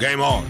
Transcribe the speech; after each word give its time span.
Game 0.00 0.22
On. 0.22 0.44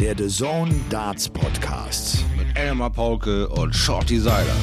Der 0.00 0.16
The 0.18 0.26
Zone 0.26 0.74
Darts 0.90 1.28
Podcast. 1.28 2.24
Mit 2.36 2.58
Elmar 2.58 2.90
Paulke 2.90 3.48
und 3.48 3.72
Shorty 3.72 4.18
Seiler. 4.18 4.56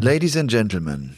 Ladies 0.00 0.36
and 0.36 0.50
Gentlemen, 0.50 1.14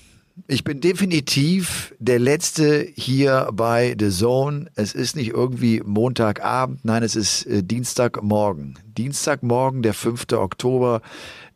ich 0.46 0.62
bin 0.62 0.82
definitiv 0.82 1.94
der 1.98 2.18
Letzte 2.18 2.86
hier 2.96 3.48
bei 3.54 3.96
The 3.98 4.10
Zone. 4.10 4.66
Es 4.74 4.92
ist 4.92 5.16
nicht 5.16 5.30
irgendwie 5.30 5.80
Montagabend, 5.82 6.84
nein, 6.84 7.02
es 7.02 7.16
ist 7.16 7.46
äh, 7.46 7.62
Dienstagmorgen. 7.62 8.78
Dienstagmorgen, 8.98 9.80
der 9.80 9.94
5. 9.94 10.32
Oktober. 10.32 11.00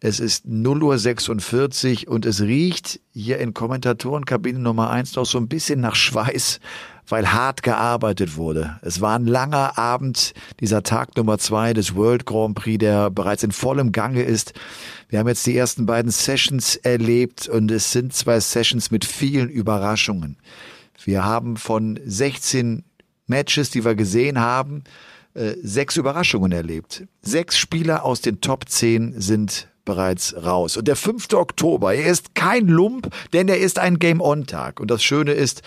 Es 0.01 0.21
ist 0.21 0.47
0.46 0.47 2.07
Uhr 2.07 2.13
und 2.13 2.27
es 2.27 2.43
riecht 2.43 3.01
hier 3.13 3.39
in 3.39 3.55
Kommentatorenkabine 3.55 4.59
Nummer 4.59 4.91
1 4.91 5.17
noch 5.17 5.25
so 5.25 5.39
ein 5.39 5.49
bisschen 5.49 5.81
nach 5.81 5.95
Schweiß, 5.95 6.61
weil 7.09 7.33
hart 7.33 7.63
gearbeitet 7.63 8.37
wurde. 8.37 8.79
Es 8.83 9.01
war 9.01 9.19
ein 9.19 9.27
langer 9.27 9.79
Abend, 9.79 10.35
dieser 10.61 10.83
Tag 10.83 11.17
Nummer 11.17 11.39
2 11.39 11.73
des 11.73 11.95
World 11.95 12.27
Grand 12.27 12.57
Prix, 12.57 12.79
der 12.79 13.11
bereits 13.11 13.43
in 13.43 13.53
vollem 13.53 13.93
Gange 13.93 14.23
ist. 14.23 14.53
Wir 15.09 15.19
haben 15.19 15.29
jetzt 15.29 15.47
die 15.47 15.57
ersten 15.57 15.87
beiden 15.87 16.11
Sessions 16.11 16.77
erlebt 16.77 17.49
und 17.49 17.71
es 17.71 17.93
sind 17.93 18.13
zwei 18.13 18.39
Sessions 18.41 18.91
mit 18.91 19.05
vielen 19.05 19.49
Überraschungen. 19.49 20.37
Wir 21.05 21.25
haben 21.25 21.57
von 21.57 21.99
16 22.05 22.85
Matches, 23.27 23.71
die 23.71 23.85
wir 23.85 23.95
gesehen 23.95 24.41
haben, 24.41 24.85
äh, 25.35 25.55
sechs 25.63 25.97
Überraschungen 25.97 26.53
erlebt. 26.53 27.05
Sechs 27.23 27.57
Spieler 27.57 28.05
aus 28.05 28.21
den 28.21 28.41
Top 28.41 28.69
10 28.69 29.21
sind 29.21 29.69
bereits 29.87 30.35
raus. 30.45 30.77
Und 30.77 30.87
der 30.87 30.97
5. 30.97 31.33
Oktober, 31.33 31.95
er 31.95 32.11
ist 32.11 32.35
kein 32.35 32.69
Lump, 32.69 33.09
denn 33.33 33.49
er 33.49 33.59
ist 33.59 33.79
ein 33.79 33.99
Game-On-Tag. 33.99 34.81
Und 34.81 34.91
das 34.91 35.03
Schöne 35.03 35.33
ist, 35.33 35.63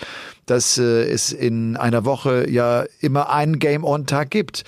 dass 0.45 0.77
äh, 0.77 1.09
es 1.09 1.31
in 1.31 1.75
einer 1.75 2.05
Woche 2.05 2.47
ja 2.47 2.83
immer 2.99 3.31
einen 3.31 3.57
Game-On-Tag 3.57 4.29
gibt. 4.29 4.63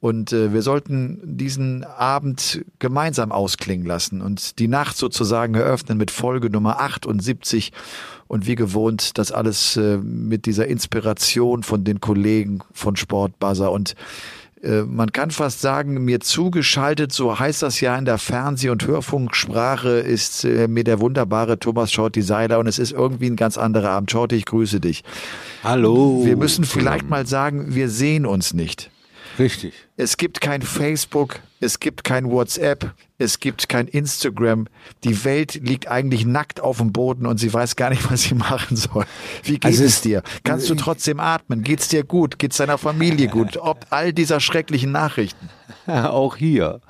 Und 0.00 0.32
äh, 0.32 0.52
wir 0.52 0.62
sollten 0.62 1.20
diesen 1.22 1.84
Abend 1.84 2.64
gemeinsam 2.78 3.32
ausklingen 3.32 3.86
lassen 3.86 4.20
und 4.20 4.58
die 4.58 4.68
Nacht 4.68 4.98
sozusagen 4.98 5.54
eröffnen 5.54 5.96
mit 5.96 6.10
Folge 6.10 6.50
Nummer 6.50 6.80
78 6.80 7.72
und 8.26 8.46
wie 8.46 8.54
gewohnt 8.54 9.16
das 9.16 9.32
alles 9.32 9.76
äh, 9.76 9.96
mit 9.96 10.44
dieser 10.44 10.66
Inspiration 10.66 11.62
von 11.62 11.84
den 11.84 12.00
Kollegen 12.00 12.60
von 12.72 12.96
Sportbuzzer 12.96 13.72
und 13.72 13.94
äh, 14.64 14.82
man 14.82 15.12
kann 15.12 15.30
fast 15.30 15.60
sagen, 15.60 16.04
mir 16.04 16.20
zugeschaltet, 16.20 17.12
so 17.12 17.38
heißt 17.38 17.62
das 17.62 17.80
ja 17.80 17.96
in 17.96 18.04
der 18.04 18.18
Fernseh- 18.18 18.70
und 18.70 18.86
Hörfunksprache, 18.86 19.90
ist 19.90 20.44
äh, 20.44 20.68
mir 20.68 20.84
der 20.84 21.00
wunderbare 21.00 21.58
Thomas 21.58 21.92
Shorty 21.92 22.22
Seiler 22.22 22.58
und 22.58 22.66
es 22.66 22.78
ist 22.78 22.92
irgendwie 22.92 23.26
ein 23.26 23.36
ganz 23.36 23.58
anderer 23.58 23.90
Abend. 23.90 24.10
Shorty, 24.10 24.36
ich 24.36 24.46
grüße 24.46 24.80
dich. 24.80 25.04
Hallo. 25.62 26.22
Wir 26.24 26.36
müssen 26.36 26.64
vielleicht 26.64 27.08
mal 27.08 27.26
sagen, 27.26 27.74
wir 27.74 27.88
sehen 27.88 28.26
uns 28.26 28.54
nicht. 28.54 28.90
Richtig. 29.38 29.74
Es 29.96 30.16
gibt 30.16 30.40
kein 30.40 30.62
Facebook, 30.62 31.40
es 31.60 31.80
gibt 31.80 32.04
kein 32.04 32.30
WhatsApp, 32.30 32.92
es 33.18 33.40
gibt 33.40 33.68
kein 33.68 33.88
Instagram. 33.88 34.66
Die 35.02 35.24
Welt 35.24 35.54
liegt 35.54 35.88
eigentlich 35.88 36.24
nackt 36.26 36.60
auf 36.60 36.78
dem 36.78 36.92
Boden 36.92 37.26
und 37.26 37.38
sie 37.38 37.52
weiß 37.52 37.76
gar 37.76 37.90
nicht, 37.90 38.10
was 38.10 38.22
sie 38.22 38.34
machen 38.34 38.76
soll. 38.76 39.04
Wie 39.42 39.54
geht 39.54 39.64
Also 39.64 39.84
es 39.84 39.94
es- 39.94 40.00
dir? 40.02 40.22
Kannst 40.44 40.68
du 40.70 40.74
trotzdem 40.74 41.20
atmen? 41.20 41.62
Geht's 41.62 41.88
dir 41.88 42.04
gut? 42.04 42.38
Geht's 42.38 42.56
deiner 42.58 42.78
Familie 42.78 43.28
gut? 43.28 43.56
Ob 43.60 43.86
all 43.90 44.12
dieser 44.12 44.40
schrecklichen 44.40 44.92
Nachrichten? 44.92 45.48
auch 45.86 46.36
hier. 46.36 46.80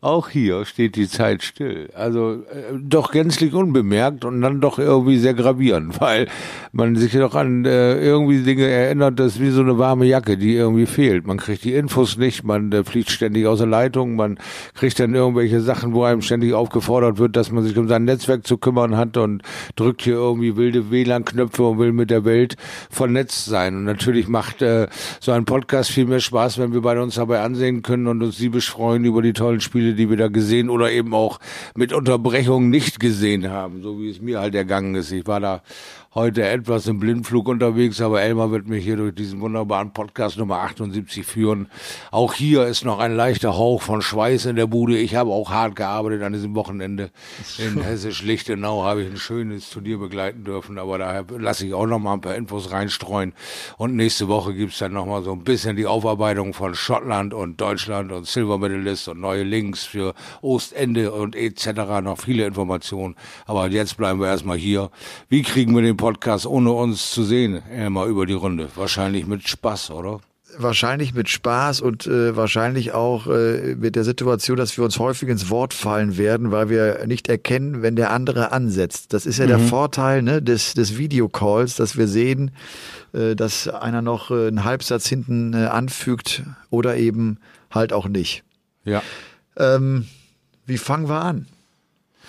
Auch 0.00 0.28
hier 0.28 0.64
steht 0.64 0.94
die 0.94 1.08
Zeit 1.08 1.42
still. 1.42 1.90
Also 1.92 2.44
äh, 2.52 2.78
doch 2.80 3.10
gänzlich 3.10 3.52
unbemerkt 3.52 4.24
und 4.24 4.40
dann 4.40 4.60
doch 4.60 4.78
irgendwie 4.78 5.18
sehr 5.18 5.34
gravierend, 5.34 6.00
weil 6.00 6.28
man 6.70 6.94
sich 6.94 7.14
doch 7.14 7.34
an 7.34 7.64
äh, 7.64 7.98
irgendwie 7.98 8.44
Dinge 8.44 8.68
erinnert, 8.68 9.18
das 9.18 9.34
ist 9.34 9.40
wie 9.40 9.50
so 9.50 9.60
eine 9.60 9.76
warme 9.76 10.06
Jacke, 10.06 10.36
die 10.36 10.54
irgendwie 10.54 10.86
fehlt. 10.86 11.26
Man 11.26 11.38
kriegt 11.38 11.64
die 11.64 11.74
Infos 11.74 12.16
nicht, 12.16 12.44
man 12.44 12.70
äh, 12.70 12.84
fliegt 12.84 13.10
ständig 13.10 13.48
aus 13.48 13.58
der 13.58 13.66
Leitung, 13.66 14.14
man 14.14 14.38
kriegt 14.74 15.00
dann 15.00 15.16
irgendwelche 15.16 15.60
Sachen, 15.60 15.92
wo 15.94 16.04
einem 16.04 16.22
ständig 16.22 16.54
aufgefordert 16.54 17.18
wird, 17.18 17.34
dass 17.34 17.50
man 17.50 17.64
sich 17.64 17.76
um 17.76 17.88
sein 17.88 18.04
Netzwerk 18.04 18.46
zu 18.46 18.56
kümmern 18.56 18.96
hat 18.96 19.16
und 19.16 19.42
drückt 19.74 20.02
hier 20.02 20.14
irgendwie 20.14 20.56
wilde 20.56 20.92
WLAN-Knöpfe 20.92 21.64
und 21.64 21.80
will 21.80 21.92
mit 21.92 22.10
der 22.10 22.24
Welt 22.24 22.54
vernetzt 22.88 23.46
sein. 23.46 23.74
Und 23.74 23.84
natürlich 23.86 24.28
macht 24.28 24.62
äh, 24.62 24.86
so 25.18 25.32
ein 25.32 25.44
Podcast 25.44 25.90
viel 25.90 26.06
mehr 26.06 26.20
Spaß, 26.20 26.58
wenn 26.58 26.72
wir 26.72 26.82
beide 26.82 27.02
uns 27.02 27.16
dabei 27.16 27.40
ansehen 27.40 27.82
können 27.82 28.06
und 28.06 28.22
uns 28.22 28.36
siebisch 28.36 28.70
freuen 28.70 29.04
über 29.04 29.22
die 29.22 29.32
tollen 29.32 29.60
Spiele, 29.60 29.87
die 29.94 30.10
wir 30.10 30.16
da 30.16 30.28
gesehen 30.28 30.70
oder 30.70 30.90
eben 30.90 31.14
auch 31.14 31.38
mit 31.74 31.92
Unterbrechungen 31.92 32.70
nicht 32.70 33.00
gesehen 33.00 33.50
haben, 33.50 33.82
so 33.82 34.00
wie 34.00 34.10
es 34.10 34.20
mir 34.20 34.40
halt 34.40 34.54
ergangen 34.54 34.94
ist. 34.94 35.12
Ich 35.12 35.26
war 35.26 35.40
da 35.40 35.62
heute 36.14 36.42
etwas 36.42 36.86
im 36.86 36.98
Blindflug 36.98 37.46
unterwegs, 37.48 38.00
aber 38.00 38.22
Elmar 38.22 38.50
wird 38.50 38.66
mich 38.66 38.82
hier 38.82 38.96
durch 38.96 39.14
diesen 39.14 39.40
wunderbaren 39.40 39.92
Podcast 39.92 40.38
Nummer 40.38 40.60
78 40.62 41.24
führen. 41.24 41.68
Auch 42.10 42.32
hier 42.32 42.66
ist 42.66 42.84
noch 42.84 42.98
ein 42.98 43.14
leichter 43.14 43.56
Hauch 43.56 43.82
von 43.82 44.00
Schweiß 44.00 44.46
in 44.46 44.56
der 44.56 44.66
Bude. 44.66 44.96
Ich 44.96 45.14
habe 45.14 45.30
auch 45.30 45.50
hart 45.50 45.76
gearbeitet 45.76 46.22
an 46.22 46.32
diesem 46.32 46.54
Wochenende. 46.54 47.10
In 47.58 47.80
Hessisch-Lichtenau 47.82 48.84
habe 48.84 49.02
ich 49.02 49.10
ein 49.10 49.16
schönes 49.18 49.70
Turnier 49.70 49.98
begleiten 49.98 50.44
dürfen, 50.44 50.78
aber 50.78 50.98
daher 50.98 51.24
lasse 51.38 51.66
ich 51.66 51.74
auch 51.74 51.86
noch 51.86 51.98
mal 51.98 52.14
ein 52.14 52.20
paar 52.20 52.34
Infos 52.34 52.72
reinstreuen. 52.72 53.32
Und 53.76 53.94
nächste 53.94 54.26
Woche 54.26 54.54
gibt's 54.54 54.78
dann 54.78 54.94
noch 54.94 55.06
mal 55.06 55.22
so 55.22 55.32
ein 55.32 55.44
bisschen 55.44 55.76
die 55.76 55.86
Aufarbeitung 55.86 56.52
von 56.52 56.74
Schottland 56.74 57.32
und 57.32 57.60
Deutschland 57.60 58.10
und 58.10 58.26
Silver 58.26 58.58
Medalist 58.58 59.06
und 59.08 59.20
neue 59.20 59.44
Links 59.44 59.84
für 59.84 60.14
Ostende 60.40 61.12
und 61.12 61.36
etc. 61.36 62.00
Noch 62.02 62.18
viele 62.18 62.44
Informationen. 62.44 63.14
Aber 63.46 63.68
jetzt 63.68 63.96
bleiben 63.96 64.18
wir 64.20 64.26
erstmal 64.26 64.56
hier. 64.56 64.90
Wie 65.28 65.42
kriegen 65.42 65.76
wir 65.76 65.82
den 65.82 65.96
Podcast 65.96 66.07
ohne 66.46 66.72
uns 66.72 67.10
zu 67.10 67.24
sehen? 67.24 67.62
Elmar 67.70 68.06
über 68.06 68.26
die 68.26 68.34
Runde. 68.34 68.68
Wahrscheinlich 68.74 69.26
mit 69.26 69.48
Spaß, 69.48 69.90
oder? 69.90 70.20
Wahrscheinlich 70.56 71.12
mit 71.12 71.28
Spaß 71.28 71.82
und 71.82 72.06
äh, 72.06 72.34
wahrscheinlich 72.34 72.92
auch 72.92 73.26
äh, 73.26 73.74
mit 73.76 73.96
der 73.96 74.04
Situation, 74.04 74.56
dass 74.56 74.76
wir 74.76 74.84
uns 74.84 74.98
häufig 74.98 75.28
ins 75.28 75.50
Wort 75.50 75.74
fallen 75.74 76.16
werden, 76.16 76.50
weil 76.50 76.70
wir 76.70 77.06
nicht 77.06 77.28
erkennen, 77.28 77.82
wenn 77.82 77.96
der 77.96 78.10
andere 78.10 78.50
ansetzt. 78.50 79.12
Das 79.12 79.26
ist 79.26 79.38
ja 79.38 79.46
der 79.46 79.58
Vorteil 79.58 80.22
ne, 80.22 80.40
des, 80.40 80.72
des 80.74 80.96
Videocalls, 80.96 81.76
dass 81.76 81.98
wir 81.98 82.08
sehen, 82.08 82.50
äh, 83.12 83.36
dass 83.36 83.68
einer 83.68 84.00
noch 84.00 84.30
äh, 84.30 84.48
einen 84.48 84.64
Halbsatz 84.64 85.06
hinten 85.06 85.52
äh, 85.52 85.66
anfügt 85.66 86.42
oder 86.70 86.96
eben 86.96 87.38
halt 87.70 87.92
auch 87.92 88.08
nicht. 88.08 88.42
Ja. 88.84 89.02
Ähm, 89.56 90.06
wie 90.64 90.78
fangen 90.78 91.08
wir 91.08 91.20
an? 91.20 91.46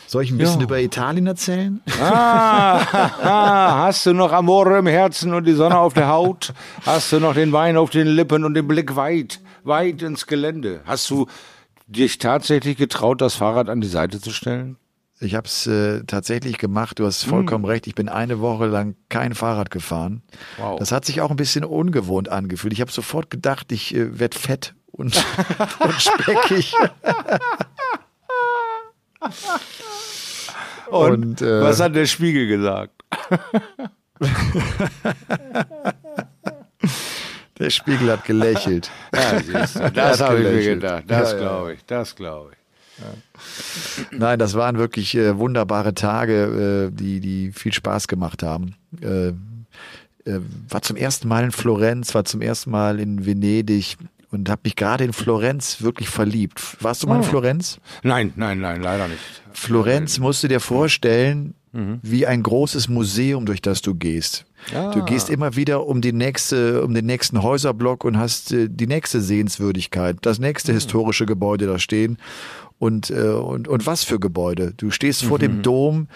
Soll 0.09 0.24
ich 0.24 0.31
ein 0.31 0.40
bisschen 0.40 0.59
Ja. 0.62 0.64
über 0.64 0.80
Italien 0.81 1.28
erzählen? 1.28 1.81
Ah, 2.02 3.84
hast 3.86 4.08
du 4.08 4.14
noch 4.14 4.31
Amore 4.31 4.80
im 4.80 4.88
Herzen 4.88 5.36
und 5.36 5.46
die 5.46 5.53
Sonne 5.53 5.78
auf 5.78 5.94
der 5.94 6.08
Haut? 6.08 6.52
Hast 6.84 7.12
du 7.12 7.20
noch 7.20 7.36
den 7.36 7.52
Wein 7.52 7.78
auf 7.78 7.92
den 7.92 8.08
Lippen 8.08 8.44
und 8.44 8.56
den 8.56 8.68
Blick 8.68 8.96
weit, 8.96 9.40
weit 9.64 10.02
ins 10.02 10.25
Gelände? 10.25 10.81
Hast 10.86 11.08
du 11.12 11.28
dich 11.86 12.18
tatsächlich 12.18 12.75
getraut, 12.78 13.22
das 13.22 13.36
Fahrrad 13.36 13.69
an 13.69 13.81
die 13.81 13.88
Seite 13.88 14.19
zu 14.19 14.31
stellen? 14.31 14.78
Ich 15.19 15.36
habe 15.36 15.46
es 15.48 15.68
äh, 15.68 16.02
tatsächlich 16.08 16.58
gemacht. 16.58 16.98
Du 16.98 17.06
hast 17.06 17.24
vollkommen 17.24 17.66
recht. 17.66 17.86
Ich 17.86 17.94
bin 17.94 18.09
eine 18.09 18.40
Woche 18.40 18.66
lang 18.66 18.96
kein 19.09 19.36
Fahrrad 19.36 19.69
gefahren. 19.69 20.24
Wow. 20.58 20.80
Das 20.80 20.92
hat 20.92 21.06
sich 21.06 21.22
auch 21.22 21.30
ein 21.30 21.36
bisschen 21.36 21.64
ungewohnt 21.64 22.30
angefühlt. 22.30 22.74
Ich 22.74 22.81
habe 22.81 22.92
sofort 22.92 23.30
gedacht, 23.30 23.72
ich 23.72 23.94
äh, 23.94 24.18
werd 24.18 24.34
fett 24.34 24.74
und, 24.92 25.24
und 25.81 26.02
speckig. 26.02 26.74
Und, 30.92 31.42
äh, 31.42 31.62
was 31.62 31.80
hat 31.80 31.96
der 31.96 32.06
Spiegel 32.06 32.48
gesagt? 32.48 33.04
Der 37.60 37.70
Spiegel 37.70 38.12
hat 38.12 38.24
gelächelt. 38.24 38.90
Ja, 39.14 39.40
du, 39.40 39.92
das 39.92 40.22
habe 40.22 40.40
ich 40.40 40.44
mir 40.44 40.76
gedacht. 40.76 41.04
Das 41.08 41.32
Ja, 41.32 41.38
ja. 41.38 41.44
glaube 41.44 41.74
ich, 41.74 41.86
das 41.86 42.16
glaube 42.16 42.52
ich. 42.54 42.58
Nein, 44.12 44.40
das 44.40 44.56
waren 44.56 44.78
wirklich 44.78 45.16
äh, 45.16 45.38
wunderbare 45.38 45.94
Tage, 45.94 46.90
äh, 46.90 46.96
die, 46.96 47.20
die 47.20 47.52
viel 47.52 47.74
Spaß 47.74 48.08
gemacht 48.08 48.44
haben. 48.44 48.76
Äh, 49.02 49.30
äh, 49.30 50.42
war 50.69 50.81
zum 50.81 50.96
ersten 50.98 51.28
Mal 51.28 51.44
in 51.46 51.52
Florenz, 51.52 52.13
war 52.13 52.25
zum 52.25 52.42
ersten 52.42 52.72
Mal 52.72 53.00
in 53.00 53.25
Venedig 53.25 53.98
und 54.31 54.50
habe 54.50 54.62
mich 54.64 54.76
gerade 54.76 55.04
in 55.04 55.14
Florenz 55.14 55.81
wirklich 55.81 56.10
verliebt. 56.10 56.78
Warst 56.81 57.04
du 57.04 57.08
mal 57.08 57.18
in 57.18 57.24
Florenz? 57.24 57.80
Nein, 58.04 58.34
nein, 58.36 58.60
nein, 58.60 58.81
leider 58.81 59.08
nicht. 59.08 59.22
Florenz 59.54 60.20
musst 60.20 60.44
du 60.44 60.48
dir 60.48 60.60
vorstellen, 60.60 61.56
wie 61.72 62.26
ein 62.26 62.42
großes 62.42 62.90
Museum, 62.90 63.46
durch 63.46 63.62
das 63.62 63.81
du 63.81 63.94
gehst. 63.94 64.46
Ah. 64.74 64.92
Du 64.92 65.04
gehst 65.06 65.30
immer 65.30 65.56
wieder 65.56 65.86
um 65.86 66.02
die 66.02 66.14
nächste, 66.14 66.84
um 66.84 66.94
den 66.94 67.06
nächsten 67.06 67.44
Häuserblock 67.44 68.04
und 68.06 68.18
hast 68.18 68.52
äh, 68.52 68.68
die 68.70 68.88
nächste 68.88 69.22
Sehenswürdigkeit, 69.22 70.18
das 70.22 70.40
nächste 70.40 70.74
historische 70.74 71.25
Gebäude 71.25 71.68
da 71.68 71.78
stehen. 71.78 72.18
Und, 72.80 73.12
äh, 73.12 73.22
und, 73.22 73.68
und 73.68 73.86
was 73.86 74.04
für 74.04 74.20
Gebäude? 74.20 74.74
Du 74.78 74.90
stehst 74.90 75.24
vor 75.24 75.38
dem 75.38 75.62
Dom, 75.62 76.08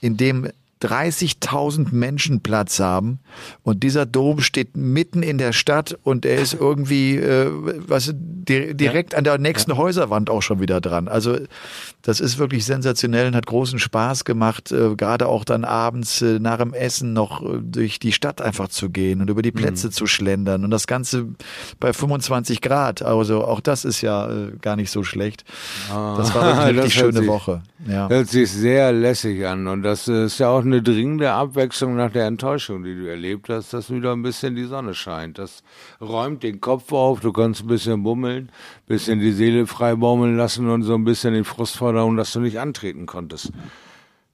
in 0.00 0.16
dem 0.16 0.48
30.000 0.82 1.88
Menschen 1.92 2.40
Platz 2.40 2.78
haben 2.78 3.20
und 3.62 3.82
dieser 3.82 4.06
Dom 4.06 4.40
steht 4.40 4.76
mitten 4.76 5.22
in 5.22 5.38
der 5.38 5.52
Stadt 5.52 5.98
und 6.02 6.24
er 6.24 6.40
ist 6.40 6.54
irgendwie 6.54 7.16
äh, 7.16 7.50
was 7.86 8.14
di 8.14 8.74
direkt 8.74 9.12
ja. 9.12 9.18
an 9.18 9.24
der 9.24 9.38
nächsten 9.38 9.72
ja. 9.72 9.76
Häuserwand 9.76 10.30
auch 10.30 10.42
schon 10.42 10.60
wieder 10.60 10.80
dran. 10.80 11.08
Also 11.08 11.38
das 12.02 12.20
ist 12.20 12.38
wirklich 12.38 12.64
sensationell 12.64 13.26
und 13.26 13.36
hat 13.36 13.46
großen 13.46 13.78
Spaß 13.78 14.24
gemacht, 14.24 14.72
äh, 14.72 14.94
gerade 14.94 15.26
auch 15.26 15.44
dann 15.44 15.64
abends 15.64 16.22
äh, 16.22 16.38
nach 16.38 16.58
dem 16.58 16.72
Essen 16.72 17.12
noch 17.12 17.42
äh, 17.42 17.58
durch 17.60 17.98
die 17.98 18.12
Stadt 18.12 18.40
einfach 18.40 18.68
zu 18.68 18.90
gehen 18.90 19.20
und 19.20 19.28
über 19.28 19.42
die 19.42 19.52
Plätze 19.52 19.88
mhm. 19.88 19.92
zu 19.92 20.06
schlendern 20.06 20.64
und 20.64 20.70
das 20.70 20.86
Ganze 20.86 21.26
bei 21.80 21.92
25 21.92 22.60
Grad. 22.60 23.02
Also 23.02 23.44
auch 23.44 23.60
das 23.60 23.84
ist 23.84 24.00
ja 24.00 24.30
äh, 24.30 24.52
gar 24.60 24.76
nicht 24.76 24.90
so 24.90 25.02
schlecht. 25.02 25.44
Ah, 25.92 26.14
das 26.16 26.34
war 26.34 26.44
wirklich 26.44 26.78
eine 26.80 26.90
schöne 26.90 27.18
sich, 27.20 27.28
Woche. 27.28 27.62
Ja. 27.86 28.08
Hört 28.08 28.28
sich 28.28 28.50
sehr 28.50 28.92
lässig 28.92 29.46
an 29.46 29.66
und 29.66 29.82
das 29.82 30.08
ist 30.08 30.38
ja 30.38 30.48
auch 30.48 30.64
eine 30.68 30.82
dringende 30.82 31.32
Abwechslung 31.32 31.96
nach 31.96 32.10
der 32.12 32.26
Enttäuschung, 32.26 32.84
die 32.84 32.94
du 32.94 33.08
erlebt 33.08 33.48
hast, 33.48 33.72
dass 33.72 33.90
wieder 33.90 34.12
ein 34.12 34.22
bisschen 34.22 34.54
die 34.54 34.64
Sonne 34.64 34.94
scheint. 34.94 35.38
Das 35.38 35.62
räumt 36.00 36.42
den 36.42 36.60
Kopf 36.60 36.92
auf, 36.92 37.20
du 37.20 37.32
kannst 37.32 37.62
ein 37.62 37.66
bisschen 37.66 38.02
bummeln, 38.02 38.44
ein 38.46 38.86
bisschen 38.86 39.20
die 39.20 39.32
Seele 39.32 39.66
frei 39.66 39.94
baumeln 39.96 40.36
lassen 40.36 40.68
und 40.68 40.82
so 40.82 40.94
ein 40.94 41.04
bisschen 41.04 41.34
den 41.34 41.44
Frust 41.44 41.76
verdauen, 41.76 42.16
dass 42.16 42.32
du 42.32 42.40
nicht 42.40 42.60
antreten 42.60 43.06
konntest. 43.06 43.52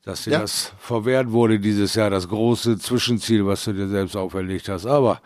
Dass 0.04 0.25
dir 0.25 0.32
ja. 0.32 0.40
das 0.40 0.75
verwehrt 0.78 1.32
wurde 1.32 1.58
dieses 1.58 1.94
Jahr, 1.94 2.10
das 2.10 2.28
große 2.28 2.78
Zwischenziel, 2.78 3.46
was 3.46 3.64
du 3.64 3.72
dir 3.72 3.88
selbst 3.88 4.16
auferlegt 4.16 4.69
hast. 4.69 4.84
Aber 4.84 5.22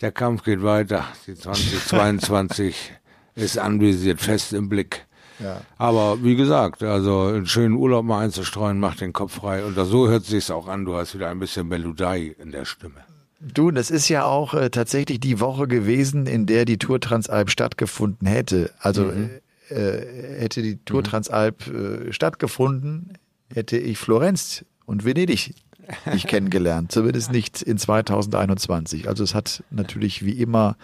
der 0.00 0.12
Kampf 0.12 0.44
geht 0.44 0.62
weiter. 0.62 1.04
Die 1.26 1.34
2022 1.34 2.92
ist 3.34 3.58
anvisiert, 3.58 4.20
fest 4.20 4.52
im 4.52 4.68
Blick. 4.68 5.06
Ja. 5.38 5.60
Aber 5.78 6.22
wie 6.22 6.36
gesagt, 6.36 6.82
also 6.82 7.22
einen 7.22 7.46
schönen 7.46 7.74
Urlaub 7.74 8.04
mal 8.04 8.20
einzustreuen, 8.20 8.78
macht 8.78 9.00
den 9.00 9.12
Kopf 9.12 9.34
frei. 9.34 9.64
Und 9.64 9.76
so 9.76 10.08
hört 10.08 10.24
sich's 10.24 10.50
auch 10.50 10.68
an. 10.68 10.84
Du 10.84 10.94
hast 10.94 11.14
wieder 11.14 11.28
ein 11.28 11.38
bisschen 11.38 11.68
Melodie 11.68 12.34
in 12.38 12.52
der 12.52 12.64
Stimme. 12.64 13.04
Du, 13.40 13.70
das 13.70 13.90
ist 13.90 14.08
ja 14.08 14.24
auch 14.24 14.54
äh, 14.54 14.70
tatsächlich 14.70 15.20
die 15.20 15.38
Woche 15.40 15.68
gewesen, 15.68 16.26
in 16.26 16.46
der 16.46 16.64
die 16.64 16.78
Tour 16.78 17.00
Transalp 17.00 17.50
stattgefunden 17.50 18.26
hätte. 18.26 18.70
Also 18.78 19.04
mhm. 19.04 19.30
äh, 19.70 19.74
äh 19.74 20.40
hätte 20.40 20.62
die 20.62 20.76
Tour 20.84 21.00
mhm. 21.00 21.04
Transalp 21.04 21.66
äh, 21.66 22.12
stattgefunden, 22.12 23.18
hätte 23.52 23.76
ich 23.76 23.98
Florenz 23.98 24.64
und 24.86 25.04
Venedig 25.04 25.54
nicht 26.12 26.26
kennengelernt. 26.26 26.92
Zumindest 26.92 27.32
nicht 27.32 27.60
in 27.60 27.76
2021. 27.76 29.08
Also 29.08 29.24
es 29.24 29.34
hat 29.34 29.62
natürlich 29.70 30.24
wie 30.24 30.40
immer 30.40 30.76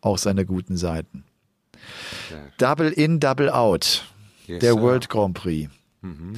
auch 0.00 0.18
seine 0.18 0.44
guten 0.44 0.76
Seiten. 0.76 1.24
Double 2.58 2.90
in, 2.90 3.20
double 3.20 3.50
out. 3.50 4.04
Yes, 4.46 4.60
der. 4.60 4.76
World 4.80 5.08
Grand 5.08 5.34
Prix. 5.34 5.70
Mhm. 6.02 6.34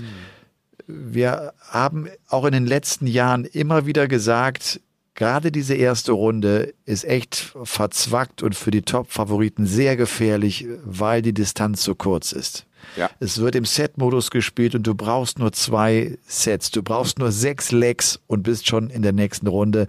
Wir 0.87 1.53
haben 1.69 2.09
auch 2.29 2.45
in 2.45 2.53
den 2.53 2.67
letzten 2.67 3.07
Jahren 3.07 3.45
immer 3.45 3.87
wieder 3.87 4.09
gesagt, 4.09 4.81
gerade 5.15 5.53
diese 5.53 5.75
erste 5.75 6.13
Runde 6.13 6.75
ist 6.85 7.05
echt 7.05 7.53
verzwackt 7.63 8.43
und 8.43 8.57
für 8.57 8.71
die 8.71 8.83
Top-Favoriten 8.83 9.67
sehr 9.67 9.97
gefährlich, 9.97 10.67
weil 10.85 11.23
die 11.23 11.35
Distanz 11.35 11.85
so 11.85 11.95
kurz 11.95 12.33
ist. 12.33 12.67
Ja. 12.97 13.11
Es 13.21 13.39
wird 13.39 13.55
im 13.55 13.65
Set-Modus 13.65 14.31
gespielt 14.31 14.75
und 14.75 14.87
du 14.87 14.95
brauchst 14.95 15.39
nur 15.39 15.53
zwei 15.53 16.19
Sets. 16.27 16.71
Du 16.71 16.83
brauchst 16.83 17.19
nur 17.19 17.31
sechs 17.31 17.71
Legs 17.71 18.21
und 18.27 18.43
bist 18.43 18.67
schon 18.67 18.91
in 18.91 19.03
der 19.03 19.13
nächsten 19.13 19.47
Runde. 19.47 19.87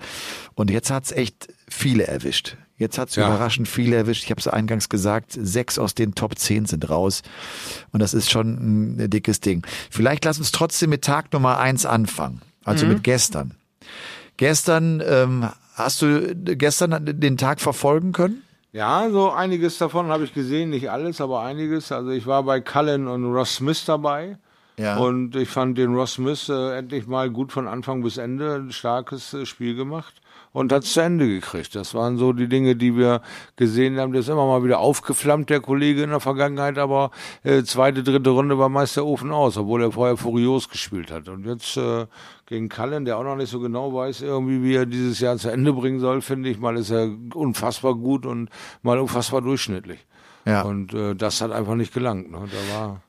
Und 0.54 0.70
jetzt 0.70 0.92
hat's 0.92 1.12
echt 1.12 1.48
viele 1.68 2.06
erwischt. 2.06 2.58
Jetzt 2.82 2.98
hat 2.98 3.10
es 3.10 3.16
ja. 3.16 3.28
überraschend 3.28 3.68
viele 3.68 3.96
erwischt. 3.96 4.24
Ich 4.24 4.32
habe 4.32 4.40
es 4.40 4.48
eingangs 4.48 4.90
gesagt, 4.90 5.38
sechs 5.40 5.78
aus 5.78 5.94
den 5.94 6.16
Top 6.16 6.36
10 6.36 6.66
sind 6.66 6.90
raus. 6.90 7.22
Und 7.92 8.00
das 8.00 8.16
ist 8.16 8.32
schon 8.32 8.98
ein 8.98 9.10
dickes 9.12 9.40
Ding. 9.40 9.64
Vielleicht 9.92 10.26
lass 10.26 10.40
uns 10.40 10.52
trotzdem 10.52 10.90
mit 10.90 11.04
Tag 11.04 11.32
Nummer 11.32 11.60
eins 11.60 11.86
anfangen. 11.86 12.42
Also 12.66 12.88
mhm. 12.88 12.94
mit 12.94 13.04
gestern. 13.04 13.54
Gestern, 14.38 15.00
ähm, 15.06 15.48
hast 15.76 16.02
du 16.02 16.36
gestern 16.36 17.20
den 17.20 17.38
Tag 17.38 17.62
verfolgen 17.62 18.14
können? 18.14 18.42
Ja, 18.72 19.08
so 19.12 19.30
einiges 19.30 19.78
davon 19.78 20.08
habe 20.08 20.24
ich 20.24 20.34
gesehen, 20.34 20.72
nicht 20.72 20.90
alles, 20.90 21.22
aber 21.22 21.44
einiges. 21.44 21.92
Also 21.92 22.10
ich 22.10 22.26
war 22.26 22.42
bei 22.42 22.62
Cullen 22.62 23.08
und 23.08 23.26
Ross 23.26 23.58
Smith 23.58 23.86
dabei. 23.86 24.40
Ja. 24.82 24.98
Und 24.98 25.36
ich 25.36 25.48
fand 25.48 25.78
den 25.78 25.94
Ross 25.94 26.14
Smith 26.14 26.50
äh, 26.50 26.78
endlich 26.78 27.06
mal 27.06 27.30
gut 27.30 27.52
von 27.52 27.68
Anfang 27.68 28.02
bis 28.02 28.18
Ende 28.18 28.56
ein 28.56 28.72
starkes 28.72 29.34
äh, 29.34 29.46
Spiel 29.46 29.76
gemacht 29.76 30.22
und 30.54 30.72
hat 30.72 30.84
zu 30.84 31.02
Ende 31.02 31.28
gekriegt. 31.28 31.76
Das 31.76 31.94
waren 31.94 32.18
so 32.18 32.34
die 32.34 32.48
Dinge, 32.48 32.76
die 32.76 32.98
wir 32.98 33.22
gesehen 33.56 34.00
haben. 34.00 34.12
Der 34.12 34.22
ist 34.22 34.30
immer 34.30 34.48
mal 34.48 34.64
wieder 34.64 34.80
aufgeflammt, 34.80 35.50
der 35.52 35.62
Kollege 35.62 36.02
in 36.02 36.10
der 36.10 36.20
Vergangenheit, 36.20 36.80
aber 36.80 37.12
äh, 37.44 37.64
zweite, 37.64 38.02
dritte 38.02 38.32
Runde 38.32 38.58
war 38.58 38.70
meist 38.70 38.98
der 38.98 39.06
Ofen 39.06 39.32
aus, 39.32 39.56
obwohl 39.56 39.84
er 39.84 39.92
vorher 39.92 40.18
furios 40.18 40.68
gespielt 40.68 41.12
hat. 41.12 41.30
Und 41.30 41.46
jetzt 41.46 41.78
äh, 41.78 42.08
gegen 42.48 42.68
Cullen, 42.68 43.06
der 43.06 43.18
auch 43.18 43.24
noch 43.24 43.36
nicht 43.36 43.52
so 43.52 43.60
genau 43.60 43.94
weiß, 43.94 44.22
irgendwie, 44.22 44.64
wie 44.64 44.76
er 44.76 44.88
dieses 44.88 45.20
Jahr 45.20 45.38
zu 45.38 45.50
Ende 45.50 45.74
bringen 45.74 46.00
soll, 46.00 46.22
finde 46.22 46.50
ich. 46.50 46.60
Mal 46.60 46.76
ist 46.76 46.90
er 46.90 47.10
unfassbar 47.34 47.94
gut 47.94 48.26
und 48.26 48.50
mal 48.82 48.98
unfassbar 48.98 49.42
durchschnittlich. 49.42 50.00
Ja. 50.46 50.64
Und 50.64 50.94
äh, 50.94 51.16
das 51.16 51.40
hat 51.42 51.52
einfach 51.52 51.76
nicht 51.76 51.94
gelangt. 51.94 52.32
Ne? 52.32 52.40
Da 52.40 52.76
war 52.76 53.02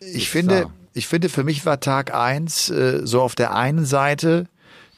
ich 0.00 0.30
finde, 0.30 0.62
da. 0.62 0.70
ich 0.94 1.06
finde, 1.06 1.28
für 1.28 1.44
mich 1.44 1.66
war 1.66 1.80
Tag 1.80 2.14
eins 2.14 2.70
äh, 2.70 3.00
so 3.04 3.22
auf 3.22 3.34
der 3.34 3.54
einen 3.54 3.84
Seite 3.84 4.46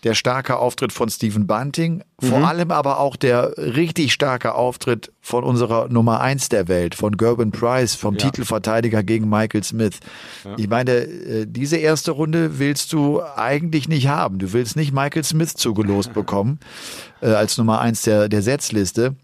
der 0.04 0.14
starke 0.14 0.56
Auftritt 0.56 0.92
von 0.92 1.10
Stephen 1.10 1.46
Bunting, 1.46 2.02
mhm. 2.20 2.26
vor 2.26 2.48
allem 2.48 2.70
aber 2.70 3.00
auch 3.00 3.16
der 3.16 3.56
richtig 3.58 4.12
starke 4.12 4.54
Auftritt 4.54 5.12
von 5.20 5.44
unserer 5.44 5.88
Nummer 5.88 6.20
eins 6.20 6.48
der 6.48 6.68
Welt, 6.68 6.94
von 6.94 7.16
Gerben 7.16 7.50
Price, 7.50 7.94
vom 7.94 8.14
ja. 8.14 8.26
Titelverteidiger 8.26 9.02
gegen 9.02 9.28
Michael 9.28 9.62
Smith. 9.62 10.00
Ja. 10.44 10.54
Ich 10.56 10.68
meine, 10.68 10.92
äh, 10.92 11.46
diese 11.46 11.76
erste 11.76 12.12
Runde 12.12 12.58
willst 12.58 12.92
du 12.92 13.20
eigentlich 13.36 13.88
nicht 13.88 14.08
haben. 14.08 14.38
Du 14.38 14.52
willst 14.52 14.76
nicht 14.76 14.92
Michael 14.92 15.24
Smith 15.24 15.54
zugelost 15.54 16.14
bekommen 16.14 16.60
äh, 17.20 17.26
als 17.26 17.58
Nummer 17.58 17.80
eins 17.80 18.02
der, 18.02 18.28
der 18.28 18.42
Setzliste. 18.42 19.16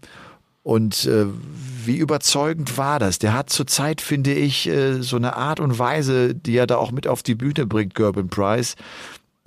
Und 0.67 1.05
äh, 1.05 1.27
wie 1.85 1.95
überzeugend 1.95 2.77
war 2.77 2.99
das? 2.99 3.19
Der 3.19 3.33
hat 3.33 3.49
zurzeit, 3.49 4.01
finde 4.01 4.33
ich, 4.33 4.67
äh, 4.67 5.01
so 5.01 5.15
eine 5.15 5.37
Art 5.37 5.61
und 5.61 5.79
Weise, 5.79 6.35
die 6.35 6.57
er 6.57 6.67
da 6.67 6.75
auch 6.75 6.91
mit 6.91 7.07
auf 7.07 7.23
die 7.23 7.35
Bühne 7.35 7.65
bringt, 7.65 7.95
Gerben 7.95 8.27
Price 8.27 8.75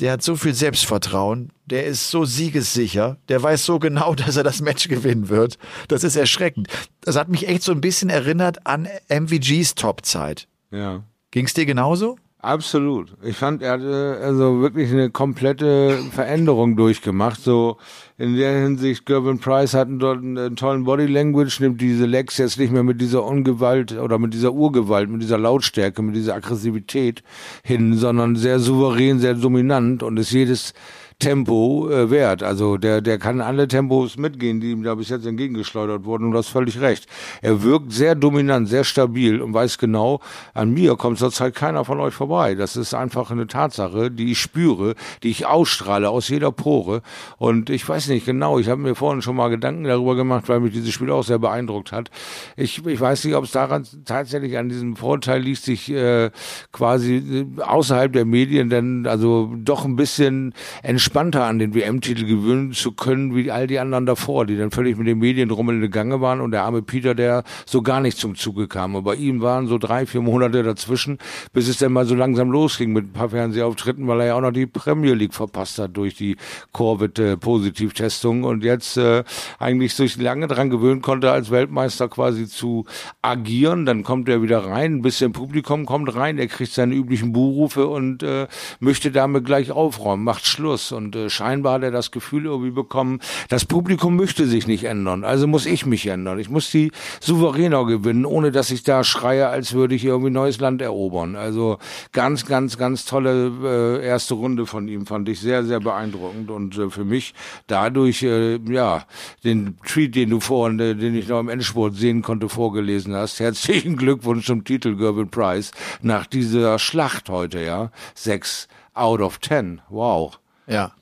der 0.00 0.12
hat 0.12 0.22
so 0.22 0.34
viel 0.34 0.54
Selbstvertrauen, 0.54 1.50
der 1.66 1.84
ist 1.84 2.10
so 2.10 2.24
siegessicher, 2.24 3.18
der 3.28 3.42
weiß 3.42 3.66
so 3.66 3.78
genau, 3.78 4.14
dass 4.16 4.36
er 4.36 4.42
das 4.44 4.62
Match 4.62 4.88
gewinnen 4.88 5.28
wird. 5.28 5.58
Das 5.88 6.04
ist 6.04 6.16
erschreckend. 6.16 6.68
Das 7.02 7.16
hat 7.16 7.28
mich 7.28 7.46
echt 7.46 7.62
so 7.62 7.72
ein 7.72 7.82
bisschen 7.82 8.08
erinnert 8.08 8.66
an 8.66 8.88
MVGs 9.08 9.74
Topzeit. 9.74 10.48
Ja. 10.70 11.04
Ging's 11.30 11.52
dir 11.52 11.66
genauso? 11.66 12.16
Absolut. 12.42 13.12
Ich 13.22 13.36
fand, 13.36 13.60
er 13.60 13.72
hatte 13.72 14.18
also 14.22 14.62
wirklich 14.62 14.90
eine 14.90 15.10
komplette 15.10 15.98
Veränderung 16.10 16.74
durchgemacht. 16.74 17.38
So 17.42 17.76
in 18.16 18.34
der 18.34 18.62
Hinsicht, 18.62 19.04
Gervin 19.04 19.40
Price 19.40 19.74
hat 19.74 19.88
dort 19.90 20.22
einen 20.22 20.56
tollen 20.56 20.84
Body 20.84 21.04
Language, 21.04 21.60
nimmt 21.60 21.82
diese 21.82 22.06
Legs 22.06 22.38
jetzt 22.38 22.58
nicht 22.58 22.72
mehr 22.72 22.82
mit 22.82 22.98
dieser 22.98 23.24
Ungewalt 23.26 23.92
oder 23.92 24.18
mit 24.18 24.32
dieser 24.32 24.54
Urgewalt, 24.54 25.10
mit 25.10 25.20
dieser 25.20 25.36
Lautstärke, 25.36 26.00
mit 26.00 26.16
dieser 26.16 26.34
Aggressivität 26.34 27.22
hin, 27.62 27.92
sondern 27.94 28.36
sehr 28.36 28.58
souverän, 28.58 29.18
sehr 29.18 29.34
dominant 29.34 30.02
und 30.02 30.16
ist 30.16 30.30
jedes 30.30 30.72
Tempo 31.20 31.88
äh, 31.88 32.10
wert. 32.10 32.42
Also 32.42 32.78
der, 32.78 33.00
der 33.00 33.18
kann 33.18 33.40
alle 33.40 33.68
Tempos 33.68 34.16
mitgehen, 34.16 34.60
die 34.60 34.72
ihm 34.72 34.82
da 34.82 34.94
bis 34.96 35.10
jetzt 35.10 35.26
entgegengeschleudert 35.26 36.04
wurden. 36.04 36.24
Und 36.24 36.32
du 36.32 36.38
hast 36.38 36.48
völlig 36.48 36.80
recht. 36.80 37.06
Er 37.42 37.62
wirkt 37.62 37.92
sehr 37.92 38.14
dominant, 38.14 38.68
sehr 38.68 38.82
stabil 38.82 39.40
und 39.40 39.54
weiß 39.54 39.78
genau, 39.78 40.20
an 40.54 40.72
mir 40.72 40.96
kommt 40.96 41.18
zurzeit 41.18 41.54
keiner 41.54 41.84
von 41.84 42.00
euch 42.00 42.14
vorbei. 42.14 42.54
Das 42.54 42.74
ist 42.74 42.94
einfach 42.94 43.30
eine 43.30 43.46
Tatsache, 43.46 44.10
die 44.10 44.32
ich 44.32 44.40
spüre, 44.40 44.94
die 45.22 45.30
ich 45.30 45.46
ausstrahle 45.46 46.10
aus 46.10 46.28
jeder 46.28 46.50
Pore. 46.50 47.02
Und 47.38 47.70
ich 47.70 47.88
weiß 47.88 48.08
nicht 48.08 48.26
genau, 48.26 48.58
ich 48.58 48.68
habe 48.68 48.80
mir 48.80 48.94
vorhin 48.94 49.22
schon 49.22 49.36
mal 49.36 49.48
Gedanken 49.48 49.84
darüber 49.84 50.16
gemacht, 50.16 50.48
weil 50.48 50.60
mich 50.60 50.72
dieses 50.72 50.90
Spiel 50.90 51.10
auch 51.10 51.22
sehr 51.22 51.38
beeindruckt 51.38 51.92
hat. 51.92 52.10
Ich, 52.56 52.84
ich 52.84 53.00
weiß 53.00 53.24
nicht, 53.24 53.34
ob 53.34 53.44
es 53.44 53.52
daran 53.52 53.86
tatsächlich 54.04 54.56
an 54.56 54.68
diesem 54.68 54.96
Vorteil 54.96 55.42
liegt, 55.42 55.62
sich 55.62 55.90
äh, 55.92 56.30
quasi 56.72 57.16
äh, 57.58 57.62
außerhalb 57.62 58.12
der 58.12 58.24
Medien 58.24 58.70
denn 58.70 59.06
also 59.06 59.52
doch 59.54 59.84
ein 59.84 59.96
bisschen 59.96 60.54
entspannt 60.82 61.09
entspannter 61.10 61.44
an 61.44 61.58
den 61.58 61.74
WM-Titel 61.74 62.24
gewöhnen 62.24 62.70
zu 62.72 62.92
können, 62.92 63.34
wie 63.34 63.50
all 63.50 63.66
die 63.66 63.80
anderen 63.80 64.06
davor, 64.06 64.46
die 64.46 64.56
dann 64.56 64.70
völlig 64.70 64.96
mit 64.96 65.08
den 65.08 65.18
Medien 65.18 65.50
rummelnde 65.50 65.90
Gange 65.90 66.20
waren 66.20 66.40
und 66.40 66.52
der 66.52 66.62
arme 66.62 66.82
Peter, 66.82 67.16
der 67.16 67.42
so 67.66 67.82
gar 67.82 68.00
nicht 68.00 68.16
zum 68.16 68.36
Zuge 68.36 68.68
kam. 68.68 68.94
Und 68.94 69.02
bei 69.02 69.16
ihm 69.16 69.40
waren 69.40 69.66
so 69.66 69.76
drei, 69.76 70.06
vier 70.06 70.20
Monate 70.20 70.62
dazwischen, 70.62 71.18
bis 71.52 71.66
es 71.66 71.78
dann 71.78 71.92
mal 71.92 72.06
so 72.06 72.14
langsam 72.14 72.52
losging 72.52 72.92
mit 72.92 73.06
ein 73.06 73.12
paar 73.12 73.30
Fernsehauftritten, 73.30 74.06
weil 74.06 74.20
er 74.20 74.26
ja 74.26 74.34
auch 74.36 74.40
noch 74.40 74.52
die 74.52 74.66
Premier 74.66 75.14
League 75.14 75.34
verpasst 75.34 75.80
hat 75.80 75.96
durch 75.96 76.14
die 76.14 76.36
Corvette-Positivtestung 76.70 78.44
und 78.44 78.62
jetzt 78.62 78.96
äh, 78.96 79.24
eigentlich 79.58 79.94
sich 79.94 80.16
lange 80.16 80.46
dran 80.46 80.70
gewöhnen 80.70 81.02
konnte, 81.02 81.32
als 81.32 81.50
Weltmeister 81.50 82.08
quasi 82.08 82.46
zu 82.46 82.84
agieren. 83.20 83.84
Dann 83.84 84.04
kommt 84.04 84.28
er 84.28 84.42
wieder 84.42 84.64
rein, 84.64 84.98
ein 84.98 85.02
bisschen 85.02 85.32
Publikum 85.32 85.86
kommt 85.86 86.14
rein, 86.14 86.38
er 86.38 86.46
kriegt 86.46 86.72
seine 86.72 86.94
üblichen 86.94 87.32
Buhrufe 87.32 87.88
und 87.88 88.22
äh, 88.22 88.46
möchte 88.78 89.10
damit 89.10 89.44
gleich 89.44 89.72
aufräumen, 89.72 90.22
macht 90.22 90.46
Schluss 90.46 90.92
Und 91.00 91.16
äh, 91.16 91.30
scheinbar 91.30 91.74
hat 91.74 91.82
er 91.82 91.90
das 91.90 92.10
Gefühl 92.10 92.44
irgendwie 92.44 92.70
bekommen, 92.70 93.20
das 93.48 93.64
Publikum 93.64 94.16
möchte 94.16 94.46
sich 94.46 94.66
nicht 94.66 94.84
ändern, 94.84 95.24
also 95.24 95.46
muss 95.46 95.64
ich 95.64 95.86
mich 95.86 96.06
ändern. 96.06 96.38
Ich 96.38 96.50
muss 96.50 96.70
die 96.70 96.92
souveräner 97.20 97.86
gewinnen, 97.86 98.26
ohne 98.26 98.52
dass 98.52 98.70
ich 98.70 98.82
da 98.82 99.02
schreie, 99.02 99.48
als 99.48 99.72
würde 99.72 99.94
ich 99.94 100.04
irgendwie 100.04 100.30
neues 100.30 100.60
Land 100.60 100.82
erobern. 100.82 101.36
Also 101.36 101.78
ganz, 102.12 102.44
ganz, 102.44 102.76
ganz 102.76 103.06
tolle 103.06 104.00
äh, 104.02 104.06
erste 104.06 104.34
Runde 104.34 104.66
von 104.66 104.88
ihm, 104.88 105.06
fand 105.06 105.28
ich 105.30 105.40
sehr, 105.40 105.64
sehr 105.64 105.80
beeindruckend 105.80 106.50
und 106.50 106.76
äh, 106.76 106.90
für 106.90 107.04
mich 107.04 107.32
dadurch, 107.66 108.22
äh, 108.22 108.58
ja, 108.70 109.06
den 109.42 109.78
Tweet, 109.86 110.14
den 110.14 110.28
du 110.28 110.40
vorhin, 110.40 110.78
äh, 110.80 110.94
den 110.94 111.14
ich 111.14 111.28
noch 111.28 111.40
im 111.40 111.48
Endspurt 111.48 111.96
sehen 111.96 112.20
konnte, 112.20 112.50
vorgelesen 112.50 113.14
hast. 113.14 113.40
Herzlichen 113.40 113.96
Glückwunsch 113.96 114.44
zum 114.44 114.64
Titel 114.64 114.96
Gervin 114.96 115.30
Price 115.30 115.70
nach 116.02 116.26
dieser 116.26 116.78
Schlacht 116.78 117.30
heute, 117.30 117.60
ja. 117.60 117.90
Sechs 118.14 118.68
out 118.92 119.20
of 119.20 119.38
ten. 119.38 119.80
Wow. 119.88 120.38
Ja. 120.70 120.92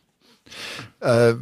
Äh, 1.00 1.34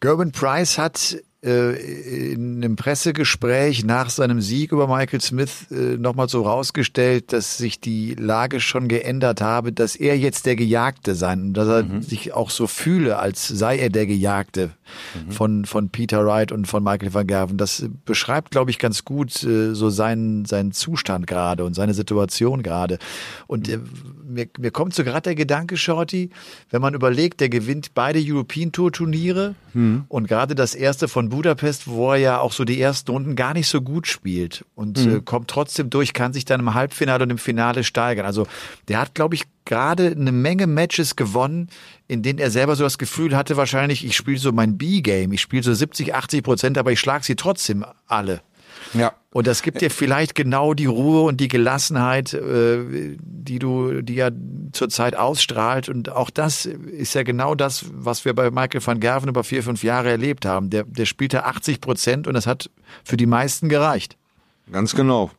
Gerben 0.00 0.30
Price 0.32 0.76
hat 0.76 1.16
in 1.50 2.64
einem 2.64 2.76
Pressegespräch 2.76 3.84
nach 3.84 4.08
seinem 4.08 4.40
Sieg 4.40 4.72
über 4.72 4.86
Michael 4.88 5.20
Smith 5.20 5.66
äh, 5.70 5.96
nochmal 5.98 6.28
so 6.28 6.42
rausgestellt, 6.42 7.32
dass 7.34 7.58
sich 7.58 7.80
die 7.80 8.14
Lage 8.14 8.60
schon 8.60 8.88
geändert 8.88 9.42
habe, 9.42 9.72
dass 9.72 9.94
er 9.94 10.16
jetzt 10.16 10.46
der 10.46 10.56
Gejagte 10.56 11.14
sein 11.14 11.42
und 11.42 11.54
dass 11.54 11.68
er 11.68 11.82
mhm. 11.82 12.02
sich 12.02 12.32
auch 12.32 12.48
so 12.48 12.66
fühle, 12.66 13.18
als 13.18 13.46
sei 13.46 13.78
er 13.78 13.90
der 13.90 14.06
Gejagte 14.06 14.70
mhm. 15.14 15.32
von, 15.32 15.64
von 15.66 15.90
Peter 15.90 16.24
Wright 16.24 16.50
und 16.50 16.66
von 16.66 16.82
Michael 16.82 17.12
van 17.12 17.26
Gerven. 17.26 17.58
Das 17.58 17.84
beschreibt, 18.06 18.50
glaube 18.50 18.70
ich, 18.70 18.78
ganz 18.78 19.04
gut 19.04 19.42
äh, 19.42 19.74
so 19.74 19.90
seinen, 19.90 20.46
seinen 20.46 20.72
Zustand 20.72 21.26
gerade 21.26 21.64
und 21.64 21.74
seine 21.74 21.92
Situation 21.92 22.62
gerade. 22.62 22.98
Und 23.46 23.68
äh, 23.68 23.80
mir, 24.26 24.46
mir 24.58 24.70
kommt 24.70 24.94
so 24.94 25.04
gerade 25.04 25.22
der 25.22 25.34
Gedanke, 25.34 25.76
Shorty, 25.76 26.30
wenn 26.70 26.80
man 26.80 26.94
überlegt, 26.94 27.40
der 27.40 27.50
gewinnt 27.50 27.92
beide 27.94 28.18
European 28.22 28.72
Tour 28.72 28.92
Turniere 28.92 29.54
mhm. 29.74 30.04
und 30.08 30.26
gerade 30.26 30.54
das 30.54 30.74
erste 30.74 31.06
von 31.08 31.30
Budapest, 31.34 31.88
wo 31.88 32.12
er 32.12 32.18
ja 32.18 32.38
auch 32.38 32.52
so 32.52 32.64
die 32.64 32.80
ersten 32.80 33.10
Runden 33.10 33.34
gar 33.34 33.54
nicht 33.54 33.68
so 33.68 33.80
gut 33.80 34.06
spielt 34.06 34.64
und 34.76 35.04
mhm. 35.04 35.16
äh, 35.16 35.20
kommt 35.20 35.48
trotzdem 35.48 35.90
durch, 35.90 36.12
kann 36.12 36.32
sich 36.32 36.44
dann 36.44 36.60
im 36.60 36.74
Halbfinale 36.74 37.24
und 37.24 37.30
im 37.30 37.38
Finale 37.38 37.82
steigern. 37.82 38.24
Also 38.24 38.46
der 38.86 39.00
hat, 39.00 39.14
glaube 39.14 39.34
ich, 39.34 39.42
gerade 39.64 40.08
eine 40.08 40.30
Menge 40.30 40.66
Matches 40.66 41.16
gewonnen, 41.16 41.70
in 42.06 42.22
denen 42.22 42.38
er 42.38 42.50
selber 42.50 42.76
so 42.76 42.84
das 42.84 42.98
Gefühl 42.98 43.36
hatte, 43.36 43.56
wahrscheinlich, 43.56 44.04
ich 44.04 44.16
spiele 44.16 44.38
so 44.38 44.52
mein 44.52 44.78
B-Game, 44.78 45.32
ich 45.32 45.40
spiele 45.40 45.62
so 45.62 45.74
70, 45.74 46.14
80 46.14 46.42
Prozent, 46.44 46.78
aber 46.78 46.92
ich 46.92 47.00
schlage 47.00 47.24
sie 47.24 47.34
trotzdem 47.34 47.84
alle. 48.06 48.40
Ja. 48.92 49.12
Und 49.34 49.48
das 49.48 49.62
gibt 49.62 49.80
dir 49.80 49.90
vielleicht 49.90 50.36
genau 50.36 50.74
die 50.74 50.86
Ruhe 50.86 51.22
und 51.22 51.40
die 51.40 51.48
Gelassenheit, 51.48 52.34
äh, 52.34 53.16
die 53.18 53.58
du, 53.58 54.00
die 54.00 54.14
ja 54.14 54.30
zurzeit 54.70 55.16
ausstrahlt. 55.16 55.88
Und 55.88 56.08
auch 56.08 56.30
das 56.30 56.66
ist 56.66 57.14
ja 57.16 57.24
genau 57.24 57.56
das, 57.56 57.84
was 57.92 58.24
wir 58.24 58.32
bei 58.32 58.52
Michael 58.52 58.86
van 58.86 59.00
Gerven 59.00 59.28
über 59.28 59.42
vier, 59.42 59.64
fünf 59.64 59.82
Jahre 59.82 60.10
erlebt 60.10 60.46
haben. 60.46 60.70
Der, 60.70 60.84
der 60.84 61.04
spielte 61.04 61.46
80 61.46 61.80
Prozent 61.80 62.28
und 62.28 62.34
das 62.34 62.46
hat 62.46 62.70
für 63.02 63.16
die 63.16 63.26
meisten 63.26 63.68
gereicht. 63.68 64.16
Ganz 64.70 64.94
genau 64.94 65.32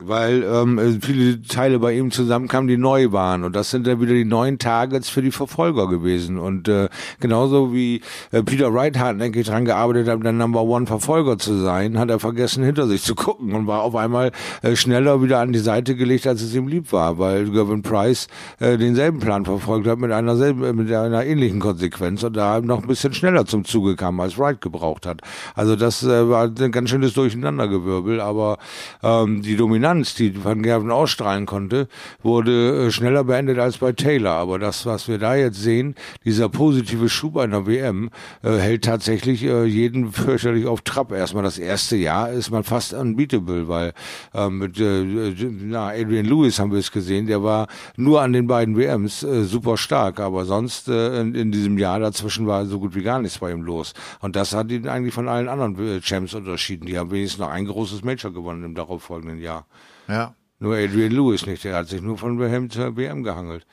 weil 0.00 0.42
ähm, 0.42 0.78
äh, 0.78 0.98
viele 1.00 1.42
Teile 1.42 1.78
bei 1.78 1.92
ihm 1.92 2.10
zusammenkamen, 2.10 2.68
die 2.68 2.76
neu 2.76 3.12
waren. 3.12 3.44
Und 3.44 3.54
das 3.54 3.70
sind 3.70 3.86
dann 3.86 4.00
wieder 4.00 4.14
die 4.14 4.24
neuen 4.24 4.58
Targets 4.58 5.08
für 5.08 5.22
die 5.22 5.30
Verfolger 5.30 5.88
gewesen. 5.88 6.38
Und 6.38 6.68
äh, 6.68 6.88
genauso 7.20 7.72
wie 7.72 8.00
äh, 8.32 8.42
Peter 8.42 8.72
Wright 8.72 8.98
hartnäckig 8.98 9.46
dran 9.46 9.64
gearbeitet 9.64 10.08
hat, 10.08 10.22
der 10.22 10.32
Number 10.32 10.62
One 10.62 10.86
Verfolger 10.86 11.38
zu 11.38 11.56
sein, 11.58 11.98
hat 11.98 12.10
er 12.10 12.18
vergessen, 12.18 12.64
hinter 12.64 12.86
sich 12.86 13.02
zu 13.02 13.14
gucken 13.14 13.52
und 13.52 13.66
war 13.66 13.82
auf 13.82 13.94
einmal 13.94 14.32
äh, 14.62 14.76
schneller 14.76 15.22
wieder 15.22 15.40
an 15.40 15.52
die 15.52 15.58
Seite 15.58 15.94
gelegt, 15.96 16.26
als 16.26 16.42
es 16.42 16.54
ihm 16.54 16.66
lieb 16.66 16.92
war, 16.92 17.18
weil 17.18 17.50
Gavin 17.50 17.82
Price 17.82 18.28
äh, 18.58 18.78
denselben 18.78 19.20
Plan 19.20 19.44
verfolgt 19.44 19.86
hat 19.86 19.98
mit 19.98 20.12
einer 20.12 20.36
selben, 20.36 20.64
äh, 20.64 20.72
mit 20.72 20.92
einer 20.92 21.24
ähnlichen 21.24 21.60
Konsequenz 21.60 22.22
und 22.22 22.36
da 22.36 22.60
noch 22.60 22.82
ein 22.82 22.88
bisschen 22.88 23.12
schneller 23.12 23.46
zum 23.46 23.64
Zuge 23.64 23.96
kam, 23.96 24.20
als 24.20 24.38
Wright 24.38 24.60
gebraucht 24.60 25.06
hat. 25.06 25.20
Also 25.54 25.76
das 25.76 26.02
äh, 26.02 26.28
war 26.28 26.44
ein 26.44 26.72
ganz 26.72 26.90
schönes 26.90 27.14
Durcheinandergewirbel, 27.14 28.20
aber 28.20 28.58
ähm, 29.02 29.42
die 29.42 29.56
Dominanz 29.56 29.89
Dominanz, 29.90 30.14
die 30.14 30.44
Van 30.44 30.62
Gerven 30.62 30.90
ausstrahlen 30.90 31.46
konnte, 31.46 31.88
wurde 32.22 32.86
äh, 32.86 32.90
schneller 32.92 33.24
beendet 33.24 33.58
als 33.58 33.78
bei 33.78 33.92
Taylor. 33.92 34.34
Aber 34.34 34.58
das, 34.58 34.86
was 34.86 35.08
wir 35.08 35.18
da 35.18 35.34
jetzt 35.34 35.60
sehen, 35.60 35.96
dieser 36.24 36.48
positive 36.48 37.08
Schub 37.08 37.36
einer 37.36 37.66
WM, 37.66 38.10
äh, 38.42 38.52
hält 38.52 38.84
tatsächlich 38.84 39.42
äh, 39.42 39.64
jeden 39.64 40.12
fürchterlich 40.12 40.66
auf 40.66 40.82
Trab. 40.82 41.10
Erstmal 41.10 41.42
das 41.42 41.58
erste 41.58 41.96
Jahr 41.96 42.30
ist 42.30 42.50
man 42.50 42.62
fast 42.62 42.94
unbeatable, 42.94 43.66
weil 43.66 43.92
äh, 44.32 44.48
mit 44.48 44.80
Adrian 44.80 46.26
Lewis 46.26 46.60
haben 46.60 46.70
wir 46.70 46.78
es 46.78 46.92
gesehen, 46.92 47.26
der 47.26 47.42
war 47.42 47.66
nur 47.96 48.22
an 48.22 48.32
den 48.32 48.46
beiden 48.46 48.76
WMs 48.76 49.20
super 49.20 49.76
stark, 49.76 50.20
aber 50.20 50.44
sonst 50.44 50.88
in, 50.88 51.52
diesem 51.52 51.78
Jahr 51.78 51.98
dazwischen 51.98 52.46
war 52.46 52.66
so 52.66 52.78
gut 52.78 52.94
wie 52.94 53.02
gar 53.02 53.20
nichts 53.20 53.38
bei 53.38 53.50
ihm 53.50 53.62
los. 53.62 53.92
Und 54.20 54.36
das 54.36 54.54
hat 54.54 54.70
ihn 54.70 54.88
eigentlich 54.88 55.14
von 55.14 55.28
allen 55.28 55.48
anderen 55.48 56.00
Champs 56.00 56.34
unterschieden. 56.34 56.86
Die 56.86 56.98
haben 56.98 57.10
wenigstens 57.10 57.40
noch 57.40 57.50
ein 57.50 57.66
großes 57.66 58.04
Major 58.04 58.32
gewonnen 58.32 58.64
im 58.64 58.74
darauffolgenden 58.74 59.40
Jahr. 59.40 59.66
Ja. 60.10 60.34
Nur 60.58 60.76
Adrian 60.76 61.12
Lewis 61.12 61.46
nicht, 61.46 61.64
der 61.64 61.76
hat 61.76 61.88
sich 61.88 62.02
nur 62.02 62.18
von 62.18 62.38
WM 62.38 62.68
zur 62.68 62.96
WM 62.96 63.22
gehangelt. 63.22 63.66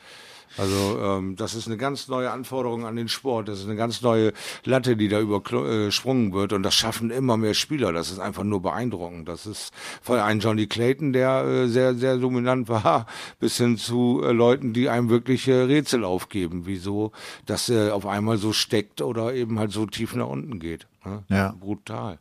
Also 0.58 1.00
ähm, 1.01 1.36
das 1.36 1.53
ist 1.53 1.67
eine 1.67 1.77
ganz 1.77 2.08
neue 2.08 2.32
Anforderung 2.32 2.86
an 2.86 2.96
den 2.96 3.10
Sport. 3.10 3.48
Das 3.48 3.60
ist 3.60 3.65
eine 3.65 3.75
ganz 3.75 4.01
neue 4.01 4.34
Latte, 4.63 4.96
die 4.98 5.08
da 5.08 5.20
übersprungen 5.20 6.34
wird. 6.34 6.53
Und 6.53 6.63
das 6.63 6.74
schaffen 6.74 7.12
immer 7.12 7.38
mehr 7.38 7.53
Spieler. 7.53 7.94
Das 7.94 8.10
ist 8.10 8.20
einfach 8.20 8.44
nur 8.44 8.62
beeindruckend. 8.62 9.27
Das 9.27 9.46
ist 9.46 9.72
von 10.01 10.20
einem 10.20 10.39
Johnny 10.39 10.67
Clayton, 10.67 11.13
der 11.13 11.44
äh, 11.44 11.67
sehr, 11.67 11.94
sehr 11.94 12.17
dominant 12.17 12.70
war, 12.70 13.06
bis 13.39 13.58
hin 13.58 13.77
zu 13.77 14.22
äh, 14.24 14.32
Leuten, 14.32 14.74
die 14.74 14.89
einem 14.89 15.10
wirklich 15.10 15.48
äh, 15.48 15.53
Rätsel 15.53 16.03
aufgeben, 16.03 16.63
wieso 16.65 17.12
das 17.46 17.70
äh, 17.70 17.91
auf 17.91 18.06
einmal 18.06 18.38
so 18.38 18.53
steckt 18.53 19.01
oder 19.01 19.34
eben 19.34 19.60
halt 19.60 19.72
so 19.72 19.86
tief 19.86 20.15
nach 20.15 20.27
unten 20.27 20.60
geht. 20.60 20.88
Ne? 21.06 21.24
Ja. 21.29 21.53
Brutal. 21.60 22.20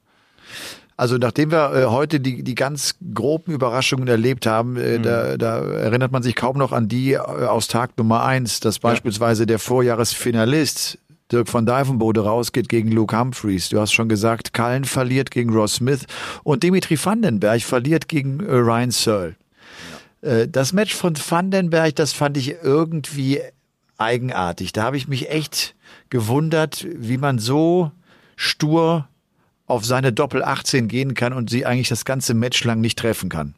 Also 0.96 1.18
nachdem 1.18 1.50
wir 1.50 1.74
äh, 1.74 1.84
heute 1.86 2.20
die, 2.20 2.42
die 2.42 2.54
ganz 2.54 2.96
groben 3.12 3.52
Überraschungen 3.52 4.08
erlebt 4.08 4.46
haben, 4.46 4.76
äh, 4.76 4.98
mhm. 4.98 5.02
da, 5.02 5.36
da 5.36 5.58
erinnert 5.58 6.10
man 6.10 6.22
sich 6.22 6.34
kaum 6.34 6.56
noch 6.56 6.72
an 6.72 6.88
die 6.88 7.12
äh, 7.12 7.18
aus 7.18 7.68
Tag 7.68 7.98
Nummer 7.98 8.24
eins, 8.24 8.60
dass 8.60 8.78
beispielsweise 8.78 9.42
ja. 9.42 9.46
der 9.46 9.58
Vorjahresfinalist 9.58 10.98
Dirk 11.30 11.52
van 11.52 11.66
Dijvenbode 11.66 12.20
rausgeht 12.20 12.68
gegen 12.68 12.92
Luke 12.92 13.18
Humphreys. 13.18 13.68
Du 13.68 13.80
hast 13.80 13.92
schon 13.92 14.08
gesagt, 14.08 14.54
Cullen 14.54 14.84
verliert 14.84 15.30
gegen 15.30 15.52
Ross 15.52 15.74
Smith 15.74 16.06
und 16.44 16.62
Dimitri 16.62 16.96
Vandenberg 17.02 17.62
verliert 17.62 18.08
gegen 18.08 18.40
äh, 18.40 18.52
Ryan 18.52 18.90
Searle. 18.90 19.36
Ja. 20.22 20.30
Äh, 20.30 20.48
das 20.48 20.72
Match 20.72 20.94
von 20.94 21.14
Vandenberg, 21.16 21.94
das 21.96 22.12
fand 22.12 22.36
ich 22.36 22.56
irgendwie 22.62 23.40
eigenartig. 23.98 24.72
Da 24.72 24.84
habe 24.84 24.96
ich 24.96 25.08
mich 25.08 25.30
echt 25.30 25.74
gewundert, 26.10 26.86
wie 26.96 27.18
man 27.18 27.38
so 27.38 27.90
stur 28.36 29.08
auf 29.66 29.84
seine 29.84 30.12
Doppel 30.12 30.42
18 30.42 30.88
gehen 30.88 31.14
kann 31.14 31.32
und 31.32 31.50
sie 31.50 31.66
eigentlich 31.66 31.88
das 31.88 32.04
ganze 32.04 32.34
Match 32.34 32.62
lang 32.64 32.80
nicht 32.80 32.98
treffen 32.98 33.28
kann. 33.28 33.54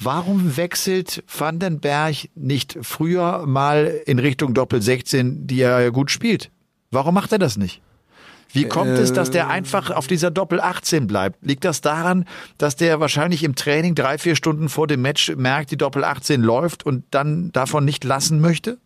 Warum 0.00 0.56
wechselt 0.56 1.22
Vandenberg 1.28 2.28
nicht 2.34 2.78
früher 2.82 3.46
mal 3.46 4.00
in 4.06 4.18
Richtung 4.18 4.54
Doppel 4.54 4.82
16, 4.82 5.46
die 5.46 5.60
er 5.60 5.90
gut 5.92 6.10
spielt? 6.10 6.50
Warum 6.90 7.14
macht 7.14 7.32
er 7.32 7.38
das 7.38 7.56
nicht? 7.56 7.80
Wie 8.52 8.66
kommt 8.66 8.90
äh, 8.90 9.02
es, 9.02 9.12
dass 9.12 9.30
der 9.30 9.48
einfach 9.48 9.90
auf 9.90 10.06
dieser 10.06 10.30
Doppel 10.30 10.60
18 10.60 11.06
bleibt? 11.06 11.44
Liegt 11.44 11.64
das 11.64 11.80
daran, 11.80 12.24
dass 12.56 12.76
der 12.76 13.00
wahrscheinlich 13.00 13.42
im 13.42 13.56
Training 13.56 13.94
drei, 13.94 14.16
vier 14.16 14.36
Stunden 14.36 14.68
vor 14.68 14.86
dem 14.86 15.02
Match 15.02 15.34
merkt, 15.36 15.72
die 15.72 15.76
Doppel 15.76 16.04
18 16.04 16.40
läuft 16.40 16.86
und 16.86 17.04
dann 17.10 17.50
davon 17.50 17.84
nicht 17.84 18.04
lassen 18.04 18.40
möchte? 18.40 18.78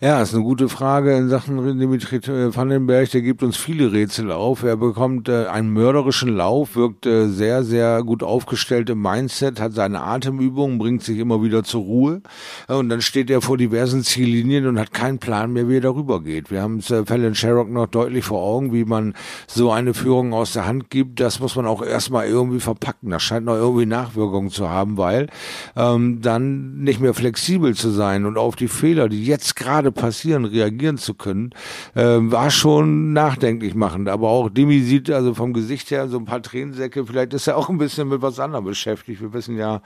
Ja, 0.00 0.22
ist 0.22 0.32
eine 0.32 0.44
gute 0.44 0.68
Frage 0.68 1.16
in 1.16 1.28
Sachen 1.28 1.76
Dimitri 1.76 2.20
Vandenberg. 2.24 3.10
Der 3.10 3.20
gibt 3.20 3.42
uns 3.42 3.56
viele 3.56 3.90
Rätsel 3.90 4.30
auf. 4.30 4.62
Er 4.62 4.76
bekommt 4.76 5.28
äh, 5.28 5.46
einen 5.46 5.72
mörderischen 5.72 6.28
Lauf, 6.28 6.76
wirkt 6.76 7.04
äh, 7.04 7.26
sehr, 7.26 7.64
sehr 7.64 8.04
gut 8.04 8.22
aufgestellt 8.22 8.90
im 8.90 9.02
Mindset, 9.02 9.58
hat 9.58 9.72
seine 9.72 10.02
Atemübungen, 10.02 10.78
bringt 10.78 11.02
sich 11.02 11.18
immer 11.18 11.42
wieder 11.42 11.64
zur 11.64 11.82
Ruhe. 11.82 12.22
Und 12.68 12.90
dann 12.90 13.00
steht 13.00 13.28
er 13.28 13.40
vor 13.40 13.56
diversen 13.56 14.04
Ziellinien 14.04 14.68
und 14.68 14.78
hat 14.78 14.92
keinen 14.92 15.18
Plan 15.18 15.52
mehr, 15.52 15.68
wie 15.68 15.78
er 15.78 15.80
darüber 15.80 16.22
geht. 16.22 16.52
Wir 16.52 16.62
haben 16.62 16.78
es 16.78 16.92
äh, 16.92 17.04
Fallon 17.04 17.34
Sherrock 17.34 17.68
noch 17.68 17.88
deutlich 17.88 18.24
vor 18.24 18.40
Augen, 18.40 18.72
wie 18.72 18.84
man 18.84 19.14
so 19.48 19.72
eine 19.72 19.94
Führung 19.94 20.32
aus 20.32 20.52
der 20.52 20.64
Hand 20.64 20.90
gibt. 20.90 21.18
Das 21.18 21.40
muss 21.40 21.56
man 21.56 21.66
auch 21.66 21.82
erstmal 21.82 22.28
irgendwie 22.28 22.60
verpacken. 22.60 23.10
Das 23.10 23.24
scheint 23.24 23.46
noch 23.46 23.56
irgendwie 23.56 23.86
Nachwirkungen 23.86 24.50
zu 24.50 24.70
haben, 24.70 24.96
weil 24.96 25.26
ähm, 25.74 26.20
dann 26.22 26.84
nicht 26.84 27.00
mehr 27.00 27.14
flexibel 27.14 27.74
zu 27.74 27.90
sein 27.90 28.26
und 28.26 28.38
auf 28.38 28.54
die 28.54 28.68
Fehler, 28.68 29.08
die 29.08 29.24
jetzt 29.24 29.56
gerade 29.56 29.87
gerade 29.88 29.92
passieren, 29.92 30.44
reagieren 30.44 30.98
zu 30.98 31.14
können, 31.14 31.50
äh, 31.94 32.02
war 32.02 32.50
schon 32.50 33.12
nachdenklich 33.12 33.74
machend. 33.74 34.08
Aber 34.08 34.28
auch 34.28 34.50
Demi 34.50 34.80
sieht 34.80 35.10
also 35.10 35.34
vom 35.34 35.52
Gesicht 35.52 35.90
her 35.90 36.08
so 36.08 36.18
ein 36.18 36.24
paar 36.24 36.42
Tränensäcke. 36.42 37.06
Vielleicht 37.06 37.34
ist 37.34 37.46
er 37.46 37.56
auch 37.56 37.68
ein 37.68 37.78
bisschen 37.78 38.08
mit 38.08 38.22
was 38.22 38.38
anderem 38.38 38.64
beschäftigt. 38.64 39.20
Wir 39.20 39.32
wissen 39.32 39.56
ja, 39.56 39.80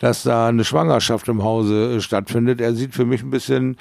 dass 0.00 0.22
da 0.22 0.48
eine 0.48 0.64
Schwangerschaft 0.64 1.28
im 1.28 1.42
Hause 1.42 1.96
äh, 1.96 2.00
stattfindet. 2.00 2.60
Er 2.60 2.74
sieht 2.74 2.94
für 2.94 3.04
mich 3.04 3.22
ein 3.22 3.30
bisschen 3.30 3.76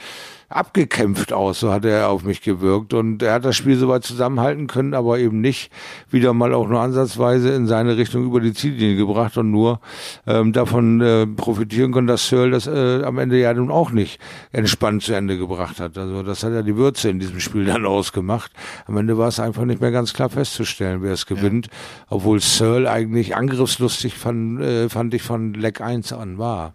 abgekämpft 0.50 1.34
aus, 1.34 1.60
so 1.60 1.74
hat 1.74 1.84
er 1.84 2.10
auf 2.10 2.24
mich 2.24 2.42
gewirkt. 2.42 2.94
Und 2.94 3.22
er 3.22 3.34
hat 3.34 3.46
das 3.46 3.56
Spiel 3.56 3.78
soweit 3.78 4.04
zusammenhalten 4.04 4.68
können, 4.68 4.94
aber 4.94 5.20
eben 5.20 5.42
nicht 5.42 5.72
wieder 6.10 6.34
mal 6.34 6.54
auch 6.54 6.68
nur 6.68 6.80
ansatzweise 6.80 7.50
in 7.50 7.68
seine 7.68 7.98
Richtung 7.98 8.24
über 8.24 8.40
die 8.40 8.54
Ziellinie 8.54 8.96
gebracht 8.96 9.38
und 9.38 9.52
nur 9.52 9.82
ähm, 10.26 10.54
davon 10.54 11.02
äh, 11.02 11.28
profitieren 11.28 11.92
können, 11.92 12.08
dass 12.08 12.30
Searle 12.30 12.52
das 12.52 12.68
äh, 12.68 13.04
am 13.04 13.18
Ende 13.18 13.40
ja 13.40 13.54
nun 13.54 13.72
auch 13.72 13.92
nicht 13.92 14.20
entspannt 14.52 15.04
zu 15.04 15.14
Ende 15.14 15.38
gebracht 15.38 15.80
hat. 15.80 15.98
Also 15.98 16.24
das 16.24 16.44
hat 16.44 16.54
ja 16.54 16.62
die 16.62 16.78
Würze 16.78 17.10
in 17.10 17.20
diesem 17.20 17.42
Spiel 17.42 17.66
dann 17.66 17.86
ausgemacht. 17.86 18.52
Am 18.86 18.96
Ende 18.96 19.18
war 19.18 19.28
es 19.28 19.40
einfach 19.40 19.66
nicht 19.66 19.82
mehr 19.82 19.92
ganz 19.92 20.14
klar 20.14 20.30
festzustellen, 20.30 21.02
wer 21.02 21.14
es 21.14 21.26
gewinnt, 21.26 21.68
ja. 21.68 21.72
obwohl 22.10 22.40
Searle 22.40 22.90
eigentlich 22.90 23.36
angriffslustig 23.36 24.18
fand, 24.18 24.62
äh, 24.62 24.88
fand 24.88 25.14
ich 25.14 25.24
von 25.24 25.54
Leck 25.54 25.82
1 25.82 26.14
an 26.14 26.38
war. 26.38 26.74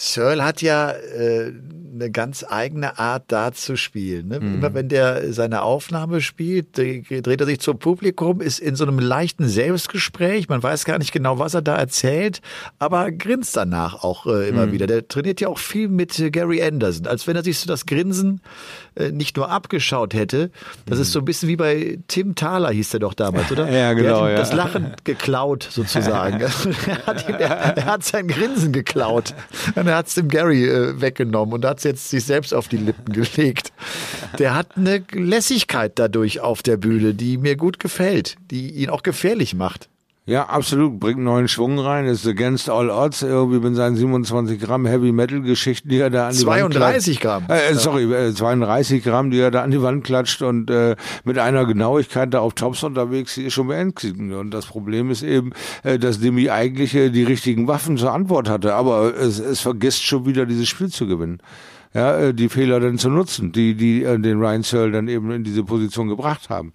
Searle 0.00 0.44
hat 0.44 0.62
ja 0.62 0.92
äh, 0.92 1.52
eine 1.92 2.10
ganz 2.10 2.44
eigene 2.48 2.98
Art, 2.98 3.24
da 3.28 3.52
zu 3.52 3.76
spielen. 3.76 4.28
Ne? 4.28 4.38
Mhm. 4.38 4.54
Immer 4.54 4.74
wenn 4.74 4.88
der 4.88 5.32
seine 5.32 5.62
Aufnahme 5.62 6.20
spielt, 6.20 6.78
dreht 6.78 7.40
er 7.40 7.46
sich 7.46 7.58
zum 7.58 7.80
Publikum, 7.80 8.40
ist 8.40 8.60
in 8.60 8.76
so 8.76 8.84
einem 8.84 9.00
leichten 9.00 9.48
Selbstgespräch. 9.48 10.48
Man 10.48 10.62
weiß 10.62 10.84
gar 10.84 10.98
nicht 10.98 11.10
genau, 11.10 11.40
was 11.40 11.54
er 11.54 11.62
da 11.62 11.76
erzählt, 11.76 12.40
aber 12.78 13.10
grinst 13.10 13.56
danach 13.56 14.04
auch 14.04 14.26
äh, 14.26 14.48
immer 14.48 14.66
mhm. 14.66 14.72
wieder. 14.72 14.86
Der 14.86 15.08
trainiert 15.08 15.40
ja 15.40 15.48
auch 15.48 15.58
viel 15.58 15.88
mit 15.88 16.16
äh, 16.20 16.30
Gary 16.30 16.62
Anderson, 16.62 17.08
als 17.08 17.26
wenn 17.26 17.34
er 17.34 17.42
sich 17.42 17.58
so 17.58 17.66
das 17.66 17.84
Grinsen 17.84 18.40
äh, 18.94 19.10
nicht 19.10 19.36
nur 19.36 19.50
abgeschaut 19.50 20.14
hätte. 20.14 20.50
Das 20.86 20.98
mhm. 20.98 21.02
ist 21.02 21.12
so 21.12 21.18
ein 21.18 21.24
bisschen 21.24 21.48
wie 21.48 21.56
bei 21.56 21.98
Tim 22.06 22.36
Thaler, 22.36 22.70
hieß 22.70 22.90
der 22.90 23.00
doch 23.00 23.14
damals, 23.14 23.50
oder? 23.50 23.68
ja, 23.72 23.92
genau. 23.94 24.20
Der 24.20 24.22
hat 24.22 24.30
ja. 24.30 24.36
das 24.36 24.52
Lachen 24.52 24.92
geklaut, 25.02 25.66
sozusagen. 25.68 26.40
er, 26.86 27.06
hat 27.06 27.28
ihm, 27.28 27.34
er, 27.34 27.76
er, 27.76 27.84
hat 27.86 28.04
sein 28.04 28.28
Grinsen 28.28 28.72
geklaut. 28.72 29.34
Und 29.74 29.87
er 29.88 29.96
hat 29.96 30.08
es 30.08 30.14
dem 30.14 30.28
Gary 30.28 30.68
äh, 30.68 31.00
weggenommen 31.00 31.54
und 31.54 31.64
hat 31.64 31.78
es 31.78 31.84
jetzt 31.84 32.10
sich 32.10 32.24
selbst 32.24 32.54
auf 32.54 32.68
die 32.68 32.76
Lippen 32.76 33.12
gelegt. 33.12 33.72
Der 34.38 34.54
hat 34.54 34.76
eine 34.76 35.02
Lässigkeit 35.12 35.98
dadurch 35.98 36.40
auf 36.40 36.62
der 36.62 36.76
Bühne, 36.76 37.14
die 37.14 37.38
mir 37.38 37.56
gut 37.56 37.78
gefällt, 37.78 38.36
die 38.50 38.70
ihn 38.70 38.90
auch 38.90 39.02
gefährlich 39.02 39.54
macht. 39.54 39.88
Ja, 40.28 40.44
absolut. 40.44 41.00
Bringt 41.00 41.20
neuen 41.20 41.48
Schwung 41.48 41.78
rein. 41.78 42.04
Ist 42.04 42.26
against 42.26 42.68
all 42.68 42.90
odds 42.90 43.22
irgendwie 43.22 43.60
mit 43.60 43.74
seinen 43.76 43.96
27 43.96 44.60
Gramm 44.60 44.84
Heavy 44.84 45.10
Metal 45.10 45.40
Geschichten, 45.40 45.88
die 45.88 45.96
er 45.96 46.10
da 46.10 46.28
an 46.28 46.34
die 46.34 46.40
32 46.40 47.24
Wand 47.24 47.46
Gramm. 47.48 47.56
Äh, 47.56 47.74
sorry, 47.74 48.12
äh, 48.12 48.34
32 48.34 49.02
Gramm, 49.02 49.30
die 49.30 49.40
er 49.40 49.50
da 49.50 49.62
an 49.62 49.70
die 49.70 49.80
Wand 49.80 50.04
klatscht 50.04 50.42
und 50.42 50.70
äh, 50.70 50.96
mit 51.24 51.38
einer 51.38 51.64
Genauigkeit 51.64 52.34
da 52.34 52.40
auf 52.40 52.52
Tops 52.52 52.82
unterwegs, 52.82 53.36
die 53.36 53.44
ist 53.44 53.54
schon 53.54 53.68
beängstigend. 53.68 54.34
Und 54.34 54.50
das 54.50 54.66
Problem 54.66 55.10
ist 55.10 55.22
eben, 55.22 55.52
äh, 55.82 55.98
dass 55.98 56.20
Demi 56.20 56.50
eigentlich 56.50 56.94
äh, 56.94 57.08
die 57.08 57.24
richtigen 57.24 57.66
Waffen 57.66 57.96
zur 57.96 58.12
Antwort 58.12 58.50
hatte, 58.50 58.74
aber 58.74 59.14
es, 59.16 59.38
es 59.38 59.60
vergisst 59.60 60.04
schon 60.04 60.26
wieder 60.26 60.44
dieses 60.44 60.68
Spiel 60.68 60.90
zu 60.90 61.06
gewinnen 61.06 61.40
ja, 61.94 62.18
äh, 62.18 62.34
die 62.34 62.48
Fehler 62.48 62.80
dann 62.80 62.98
zu 62.98 63.08
nutzen, 63.08 63.52
die, 63.52 63.74
die 63.74 64.04
äh, 64.04 64.18
den 64.18 64.38
Ryan 64.38 64.62
Searle 64.62 64.92
dann 64.92 65.08
eben 65.08 65.30
in 65.30 65.44
diese 65.44 65.64
Position 65.64 66.08
gebracht 66.08 66.50
haben. 66.50 66.72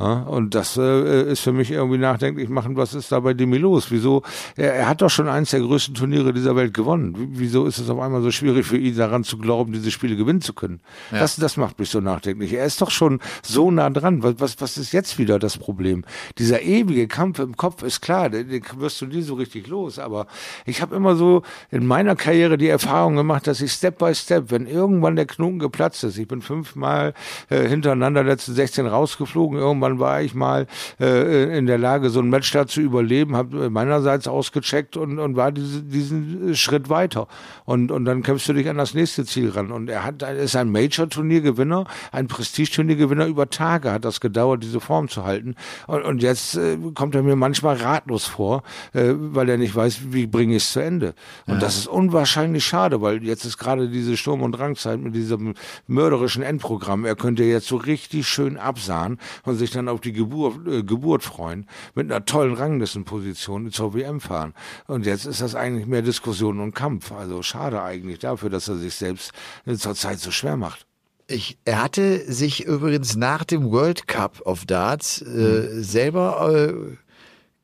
Ja, 0.00 0.22
und 0.22 0.54
das 0.54 0.78
äh, 0.78 1.30
ist 1.30 1.40
für 1.40 1.52
mich 1.52 1.70
irgendwie 1.70 1.98
nachdenklich 1.98 2.48
machen, 2.48 2.74
was 2.74 2.94
ist 2.94 3.12
da 3.12 3.20
bei 3.20 3.34
Demi 3.34 3.58
los? 3.58 3.90
Wieso? 3.90 4.22
Er, 4.56 4.74
er, 4.74 4.88
hat 4.88 5.02
doch 5.02 5.10
schon 5.10 5.28
eins 5.28 5.50
der 5.50 5.60
größten 5.60 5.94
Turniere 5.94 6.32
dieser 6.32 6.56
Welt 6.56 6.72
gewonnen. 6.72 7.14
Wieso 7.32 7.66
ist 7.66 7.76
es 7.76 7.90
auf 7.90 8.00
einmal 8.00 8.22
so 8.22 8.30
schwierig 8.30 8.64
für 8.64 8.78
ihn 8.78 8.96
daran 8.96 9.24
zu 9.24 9.36
glauben, 9.36 9.72
diese 9.74 9.90
Spiele 9.90 10.16
gewinnen 10.16 10.40
zu 10.40 10.54
können? 10.54 10.80
Ja. 11.12 11.18
Das, 11.18 11.36
das 11.36 11.58
macht 11.58 11.78
mich 11.78 11.90
so 11.90 12.00
nachdenklich. 12.00 12.54
Er 12.54 12.64
ist 12.64 12.80
doch 12.80 12.90
schon 12.90 13.20
so 13.42 13.70
nah 13.70 13.90
dran. 13.90 14.22
Was, 14.22 14.36
was, 14.38 14.60
was 14.62 14.78
ist 14.78 14.92
jetzt 14.92 15.18
wieder 15.18 15.38
das 15.38 15.58
Problem? 15.58 16.04
Dieser 16.38 16.62
ewige 16.62 17.06
Kampf 17.06 17.38
im 17.38 17.58
Kopf 17.58 17.82
ist 17.82 18.00
klar, 18.00 18.30
den, 18.30 18.48
den 18.48 18.62
wirst 18.76 19.02
du 19.02 19.06
nie 19.06 19.20
so 19.20 19.34
richtig 19.34 19.66
los. 19.66 19.98
Aber 19.98 20.26
ich 20.64 20.80
habe 20.80 20.96
immer 20.96 21.14
so 21.14 21.42
in 21.70 21.86
meiner 21.86 22.16
Karriere 22.16 22.56
die 22.56 22.68
Erfahrung 22.68 23.16
gemacht, 23.16 23.46
dass 23.46 23.60
ich 23.60 23.70
Step 23.70 23.98
by 23.98 24.14
Step, 24.14 24.50
wenn 24.50 24.66
irgendwann 24.66 25.16
der 25.16 25.26
Knoten 25.26 25.58
geplatzt 25.58 26.04
ist, 26.04 26.16
ich 26.16 26.26
bin 26.26 26.40
fünfmal 26.40 27.12
äh, 27.50 27.68
hintereinander 27.68 28.24
letzten 28.24 28.54
16 28.54 28.86
rausgeflogen, 28.86 29.58
irgendwann 29.58 29.89
irgendwann 29.90 29.98
war 29.98 30.22
ich 30.22 30.34
mal 30.34 30.66
äh, 31.00 31.56
in 31.56 31.66
der 31.66 31.78
Lage, 31.78 32.10
so 32.10 32.20
ein 32.20 32.28
Match 32.28 32.50
da 32.52 32.66
zu 32.66 32.80
überleben, 32.80 33.36
habe 33.36 33.70
meinerseits 33.70 34.28
ausgecheckt 34.28 34.96
und, 34.96 35.18
und 35.18 35.36
war 35.36 35.52
diese, 35.52 35.82
diesen 35.82 36.54
Schritt 36.54 36.88
weiter. 36.88 37.26
Und, 37.64 37.90
und 37.90 38.04
dann 38.04 38.22
kämpfst 38.22 38.48
du 38.48 38.52
dich 38.52 38.68
an 38.68 38.76
das 38.76 38.94
nächste 38.94 39.24
Ziel 39.24 39.50
ran. 39.50 39.70
Und 39.70 39.88
er 39.88 40.04
hat, 40.04 40.22
ist 40.22 40.56
ein 40.56 40.70
Major-Turniergewinner, 40.70 41.84
ein 42.12 42.28
Prestige-Turniergewinner 42.28 43.26
über 43.26 43.50
Tage 43.50 43.92
hat 43.92 44.04
das 44.04 44.20
gedauert, 44.20 44.62
diese 44.62 44.80
Form 44.80 45.08
zu 45.08 45.24
halten. 45.24 45.54
Und, 45.86 46.02
und 46.02 46.22
jetzt 46.22 46.56
äh, 46.56 46.76
kommt 46.94 47.14
er 47.14 47.22
mir 47.22 47.36
manchmal 47.36 47.76
ratlos 47.76 48.26
vor, 48.26 48.62
äh, 48.92 49.12
weil 49.14 49.48
er 49.48 49.58
nicht 49.58 49.74
weiß, 49.74 50.12
wie 50.12 50.26
bringe 50.26 50.56
ich 50.56 50.64
es 50.64 50.72
zu 50.72 50.80
Ende. 50.80 51.14
Und 51.46 51.54
ja. 51.54 51.60
das 51.60 51.78
ist 51.78 51.86
unwahrscheinlich 51.86 52.64
schade, 52.64 53.00
weil 53.00 53.22
jetzt 53.24 53.44
ist 53.44 53.58
gerade 53.58 53.88
diese 53.88 54.16
Sturm- 54.16 54.42
und 54.42 54.52
Drangzeit 54.52 55.00
mit 55.00 55.14
diesem 55.14 55.54
mörderischen 55.86 56.42
Endprogramm. 56.42 57.04
Er 57.04 57.16
könnte 57.16 57.44
jetzt 57.44 57.66
so 57.66 57.76
richtig 57.76 58.26
schön 58.26 58.56
absahen 58.56 59.18
und 59.44 59.56
sich 59.56 59.70
dann 59.70 59.79
dann 59.80 59.88
auf 59.88 60.00
die 60.00 60.12
Geburt, 60.12 60.66
äh, 60.66 60.82
Geburt 60.82 61.22
freuen, 61.22 61.66
mit 61.94 62.10
einer 62.10 62.24
tollen 62.24 62.54
Ranglistenposition 62.54 63.70
zur 63.70 63.94
WM 63.94 64.20
fahren. 64.20 64.54
Und 64.86 65.06
jetzt 65.06 65.26
ist 65.26 65.40
das 65.40 65.54
eigentlich 65.54 65.86
mehr 65.86 66.02
Diskussion 66.02 66.60
und 66.60 66.74
Kampf. 66.74 67.12
Also 67.12 67.42
schade 67.42 67.82
eigentlich 67.82 68.18
dafür, 68.18 68.50
dass 68.50 68.68
er 68.68 68.76
sich 68.76 68.94
selbst 68.94 69.32
zur 69.66 69.94
Zeit 69.94 70.18
so 70.18 70.30
schwer 70.30 70.56
macht. 70.56 70.86
Ich, 71.26 71.58
er 71.64 71.82
hatte 71.82 72.30
sich 72.30 72.64
übrigens 72.64 73.14
nach 73.14 73.44
dem 73.44 73.70
World 73.70 74.08
Cup 74.08 74.40
of 74.44 74.66
Darts 74.66 75.22
äh, 75.22 75.28
mhm. 75.28 75.82
selber 75.82 76.52
äh, 76.52 76.96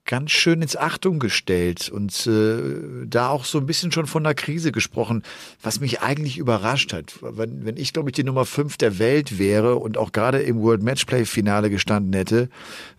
ganz 0.07 0.31
schön 0.31 0.63
ins 0.63 0.77
Achtung 0.77 1.19
gestellt 1.19 1.89
und 1.89 2.27
äh, 2.27 3.07
da 3.07 3.29
auch 3.29 3.45
so 3.45 3.59
ein 3.59 3.67
bisschen 3.67 3.91
schon 3.91 4.07
von 4.07 4.23
der 4.25 4.35
Krise 4.35 4.71
gesprochen, 4.71 5.23
was 5.61 5.81
mich 5.81 6.01
eigentlich 6.01 6.39
überrascht 6.39 6.93
hat. 6.93 7.19
Wenn, 7.21 7.65
wenn 7.65 7.77
ich, 7.77 7.93
glaube 7.93 8.11
ich, 8.11 8.15
die 8.15 8.25
Nummer 8.25 8.47
fünf 8.47 8.77
der 8.77 8.99
Welt 8.99 9.39
wäre 9.39 9.77
und 9.77 9.99
auch 9.99 10.13
gerade 10.13 10.41
im 10.43 10.61
World 10.61 10.83
Matchplay 10.83 11.25
Finale 11.25 11.71
gestanden 11.71 12.13
hätte, 12.13 12.49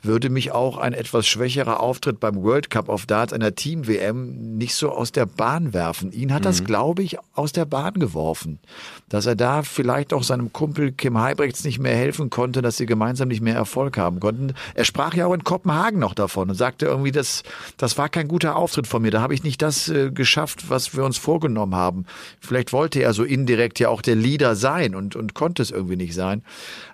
würde 0.03 0.29
mich 0.29 0.51
auch 0.51 0.77
ein 0.77 0.93
etwas 0.93 1.27
schwächerer 1.27 1.79
Auftritt 1.79 2.19
beim 2.19 2.43
World 2.43 2.69
Cup 2.69 2.89
of 2.89 3.05
Darts 3.05 3.33
einer 3.33 3.55
Team 3.55 3.87
WM 3.87 4.57
nicht 4.57 4.75
so 4.75 4.91
aus 4.91 5.11
der 5.11 5.25
Bahn 5.25 5.73
werfen. 5.73 6.11
Ihn 6.11 6.33
hat 6.33 6.41
mhm. 6.41 6.45
das, 6.45 6.63
glaube 6.65 7.03
ich, 7.03 7.17
aus 7.33 7.53
der 7.53 7.65
Bahn 7.65 7.93
geworfen. 7.95 8.59
Dass 9.07 9.25
er 9.25 9.35
da 9.35 9.63
vielleicht 9.63 10.13
auch 10.13 10.23
seinem 10.23 10.51
Kumpel 10.51 10.91
Kim 10.91 11.17
Heibrechts 11.17 11.63
nicht 11.63 11.79
mehr 11.79 11.95
helfen 11.95 12.29
konnte, 12.29 12.61
dass 12.61 12.77
sie 12.77 12.85
gemeinsam 12.85 13.29
nicht 13.29 13.41
mehr 13.41 13.55
Erfolg 13.55 13.97
haben 13.97 14.19
konnten. 14.19 14.53
Er 14.73 14.83
sprach 14.83 15.13
ja 15.13 15.25
auch 15.25 15.33
in 15.33 15.45
Kopenhagen 15.45 15.99
noch 15.99 16.13
davon 16.13 16.49
und 16.49 16.55
sagte 16.55 16.96
irgendwie, 16.97 17.11
das, 17.11 17.43
das 17.77 17.97
war 17.97 18.09
kein 18.09 18.27
guter 18.27 18.55
Auftritt 18.55 18.87
von 18.87 19.01
mir. 19.01 19.11
Da 19.11 19.21
habe 19.21 19.33
ich 19.33 19.43
nicht 19.43 19.61
das 19.61 19.89
äh, 19.89 20.11
geschafft, 20.11 20.69
was 20.69 20.95
wir 20.95 21.03
uns 21.03 21.17
vorgenommen 21.17 21.75
haben. 21.75 22.05
Vielleicht 22.39 22.73
wollte 22.73 23.01
er 23.01 23.13
so 23.13 23.23
indirekt 23.23 23.79
ja 23.79 23.89
auch 23.89 24.01
der 24.01 24.15
Leader 24.15 24.55
sein 24.55 24.95
und, 24.95 25.15
und 25.15 25.33
konnte 25.33 25.61
es 25.61 25.71
irgendwie 25.71 25.95
nicht 25.95 26.13
sein. 26.13 26.43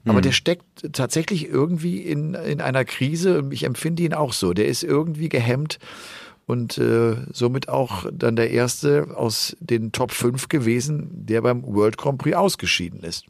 Aber 0.05 0.19
mhm. 0.19 0.23
der 0.23 0.31
steckt 0.31 0.93
tatsächlich 0.93 1.47
irgendwie 1.47 1.97
in, 1.99 2.33
in 2.33 2.61
einer 2.61 2.85
Krise. 2.85 3.43
Ich 3.51 3.63
empfinde 3.63 4.03
ihn 4.03 4.13
auch 4.13 4.33
so. 4.33 4.53
Der 4.53 4.67
ist 4.67 4.83
irgendwie 4.83 5.29
gehemmt 5.29 5.79
und 6.45 6.77
äh, 6.77 7.15
somit 7.31 7.69
auch 7.69 8.05
dann 8.11 8.35
der 8.35 8.51
erste 8.51 9.15
aus 9.15 9.55
den 9.59 9.91
Top 9.91 10.11
5 10.11 10.49
gewesen, 10.49 11.09
der 11.25 11.41
beim 11.41 11.63
World 11.63 11.97
Grand 11.97 12.17
Prix 12.17 12.35
ausgeschieden 12.35 13.01
ist. 13.01 13.25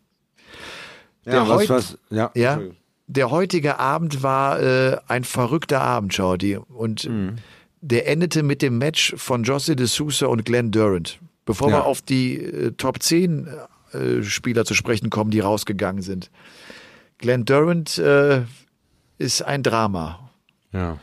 Ja, 1.25 1.47
was, 1.47 1.69
was, 1.69 1.97
ja, 2.09 2.31
ja 2.35 2.59
der 3.07 3.31
heutige 3.31 3.79
Abend 3.79 4.23
war 4.23 4.61
äh, 4.61 4.97
ein 5.07 5.23
verrückter 5.23 5.81
Abend, 5.81 6.15
Jordi. 6.15 6.57
Und 6.57 7.07
mhm. 7.07 7.35
der 7.81 8.07
endete 8.07 8.43
mit 8.43 8.61
dem 8.61 8.77
Match 8.77 9.13
von 9.17 9.43
José 9.43 9.75
de 9.75 9.87
Sousa 9.87 10.27
und 10.27 10.45
Glenn 10.45 10.71
Durant. 10.71 11.19
Bevor 11.45 11.69
ja. 11.69 11.77
wir 11.77 11.85
auf 11.85 12.01
die 12.01 12.39
äh, 12.39 12.71
Top 12.71 13.01
10 13.03 13.47
äh, 13.91 14.23
Spieler 14.23 14.65
zu 14.65 14.73
sprechen 14.73 15.09
kommen, 15.09 15.31
die 15.31 15.41
rausgegangen 15.41 16.01
sind. 16.01 16.31
Glenn 17.17 17.45
Durant 17.45 17.97
äh, 17.97 18.43
ist 19.17 19.41
ein 19.41 19.63
Drama. 19.63 20.31
Ja. 20.71 20.97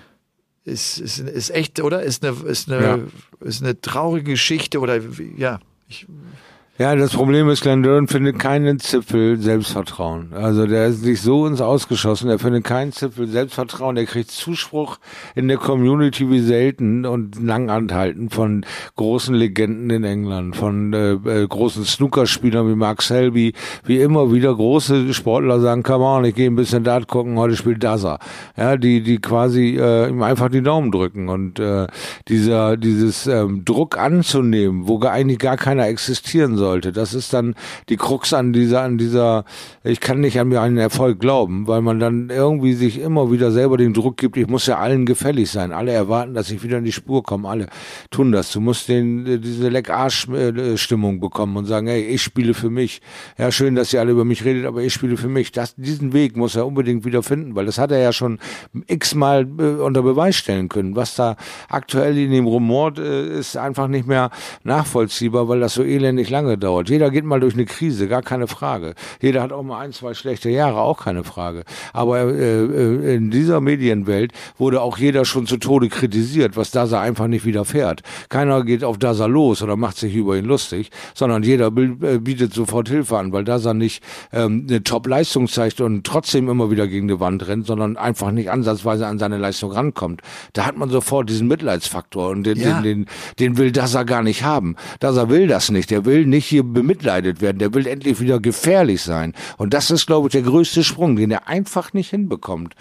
Ist, 0.64 0.98
ist, 0.98 1.18
ist 1.18 1.50
echt, 1.50 1.80
oder? 1.80 2.02
Ist 2.02 2.24
eine, 2.24 2.36
ist 2.42 2.70
eine, 2.70 2.82
ja. 2.82 2.98
ist 3.40 3.62
eine 3.62 3.80
traurige 3.80 4.32
Geschichte 4.32 4.80
oder 4.80 5.00
ja. 5.36 5.58
Ich, 5.88 6.06
ja, 6.80 6.96
das 6.96 7.12
Problem 7.12 7.50
ist, 7.50 7.60
Glenn 7.60 8.08
findet 8.08 8.38
keinen 8.38 8.78
Zipfel 8.78 9.38
Selbstvertrauen. 9.38 10.32
Also 10.32 10.66
der 10.66 10.86
ist 10.86 11.02
sich 11.02 11.20
so 11.20 11.46
ins 11.46 11.60
Ausgeschossen, 11.60 12.30
er 12.30 12.38
findet 12.38 12.64
keinen 12.64 12.92
Zipfel 12.92 13.28
Selbstvertrauen, 13.28 13.98
er 13.98 14.06
kriegt 14.06 14.30
Zuspruch 14.30 14.96
in 15.34 15.46
der 15.48 15.58
Community 15.58 16.30
wie 16.30 16.40
selten 16.40 17.04
und 17.04 17.38
lang 17.38 17.68
anhalten 17.68 18.30
von 18.30 18.64
großen 18.96 19.34
Legenden 19.34 19.90
in 19.90 20.04
England, 20.04 20.56
von 20.56 20.94
äh, 20.94 21.12
äh, 21.12 21.46
großen 21.46 21.84
Snookerspielern 21.84 22.66
wie 22.70 22.76
Mark 22.76 23.02
Selby, 23.02 23.52
wie 23.84 24.00
immer 24.00 24.32
wieder 24.32 24.54
große 24.54 25.12
Sportler 25.12 25.60
sagen, 25.60 25.82
come 25.82 26.06
on, 26.06 26.24
ich 26.24 26.34
gehe 26.34 26.50
ein 26.50 26.56
bisschen 26.56 26.82
Dart 26.82 27.08
gucken, 27.08 27.38
heute 27.38 27.56
spielt 27.56 27.84
Daza. 27.84 28.18
Ja, 28.56 28.78
die, 28.78 29.02
die 29.02 29.18
quasi 29.18 29.76
äh, 29.78 30.08
ihm 30.08 30.22
einfach 30.22 30.48
die 30.48 30.62
Daumen 30.62 30.90
drücken 30.90 31.28
und 31.28 31.60
äh, 31.60 31.88
dieser, 32.28 32.78
dieses 32.78 33.26
ähm, 33.26 33.66
Druck 33.66 33.98
anzunehmen, 33.98 34.88
wo 34.88 34.98
eigentlich 35.00 35.38
gar 35.38 35.58
keiner 35.58 35.86
existieren 35.86 36.56
soll, 36.56 36.69
sollte. 36.70 36.92
Das 36.92 37.14
ist 37.14 37.32
dann 37.32 37.54
die 37.88 37.96
Krux 37.96 38.32
an 38.32 38.52
dieser, 38.52 38.82
an 38.82 38.96
dieser, 38.96 39.44
ich 39.82 40.00
kann 40.00 40.20
nicht 40.20 40.38
an 40.38 40.48
mir 40.48 40.60
einen 40.60 40.78
Erfolg 40.78 41.18
glauben, 41.18 41.66
weil 41.66 41.82
man 41.82 41.98
dann 41.98 42.30
irgendwie 42.30 42.74
sich 42.74 43.00
immer 43.00 43.32
wieder 43.32 43.50
selber 43.50 43.76
den 43.76 43.92
Druck 43.92 44.16
gibt, 44.16 44.36
ich 44.36 44.46
muss 44.46 44.66
ja 44.66 44.78
allen 44.78 45.04
gefällig 45.04 45.50
sein. 45.50 45.72
Alle 45.72 45.92
erwarten, 45.92 46.34
dass 46.34 46.50
ich 46.50 46.62
wieder 46.62 46.78
in 46.78 46.84
die 46.84 46.92
Spur 46.92 47.22
komme. 47.22 47.48
Alle 47.48 47.66
tun 48.10 48.30
das. 48.30 48.52
Du 48.52 48.60
musst 48.60 48.88
den, 48.88 49.40
diese 49.42 49.68
Leck-Arsch-Stimmung 49.68 51.18
bekommen 51.18 51.56
und 51.56 51.64
sagen, 51.64 51.88
hey, 51.88 52.02
ich 52.02 52.22
spiele 52.22 52.54
für 52.54 52.70
mich. 52.70 53.00
Ja, 53.36 53.50
schön, 53.50 53.74
dass 53.74 53.92
ihr 53.92 54.00
alle 54.00 54.12
über 54.12 54.24
mich 54.24 54.44
redet, 54.44 54.64
aber 54.66 54.82
ich 54.82 54.92
spiele 54.92 55.16
für 55.16 55.28
mich. 55.28 55.50
Das, 55.50 55.74
diesen 55.74 56.12
Weg 56.12 56.36
muss 56.36 56.54
er 56.54 56.66
unbedingt 56.66 57.04
wieder 57.04 57.22
finden, 57.22 57.56
weil 57.56 57.66
das 57.66 57.78
hat 57.78 57.90
er 57.90 57.98
ja 57.98 58.12
schon 58.12 58.38
x-mal 58.86 59.48
äh, 59.58 59.82
unter 59.82 60.02
Beweis 60.02 60.36
stellen 60.36 60.68
können. 60.68 60.94
Was 60.94 61.16
da 61.16 61.36
aktuell 61.68 62.16
in 62.16 62.30
dem 62.30 62.46
Rumor 62.46 62.96
äh, 62.96 63.38
ist, 63.38 63.56
einfach 63.56 63.88
nicht 63.88 64.06
mehr 64.06 64.30
nachvollziehbar, 64.62 65.48
weil 65.48 65.58
das 65.58 65.74
so 65.74 65.82
elendig 65.82 66.30
lange 66.30 66.49
dauert. 66.58 66.88
Jeder 66.88 67.10
geht 67.10 67.24
mal 67.24 67.40
durch 67.40 67.54
eine 67.54 67.64
Krise, 67.64 68.08
gar 68.08 68.22
keine 68.22 68.46
Frage. 68.46 68.94
Jeder 69.20 69.42
hat 69.42 69.52
auch 69.52 69.62
mal 69.62 69.80
ein, 69.80 69.92
zwei 69.92 70.14
schlechte 70.14 70.50
Jahre, 70.50 70.80
auch 70.80 71.04
keine 71.04 71.24
Frage. 71.24 71.64
Aber 71.92 72.20
äh, 72.20 72.64
äh 72.64 73.16
in 73.16 73.30
dieser 73.30 73.60
Medienwelt 73.60 74.32
wurde 74.58 74.80
auch 74.80 74.98
jeder 74.98 75.24
schon 75.24 75.46
zu 75.46 75.56
Tode 75.56 75.88
kritisiert, 75.88 76.56
was 76.56 76.70
Dasa 76.70 77.00
einfach 77.00 77.26
nicht 77.26 77.44
widerfährt. 77.44 78.02
Keiner 78.28 78.64
geht 78.64 78.84
auf 78.84 78.98
Dasa 78.98 79.26
los 79.26 79.62
oder 79.62 79.76
macht 79.76 79.96
sich 79.96 80.14
über 80.14 80.36
ihn 80.36 80.44
lustig, 80.44 80.90
sondern 81.14 81.42
jeder 81.42 81.66
äh, 81.68 82.18
bietet 82.18 82.54
sofort 82.54 82.88
Hilfe 82.88 83.18
an, 83.18 83.32
weil 83.32 83.44
Dasa 83.44 83.74
nicht 83.74 84.02
ähm, 84.32 84.66
eine 84.68 84.82
Top-Leistung 84.82 85.48
zeigt 85.48 85.80
und 85.80 86.04
trotzdem 86.04 86.48
immer 86.48 86.70
wieder 86.70 86.86
gegen 86.86 87.08
die 87.08 87.20
Wand 87.20 87.46
rennt, 87.46 87.66
sondern 87.66 87.96
einfach 87.96 88.30
nicht 88.30 88.50
ansatzweise 88.50 89.06
an 89.06 89.18
seine 89.18 89.38
Leistung 89.38 89.72
rankommt. 89.72 90.22
Da 90.52 90.66
hat 90.66 90.76
man 90.76 90.90
sofort 90.90 91.28
diesen 91.28 91.48
Mitleidsfaktor 91.48 92.30
und 92.30 92.44
den, 92.44 92.58
ja. 92.58 92.80
den, 92.80 92.82
den, 92.82 93.06
den 93.38 93.56
will 93.58 93.72
Dasa 93.72 94.04
gar 94.04 94.22
nicht 94.22 94.44
haben. 94.44 94.76
Dasa 94.98 95.28
will 95.28 95.46
das 95.46 95.70
nicht. 95.70 95.90
Der 95.90 96.04
will 96.04 96.26
nicht 96.26 96.39
hier 96.46 96.62
bemitleidet 96.62 97.40
werden. 97.40 97.58
Der 97.58 97.74
will 97.74 97.86
endlich 97.86 98.20
wieder 98.20 98.40
gefährlich 98.40 99.02
sein. 99.02 99.34
Und 99.56 99.74
das 99.74 99.90
ist, 99.90 100.06
glaube 100.06 100.28
ich, 100.28 100.32
der 100.32 100.42
größte 100.42 100.84
Sprung, 100.84 101.16
den 101.16 101.30
er 101.30 101.48
einfach 101.48 101.92
nicht 101.92 102.10
hinbekommt 102.10 102.74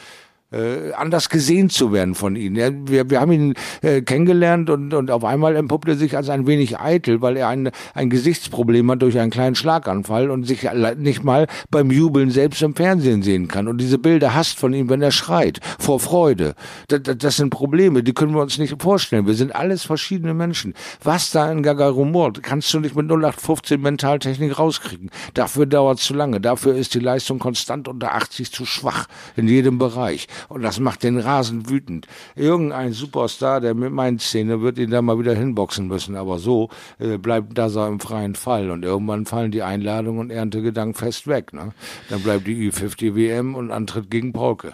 äh, 0.51 0.93
anders 0.93 1.29
gesehen 1.29 1.69
zu 1.69 1.91
werden 1.91 2.15
von 2.15 2.35
ihnen. 2.35 2.55
Ja, 2.55 2.69
wir, 2.71 3.09
wir 3.09 3.21
haben 3.21 3.31
ihn 3.31 3.53
äh, 3.81 4.01
kennengelernt 4.01 4.69
und, 4.69 4.93
und 4.93 5.11
auf 5.11 5.23
einmal 5.23 5.55
empuppt 5.55 5.87
er 5.87 5.95
sich 5.95 6.17
als 6.17 6.29
ein 6.29 6.47
wenig 6.47 6.79
eitel, 6.79 7.21
weil 7.21 7.37
er 7.37 7.47
ein, 7.47 7.69
ein 7.93 8.09
Gesichtsproblem 8.09 8.89
hat 8.91 9.01
durch 9.01 9.19
einen 9.19 9.31
kleinen 9.31 9.55
Schlaganfall 9.55 10.29
und 10.31 10.45
sich 10.45 10.67
nicht 10.97 11.23
mal 11.23 11.47
beim 11.69 11.91
Jubeln 11.91 12.31
selbst 12.31 12.61
im 12.61 12.75
Fernsehen 12.75 13.21
sehen 13.21 13.47
kann. 13.47 13.67
Und 13.67 13.79
diese 13.79 13.97
Bilder 13.97 14.33
hasst 14.33 14.57
von 14.59 14.73
ihm, 14.73 14.89
wenn 14.89 15.01
er 15.01 15.11
schreit, 15.11 15.59
vor 15.77 15.99
Freude. 15.99 16.55
Das, 16.87 17.03
das, 17.03 17.17
das 17.17 17.37
sind 17.37 17.49
Probleme, 17.51 18.03
die 18.03 18.13
können 18.13 18.33
wir 18.33 18.41
uns 18.41 18.57
nicht 18.57 18.81
vorstellen. 18.81 19.27
Wir 19.27 19.35
sind 19.35 19.55
alles 19.55 19.83
verschiedene 19.83 20.33
Menschen. 20.33 20.73
Was 21.03 21.31
da 21.31 21.51
in 21.51 21.63
Gaga 21.63 21.89
rumort, 21.89 22.41
kannst 22.43 22.73
du 22.73 22.79
nicht 22.79 22.95
mit 22.95 23.05
0815 23.05 23.79
Mentaltechnik 23.79 24.57
rauskriegen. 24.57 25.11
Dafür 25.33 25.65
dauert 25.65 25.99
zu 25.99 26.13
lange. 26.13 26.41
Dafür 26.41 26.75
ist 26.75 26.93
die 26.95 26.99
Leistung 26.99 27.39
konstant 27.39 27.87
unter 27.87 28.15
80 28.15 28.51
zu 28.51 28.65
schwach 28.65 29.05
in 29.35 29.47
jedem 29.47 29.77
Bereich. 29.77 30.27
Und 30.47 30.61
das 30.61 30.79
macht 30.79 31.03
den 31.03 31.19
Rasen 31.19 31.69
wütend. 31.69 32.07
Irgendein 32.35 32.93
Superstar, 32.93 33.61
der 33.61 33.73
mit 33.73 33.91
meinen 33.91 34.19
Szene 34.19 34.61
wird 34.61 34.77
ihn 34.77 34.91
da 34.91 35.01
mal 35.01 35.19
wieder 35.19 35.35
hinboxen 35.35 35.87
müssen. 35.87 36.15
Aber 36.15 36.39
so 36.39 36.69
äh, 36.99 37.17
bleibt 37.17 37.57
das 37.57 37.75
im 37.75 37.99
freien 37.99 38.35
Fall. 38.35 38.71
Und 38.71 38.83
irgendwann 38.83 39.25
fallen 39.25 39.51
die 39.51 39.63
Einladungen 39.63 40.19
und 40.19 40.29
Erntegedanken 40.31 40.95
fest 40.95 41.27
weg. 41.27 41.53
Ne? 41.53 41.73
Dann 42.09 42.21
bleibt 42.21 42.47
die 42.47 42.71
Ü50 42.71 43.15
WM 43.15 43.55
und 43.55 43.71
Antritt 43.71 44.09
gegen 44.09 44.33
Polke. 44.33 44.73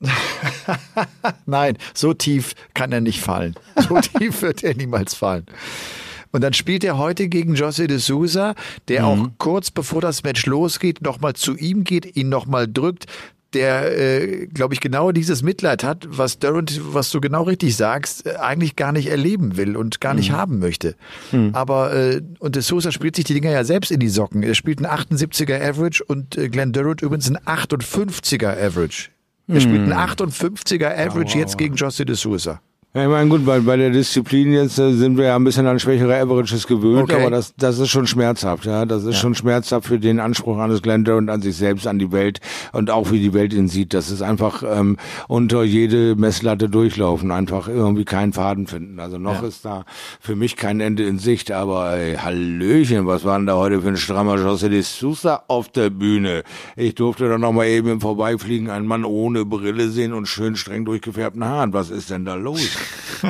Nein, 1.46 1.76
so 1.94 2.14
tief 2.14 2.54
kann 2.74 2.92
er 2.92 3.00
nicht 3.00 3.20
fallen. 3.20 3.54
So 3.88 4.00
tief 4.18 4.42
wird 4.42 4.62
er 4.62 4.74
niemals 4.74 5.14
fallen. 5.14 5.46
Und 6.30 6.42
dann 6.42 6.52
spielt 6.52 6.84
er 6.84 6.98
heute 6.98 7.28
gegen 7.28 7.54
José 7.54 7.86
de 7.86 7.98
Sousa, 7.98 8.54
der 8.88 9.02
mhm. 9.02 9.06
auch 9.06 9.30
kurz 9.38 9.70
bevor 9.70 10.00
das 10.00 10.22
Match 10.22 10.46
losgeht, 10.46 11.00
nochmal 11.02 11.34
zu 11.34 11.56
ihm 11.56 11.84
geht, 11.84 12.16
ihn 12.16 12.28
nochmal 12.28 12.68
drückt, 12.68 13.06
der, 13.54 13.98
äh, 13.98 14.46
glaube 14.46 14.74
ich, 14.74 14.80
genau 14.80 15.10
dieses 15.12 15.42
Mitleid 15.42 15.82
hat, 15.82 16.06
was 16.08 16.38
Durant, 16.38 16.80
was 16.92 17.10
du 17.10 17.20
genau 17.20 17.44
richtig 17.44 17.76
sagst, 17.76 18.26
äh, 18.26 18.36
eigentlich 18.36 18.76
gar 18.76 18.92
nicht 18.92 19.08
erleben 19.08 19.56
will 19.56 19.76
und 19.76 20.00
gar 20.00 20.14
nicht 20.14 20.30
mhm. 20.30 20.36
haben 20.36 20.58
möchte. 20.58 20.94
Mhm. 21.32 21.50
Aber, 21.54 21.94
äh, 21.94 22.20
und 22.38 22.56
de 22.56 22.62
Sosa 22.62 22.92
spielt 22.92 23.16
sich 23.16 23.24
die 23.24 23.34
Dinger 23.34 23.50
ja 23.50 23.64
selbst 23.64 23.90
in 23.90 24.00
die 24.00 24.08
Socken. 24.08 24.42
Er 24.42 24.54
spielt 24.54 24.84
einen 24.84 24.92
78er 24.92 25.60
Average 25.60 26.04
und 26.04 26.36
äh, 26.36 26.48
Glenn 26.48 26.72
Durant 26.72 27.00
übrigens 27.00 27.26
einen 27.26 27.38
58er 27.38 28.62
Average. 28.62 29.10
Er 29.50 29.60
spielt 29.62 29.80
einen 29.80 29.94
58er 29.94 30.94
mhm. 30.94 31.08
Average 31.08 31.34
wow, 31.34 31.40
jetzt 31.40 31.56
gegen 31.56 31.74
José 31.74 32.04
de 32.04 32.14
Sousa. 32.14 32.60
Ja, 32.94 33.02
ich 33.02 33.10
meine, 33.10 33.28
gut, 33.28 33.44
bei, 33.44 33.60
bei 33.60 33.76
der 33.76 33.90
Disziplin 33.90 34.50
jetzt 34.50 34.78
äh, 34.78 34.94
sind 34.94 35.18
wir 35.18 35.26
ja 35.26 35.36
ein 35.36 35.44
bisschen 35.44 35.66
an 35.66 35.78
schwächere 35.78 36.18
Averages 36.18 36.66
gewöhnt, 36.66 37.12
okay. 37.12 37.20
aber 37.20 37.30
das, 37.30 37.54
das 37.54 37.78
ist 37.78 37.90
schon 37.90 38.06
schmerzhaft, 38.06 38.64
ja. 38.64 38.86
Das 38.86 39.04
ist 39.04 39.16
ja. 39.16 39.20
schon 39.20 39.34
schmerzhaft 39.34 39.86
für 39.86 39.98
den 39.98 40.18
Anspruch 40.20 40.56
eines 40.56 40.80
Glender 40.80 41.18
und 41.18 41.28
an 41.28 41.42
sich 41.42 41.54
selbst, 41.54 41.86
an 41.86 41.98
die 41.98 42.12
Welt 42.12 42.40
und 42.72 42.88
auch 42.88 43.10
wie 43.10 43.20
die 43.20 43.34
Welt 43.34 43.52
ihn 43.52 43.68
sieht. 43.68 43.92
Das 43.92 44.10
ist 44.10 44.22
einfach 44.22 44.62
ähm, 44.66 44.96
unter 45.28 45.64
jede 45.64 46.16
Messlatte 46.16 46.70
durchlaufen, 46.70 47.30
einfach 47.30 47.68
irgendwie 47.68 48.06
keinen 48.06 48.32
Faden 48.32 48.66
finden. 48.66 49.00
Also 49.00 49.18
noch 49.18 49.42
ja. 49.42 49.48
ist 49.48 49.66
da 49.66 49.84
für 50.18 50.34
mich 50.34 50.56
kein 50.56 50.80
Ende 50.80 51.06
in 51.06 51.18
Sicht, 51.18 51.52
aber 51.52 51.92
ey, 51.92 52.14
Hallöchen, 52.16 53.06
was 53.06 53.22
war 53.22 53.36
denn 53.36 53.44
da 53.44 53.56
heute 53.56 53.82
für 53.82 53.88
ein 53.88 53.98
strammer 53.98 54.36
José 54.36 54.70
de 54.70 54.80
Sousa 54.80 55.42
auf 55.48 55.68
der 55.68 55.90
Bühne? 55.90 56.42
Ich 56.74 56.94
durfte 56.94 57.28
da 57.28 57.36
noch 57.36 57.52
mal 57.52 57.66
eben 57.66 57.88
im 57.90 58.00
Vorbeifliegen 58.00 58.70
einen 58.70 58.86
Mann 58.86 59.04
ohne 59.04 59.44
Brille 59.44 59.90
sehen 59.90 60.14
und 60.14 60.24
schön 60.24 60.56
streng 60.56 60.86
durchgefärbten 60.86 61.44
Haaren. 61.44 61.74
Was 61.74 61.90
ist 61.90 62.08
denn 62.08 62.24
da 62.24 62.34
los? 62.34 62.77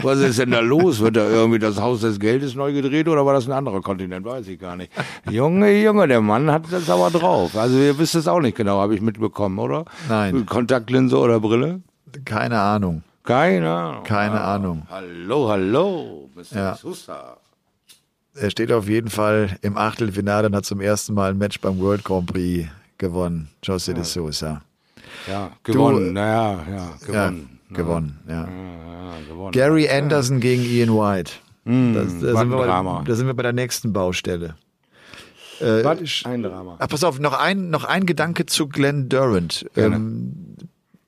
Was 0.03 0.19
ist 0.21 0.39
denn 0.39 0.51
da 0.51 0.61
los? 0.61 1.01
Wird 1.01 1.17
da 1.17 1.29
irgendwie 1.29 1.59
das 1.59 1.81
Haus 1.81 2.01
des 2.01 2.19
Geldes 2.19 2.55
neu 2.55 2.73
gedreht 2.73 3.09
oder 3.09 3.25
war 3.25 3.35
das 3.35 3.47
ein 3.47 3.53
anderer 3.53 3.81
Kontinent? 3.81 4.25
Weiß 4.25 4.47
ich 4.49 4.59
gar 4.59 4.77
nicht. 4.77 4.93
Junge, 5.31 5.83
Junge, 5.83 6.07
der 6.09 6.21
Mann 6.21 6.51
hat 6.51 6.65
das 6.71 6.89
aber 6.91 7.11
drauf. 7.11 7.57
Also 7.57 7.79
ihr 7.79 7.99
wisst 7.99 8.15
es 8.15 8.29
auch 8.29 8.41
nicht 8.41 8.57
genau, 8.57 8.81
habe 8.81 8.95
ich 8.95 9.01
mitbekommen, 9.01 9.59
oder? 9.59 9.85
Nein. 10.09 10.47
Kontaktlinse 10.47 11.19
oder 11.19 11.41
Brille? 11.41 11.81
Keine 12.25 12.59
Ahnung. 12.59 13.03
Keine 13.25 13.71
Ahnung. 13.71 14.05
Keine 14.05 14.41
ah, 14.41 14.55
Ahnung. 14.55 14.87
Hallo, 14.91 15.49
hallo, 15.49 16.31
Mr. 16.35 16.57
Ja. 16.57 16.75
Sousa. 16.75 17.37
Er 18.35 18.51
steht 18.51 18.73
auf 18.73 18.89
jeden 18.89 19.11
Fall 19.11 19.59
im 19.63 19.77
Achtelfinale 19.77 20.47
und 20.49 20.57
hat 20.57 20.65
zum 20.65 20.81
ersten 20.81 21.13
Mal 21.15 21.33
ein 21.33 21.39
Match 21.39 21.61
beim 21.61 21.79
World 21.79 22.05
Grand 22.05 22.27
Prix 22.27 22.69
gewonnen. 22.97 23.49
José 23.63 23.89
ja. 23.89 23.95
de 23.95 24.05
Sousa. 24.05 24.63
Ja, 25.29 25.51
gewonnen, 25.63 26.13
naja, 26.13 26.65
ja, 26.71 26.91
gewonnen. 27.05 27.49
Ja 27.53 27.58
gewonnen. 27.71 28.21
Ja. 28.29 28.35
ja, 28.35 28.49
gewonnen. 29.29 29.53
Gary 29.53 29.89
Anderson 29.89 30.41
gegen 30.41 30.63
Ian 30.63 30.91
White. 30.91 31.33
Mm, 31.65 31.95
das, 31.95 32.21
da, 32.21 32.37
sind 32.37 32.51
wir 32.51 32.57
bei, 32.57 33.05
da 33.05 33.15
sind 33.15 33.27
wir 33.27 33.35
bei 33.35 33.43
der 33.43 33.53
nächsten 33.53 33.93
Baustelle. 33.93 34.57
Äh, 35.61 35.85
ein 36.25 36.43
Drama. 36.43 36.77
Ach, 36.79 36.89
pass 36.89 37.05
auf, 37.05 37.19
noch 37.19 37.33
ein, 37.39 37.71
noch 37.71 37.85
ein 37.85 38.07
Gedanke 38.07 38.47
zu 38.47 38.69
Glenn 38.69 39.09
Durant. 39.09 39.67
Ähm, 39.77 40.57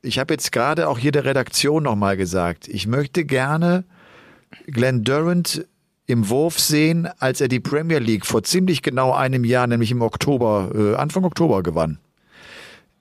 ich 0.02 0.18
habe 0.18 0.34
jetzt 0.34 0.50
gerade 0.52 0.88
auch 0.88 0.98
hier 0.98 1.12
der 1.12 1.24
Redaktion 1.24 1.84
nochmal 1.84 2.16
gesagt, 2.16 2.68
ich 2.68 2.86
möchte 2.86 3.24
gerne 3.24 3.84
Glenn 4.66 5.04
Durant 5.04 5.66
im 6.06 6.28
Wurf 6.28 6.58
sehen, 6.58 7.08
als 7.18 7.40
er 7.40 7.48
die 7.48 7.60
Premier 7.60 7.98
League 7.98 8.26
vor 8.26 8.42
ziemlich 8.42 8.82
genau 8.82 9.12
einem 9.12 9.44
Jahr, 9.44 9.66
nämlich 9.66 9.92
im 9.92 10.02
Oktober, 10.02 10.70
äh, 10.74 10.96
Anfang 10.96 11.24
Oktober 11.24 11.62
gewann. 11.62 11.98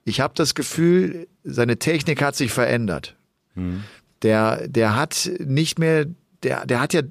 Ich 0.06 0.22
habe 0.22 0.34
das 0.36 0.54
Gefühl, 0.54 1.28
seine 1.44 1.78
Technik 1.78 2.22
hat 2.22 2.36
sich 2.36 2.52
verändert. 2.52 3.16
Der, 4.24 4.68
der 4.68 4.96
hat 4.96 5.30
nicht 5.40 5.80
mehr, 5.80 6.06
der, 6.44 6.66
der 6.66 6.82
hat 6.82 6.94
ja 6.94 7.02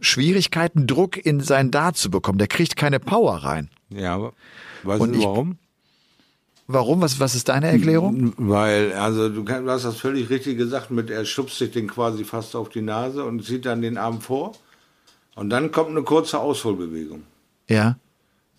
Schwierigkeiten, 0.00 0.86
Druck 0.86 1.16
in 1.16 1.40
sein 1.40 1.70
Dart 1.70 1.96
zu 1.96 2.10
bekommen. 2.10 2.38
Der 2.38 2.48
kriegt 2.48 2.76
keine 2.76 3.00
Power 3.00 3.36
rein. 3.36 3.70
Ja, 3.90 4.14
aber 4.14 4.32
weißt 4.82 5.00
Und 5.00 5.12
du 5.14 5.22
warum? 5.22 5.58
Warum? 6.68 7.00
Was, 7.00 7.20
was 7.20 7.36
ist 7.36 7.48
deine 7.48 7.68
Erklärung? 7.68 8.32
Weil, 8.36 8.92
also 8.92 9.28
du, 9.28 9.42
du 9.42 9.70
hast 9.70 9.84
das 9.84 9.98
völlig 9.98 10.30
richtig 10.30 10.58
gesagt, 10.58 10.90
mit 10.90 11.10
er 11.10 11.24
schubst 11.24 11.58
sich 11.58 11.70
den 11.70 11.86
quasi 11.86 12.24
fast 12.24 12.56
auf 12.56 12.68
die 12.70 12.82
Nase 12.82 13.24
und 13.24 13.44
zieht 13.44 13.66
dann 13.66 13.82
den 13.82 13.96
Arm 13.96 14.20
vor. 14.20 14.52
Und 15.36 15.50
dann 15.50 15.70
kommt 15.70 15.90
eine 15.90 16.02
kurze 16.02 16.40
Ausholbewegung. 16.40 17.22
Ja. 17.68 17.98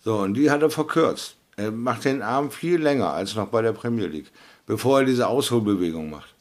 So, 0.00 0.20
und 0.20 0.34
die 0.34 0.50
hat 0.50 0.62
er 0.62 0.70
verkürzt. 0.70 1.36
Er 1.56 1.70
macht 1.70 2.04
den 2.04 2.22
Arm 2.22 2.50
viel 2.50 2.80
länger 2.80 3.12
als 3.12 3.34
noch 3.34 3.48
bei 3.48 3.60
der 3.62 3.72
Premier 3.72 4.06
League, 4.06 4.30
bevor 4.64 5.00
er 5.00 5.04
diese 5.04 5.26
Ausholbewegung 5.26 6.08
macht. 6.08 6.34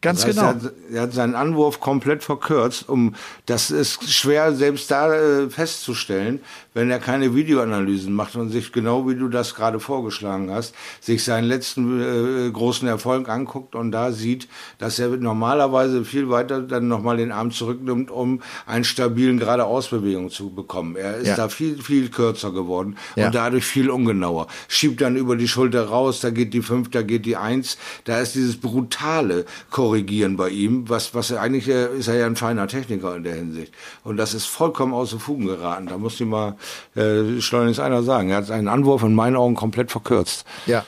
Ganz 0.00 0.20
das 0.20 0.28
heißt, 0.28 0.38
genau. 0.38 0.48
Er 0.48 0.54
hat, 0.54 0.72
er 0.92 1.02
hat, 1.02 1.12
seinen 1.12 1.34
Anwurf 1.34 1.80
komplett 1.80 2.22
verkürzt, 2.22 2.88
um 2.88 3.14
das 3.46 3.70
ist 3.70 4.12
schwer 4.12 4.54
selbst 4.54 4.90
da 4.90 5.12
äh, 5.12 5.50
festzustellen, 5.50 6.40
wenn 6.78 6.92
er 6.92 7.00
keine 7.00 7.34
Videoanalysen 7.34 8.14
macht 8.14 8.36
und 8.36 8.50
sich 8.50 8.70
genau 8.70 9.08
wie 9.08 9.16
du 9.16 9.28
das 9.28 9.56
gerade 9.56 9.80
vorgeschlagen 9.80 10.48
hast, 10.52 10.76
sich 11.00 11.24
seinen 11.24 11.48
letzten 11.48 12.00
äh, 12.00 12.50
großen 12.52 12.86
Erfolg 12.86 13.28
anguckt 13.28 13.74
und 13.74 13.90
da 13.90 14.12
sieht, 14.12 14.46
dass 14.78 15.00
er 15.00 15.08
normalerweise 15.08 16.04
viel 16.04 16.30
weiter 16.30 16.62
dann 16.62 16.86
nochmal 16.86 17.16
den 17.16 17.32
Arm 17.32 17.50
zurücknimmt, 17.50 18.12
um 18.12 18.42
einen 18.64 18.84
stabilen 18.84 19.40
geradeausbewegung 19.40 20.30
zu 20.30 20.50
bekommen. 20.50 20.94
Er 20.94 21.16
ist 21.16 21.26
ja. 21.26 21.34
da 21.34 21.48
viel 21.48 21.82
viel 21.82 22.10
kürzer 22.10 22.52
geworden 22.52 22.96
ja. 23.16 23.26
und 23.26 23.34
dadurch 23.34 23.64
viel 23.64 23.90
ungenauer. 23.90 24.46
Schiebt 24.68 25.00
dann 25.00 25.16
über 25.16 25.34
die 25.34 25.48
Schulter 25.48 25.88
raus, 25.88 26.20
da 26.20 26.30
geht 26.30 26.54
die 26.54 26.62
fünf, 26.62 26.90
da 26.90 27.02
geht 27.02 27.26
die 27.26 27.36
eins, 27.36 27.76
da 28.04 28.20
ist 28.20 28.36
dieses 28.36 28.56
brutale 28.56 29.46
korrigieren 29.70 30.36
bei 30.36 30.50
ihm, 30.50 30.88
was, 30.88 31.12
was 31.12 31.32
er 31.32 31.40
eigentlich, 31.40 31.68
äh, 31.68 31.98
ist 31.98 32.06
er 32.06 32.14
ja 32.14 32.26
ein 32.26 32.36
feiner 32.36 32.68
Techniker 32.68 33.16
in 33.16 33.24
der 33.24 33.34
Hinsicht. 33.34 33.74
Und 34.04 34.16
das 34.16 34.32
ist 34.32 34.46
vollkommen 34.46 34.94
außer 34.94 35.18
Fugen 35.18 35.46
geraten. 35.46 35.88
Da 35.88 35.98
muss 35.98 36.20
ich 36.20 36.26
mal 36.26 36.56
äh, 36.94 37.40
schleunigst 37.40 37.80
einer 37.80 38.02
sagen. 38.02 38.30
Er 38.30 38.38
hat 38.38 38.46
seinen 38.46 38.68
Anwurf 38.68 39.02
in 39.02 39.14
meinen 39.14 39.36
Augen 39.36 39.54
komplett 39.54 39.90
verkürzt. 39.90 40.44
Ja, 40.66 40.84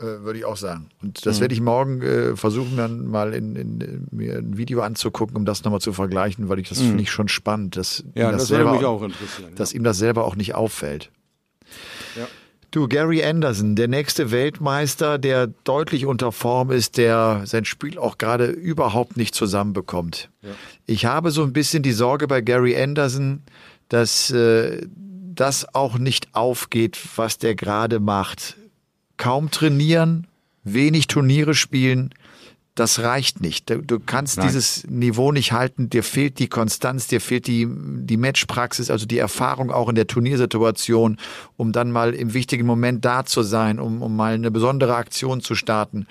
äh, 0.00 0.24
würde 0.24 0.38
ich 0.38 0.46
auch 0.46 0.56
sagen. 0.56 0.88
Und 1.02 1.26
das 1.26 1.36
mhm. 1.36 1.40
werde 1.42 1.54
ich 1.54 1.60
morgen 1.60 2.00
äh, 2.00 2.36
versuchen, 2.36 2.76
dann 2.78 3.06
mal 3.06 3.34
in, 3.34 3.54
in, 3.54 3.80
in, 3.80 4.06
mir 4.10 4.38
ein 4.38 4.56
Video 4.56 4.80
anzugucken, 4.80 5.36
um 5.36 5.44
das 5.44 5.62
nochmal 5.62 5.80
zu 5.80 5.92
vergleichen, 5.92 6.48
weil 6.48 6.58
ich 6.58 6.70
das 6.70 6.80
mhm. 6.80 6.88
finde 6.88 7.02
ich 7.02 7.10
schon 7.10 7.28
spannend, 7.28 7.76
dass, 7.76 8.02
ja, 8.14 8.30
das, 8.30 8.42
das 8.42 8.48
selber 8.48 8.72
mich 8.72 8.84
auch 8.84 9.02
interessieren. 9.02 9.54
Dass 9.56 9.72
ja. 9.72 9.76
ihm 9.76 9.84
das 9.84 9.98
selber 9.98 10.24
auch 10.24 10.36
nicht 10.36 10.54
auffällt. 10.54 11.10
Ja. 12.16 12.26
Du, 12.70 12.88
Gary 12.88 13.22
Anderson, 13.22 13.76
der 13.76 13.88
nächste 13.88 14.30
Weltmeister, 14.30 15.18
der 15.18 15.48
deutlich 15.64 16.06
unter 16.06 16.32
Form 16.32 16.70
ist, 16.70 16.96
der 16.96 17.42
sein 17.44 17.66
Spiel 17.66 17.98
auch 17.98 18.16
gerade 18.16 18.46
überhaupt 18.46 19.18
nicht 19.18 19.34
zusammenbekommt. 19.34 20.30
Ja. 20.40 20.50
Ich 20.86 21.04
habe 21.04 21.30
so 21.30 21.42
ein 21.42 21.52
bisschen 21.52 21.82
die 21.82 21.92
Sorge 21.92 22.26
bei 22.26 22.40
Gary 22.40 22.80
Anderson, 22.80 23.42
dass 23.88 24.30
äh, 24.30 24.86
das 25.40 25.74
auch 25.74 25.98
nicht 25.98 26.34
aufgeht, 26.34 26.98
was 27.16 27.38
der 27.38 27.54
gerade 27.54 27.98
macht. 27.98 28.56
Kaum 29.16 29.50
trainieren, 29.50 30.26
wenig 30.64 31.06
Turniere 31.06 31.54
spielen, 31.54 32.14
das 32.74 33.00
reicht 33.00 33.40
nicht. 33.40 33.68
Du, 33.68 33.98
kannst 33.98 34.38
Nein. 34.38 34.46
dieses 34.46 34.86
Niveau 34.86 35.32
nicht 35.32 35.52
halten. 35.52 35.90
Dir 35.90 36.02
fehlt 36.02 36.38
die 36.38 36.48
Konstanz, 36.48 37.08
dir 37.08 37.20
fehlt 37.20 37.46
die, 37.46 37.66
die 37.68 38.16
Matchpraxis, 38.16 38.90
also 38.90 39.06
die 39.06 39.18
Erfahrung 39.18 39.70
auch 39.70 39.88
in 39.88 39.96
der 39.96 40.06
Turniersituation, 40.06 41.18
um 41.56 41.72
dann 41.72 41.90
mal 41.90 42.14
im 42.14 42.32
wichtigen 42.32 42.66
Moment 42.66 43.04
da 43.04 43.24
zu 43.24 43.42
sein, 43.42 43.80
um, 43.80 44.02
um 44.02 44.14
mal 44.14 44.34
eine 44.34 44.50
besondere 44.50 44.94
Aktion 44.94 45.40
zu 45.40 45.54
starten. 45.54 46.06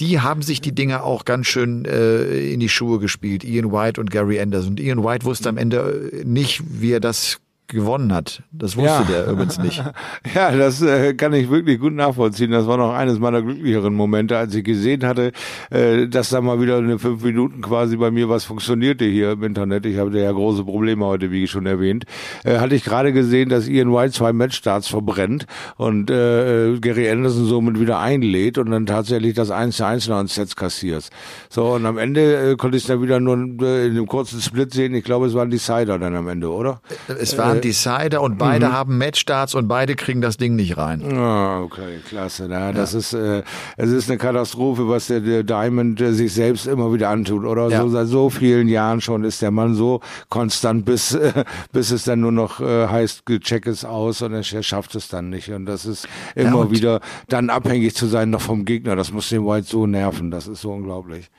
Die 0.00 0.20
haben 0.20 0.42
sich 0.42 0.60
die 0.60 0.74
Dinge 0.74 1.02
auch 1.02 1.24
ganz 1.24 1.46
schön 1.46 1.84
äh, 1.84 2.52
in 2.52 2.60
die 2.60 2.68
Schuhe 2.68 2.98
gespielt, 2.98 3.44
Ian 3.44 3.72
White 3.72 4.00
und 4.00 4.10
Gary 4.10 4.40
Anderson. 4.40 4.70
Und 4.70 4.80
Ian 4.80 5.04
White 5.04 5.24
wusste 5.24 5.48
am 5.48 5.58
Ende 5.58 6.22
nicht, 6.24 6.62
wie 6.68 6.92
er 6.92 7.00
das 7.00 7.40
gewonnen 7.68 8.12
hat. 8.12 8.42
Das 8.52 8.76
wusste 8.76 8.90
ja. 8.90 9.02
der 9.02 9.26
übrigens 9.28 9.58
nicht. 9.58 9.82
Ja, 10.34 10.50
das 10.50 10.80
äh, 10.82 11.14
kann 11.14 11.32
ich 11.32 11.50
wirklich 11.50 11.78
gut 11.78 11.92
nachvollziehen. 11.92 12.50
Das 12.50 12.66
war 12.66 12.76
noch 12.76 12.92
eines 12.92 13.18
meiner 13.18 13.42
glücklicheren 13.42 13.94
Momente, 13.94 14.36
als 14.36 14.54
ich 14.54 14.64
gesehen 14.64 15.04
hatte, 15.04 15.32
äh, 15.70 16.06
dass 16.06 16.30
da 16.30 16.40
mal 16.40 16.60
wieder 16.60 16.78
eine 16.78 16.98
fünf 16.98 17.22
Minuten 17.22 17.60
quasi 17.60 17.96
bei 17.96 18.10
mir 18.10 18.28
was 18.28 18.44
funktionierte 18.44 19.04
hier 19.04 19.32
im 19.32 19.42
Internet. 19.42 19.84
Ich 19.86 19.98
habe 19.98 20.18
ja 20.18 20.30
große 20.30 20.64
Probleme 20.64 21.04
heute, 21.04 21.30
wie 21.30 21.46
schon 21.46 21.66
erwähnt. 21.66 22.04
Äh, 22.44 22.58
hatte 22.58 22.74
ich 22.74 22.84
gerade 22.84 23.12
gesehen, 23.12 23.48
dass 23.48 23.68
Ian 23.68 23.92
White 23.92 24.12
zwei 24.12 24.32
Matchstarts 24.32 24.88
verbrennt 24.88 25.46
und 25.76 26.10
äh, 26.10 26.78
Gary 26.80 27.10
Anderson 27.10 27.46
somit 27.46 27.80
wieder 27.80 27.98
einlädt 27.98 28.58
und 28.58 28.70
dann 28.70 28.86
tatsächlich 28.86 29.34
das 29.34 29.50
1 29.50 29.76
zu 29.76 29.86
1 29.86 30.08
noch 30.08 30.20
ins 30.20 30.34
Sets 30.34 30.56
kassiert. 30.56 31.08
So, 31.48 31.74
und 31.74 31.86
am 31.86 31.98
Ende 31.98 32.52
äh, 32.52 32.56
konnte 32.56 32.76
ich 32.76 32.84
es 32.84 32.88
dann 32.88 33.02
wieder 33.02 33.20
nur 33.20 33.36
äh, 33.36 33.86
in 33.86 33.92
einem 33.92 34.06
kurzen 34.06 34.40
Split 34.40 34.72
sehen. 34.72 34.94
Ich 34.94 35.04
glaube, 35.04 35.26
es 35.26 35.34
waren 35.34 35.50
die 35.50 35.58
Cider 35.58 35.98
dann 35.98 36.14
am 36.14 36.28
Ende, 36.28 36.50
oder? 36.50 36.80
Es 37.08 37.36
waren 37.38 37.61
Decider 37.62 38.20
und 38.20 38.38
beide 38.38 38.68
mhm. 38.68 38.72
haben 38.72 38.98
Matchstarts 38.98 39.54
und 39.54 39.68
beide 39.68 39.94
kriegen 39.94 40.20
das 40.20 40.36
Ding 40.36 40.56
nicht 40.56 40.76
rein. 40.76 41.02
Ah, 41.16 41.62
okay, 41.62 42.00
klasse. 42.06 42.46
Na, 42.48 42.72
das 42.72 42.94
ist, 42.94 43.12
äh, 43.14 43.42
es 43.76 43.90
ist 43.90 44.10
eine 44.10 44.18
Katastrophe, 44.18 44.88
was 44.88 45.06
der, 45.06 45.20
der 45.20 45.42
Diamond 45.42 46.00
äh, 46.00 46.12
sich 46.12 46.34
selbst 46.34 46.66
immer 46.66 46.92
wieder 46.92 47.08
antut. 47.08 47.44
Oder 47.44 47.68
ja. 47.68 47.80
so 47.80 47.88
seit 47.88 48.08
so 48.08 48.30
vielen 48.30 48.68
Jahren 48.68 49.00
schon 49.00 49.24
ist 49.24 49.42
der 49.42 49.50
Mann 49.50 49.74
so 49.74 50.00
konstant, 50.28 50.84
bis, 50.84 51.14
äh, 51.14 51.44
bis 51.72 51.90
es 51.90 52.04
dann 52.04 52.20
nur 52.20 52.32
noch 52.32 52.60
äh, 52.60 52.88
heißt, 52.88 53.24
check 53.40 53.66
es 53.66 53.84
aus 53.84 54.22
und 54.22 54.32
er 54.32 54.42
schafft 54.42 54.94
es 54.94 55.08
dann 55.08 55.30
nicht. 55.30 55.50
Und 55.50 55.66
das 55.66 55.86
ist 55.86 56.08
immer 56.34 56.64
ja, 56.64 56.70
wieder 56.70 57.00
dann 57.28 57.50
abhängig 57.50 57.94
zu 57.94 58.06
sein 58.06 58.30
noch 58.30 58.42
vom 58.42 58.64
Gegner. 58.64 58.96
Das 58.96 59.12
muss 59.12 59.28
den 59.28 59.46
White 59.46 59.66
so 59.66 59.86
nerven. 59.86 60.30
Das 60.30 60.46
ist 60.46 60.60
so 60.60 60.72
unglaublich. 60.72 61.30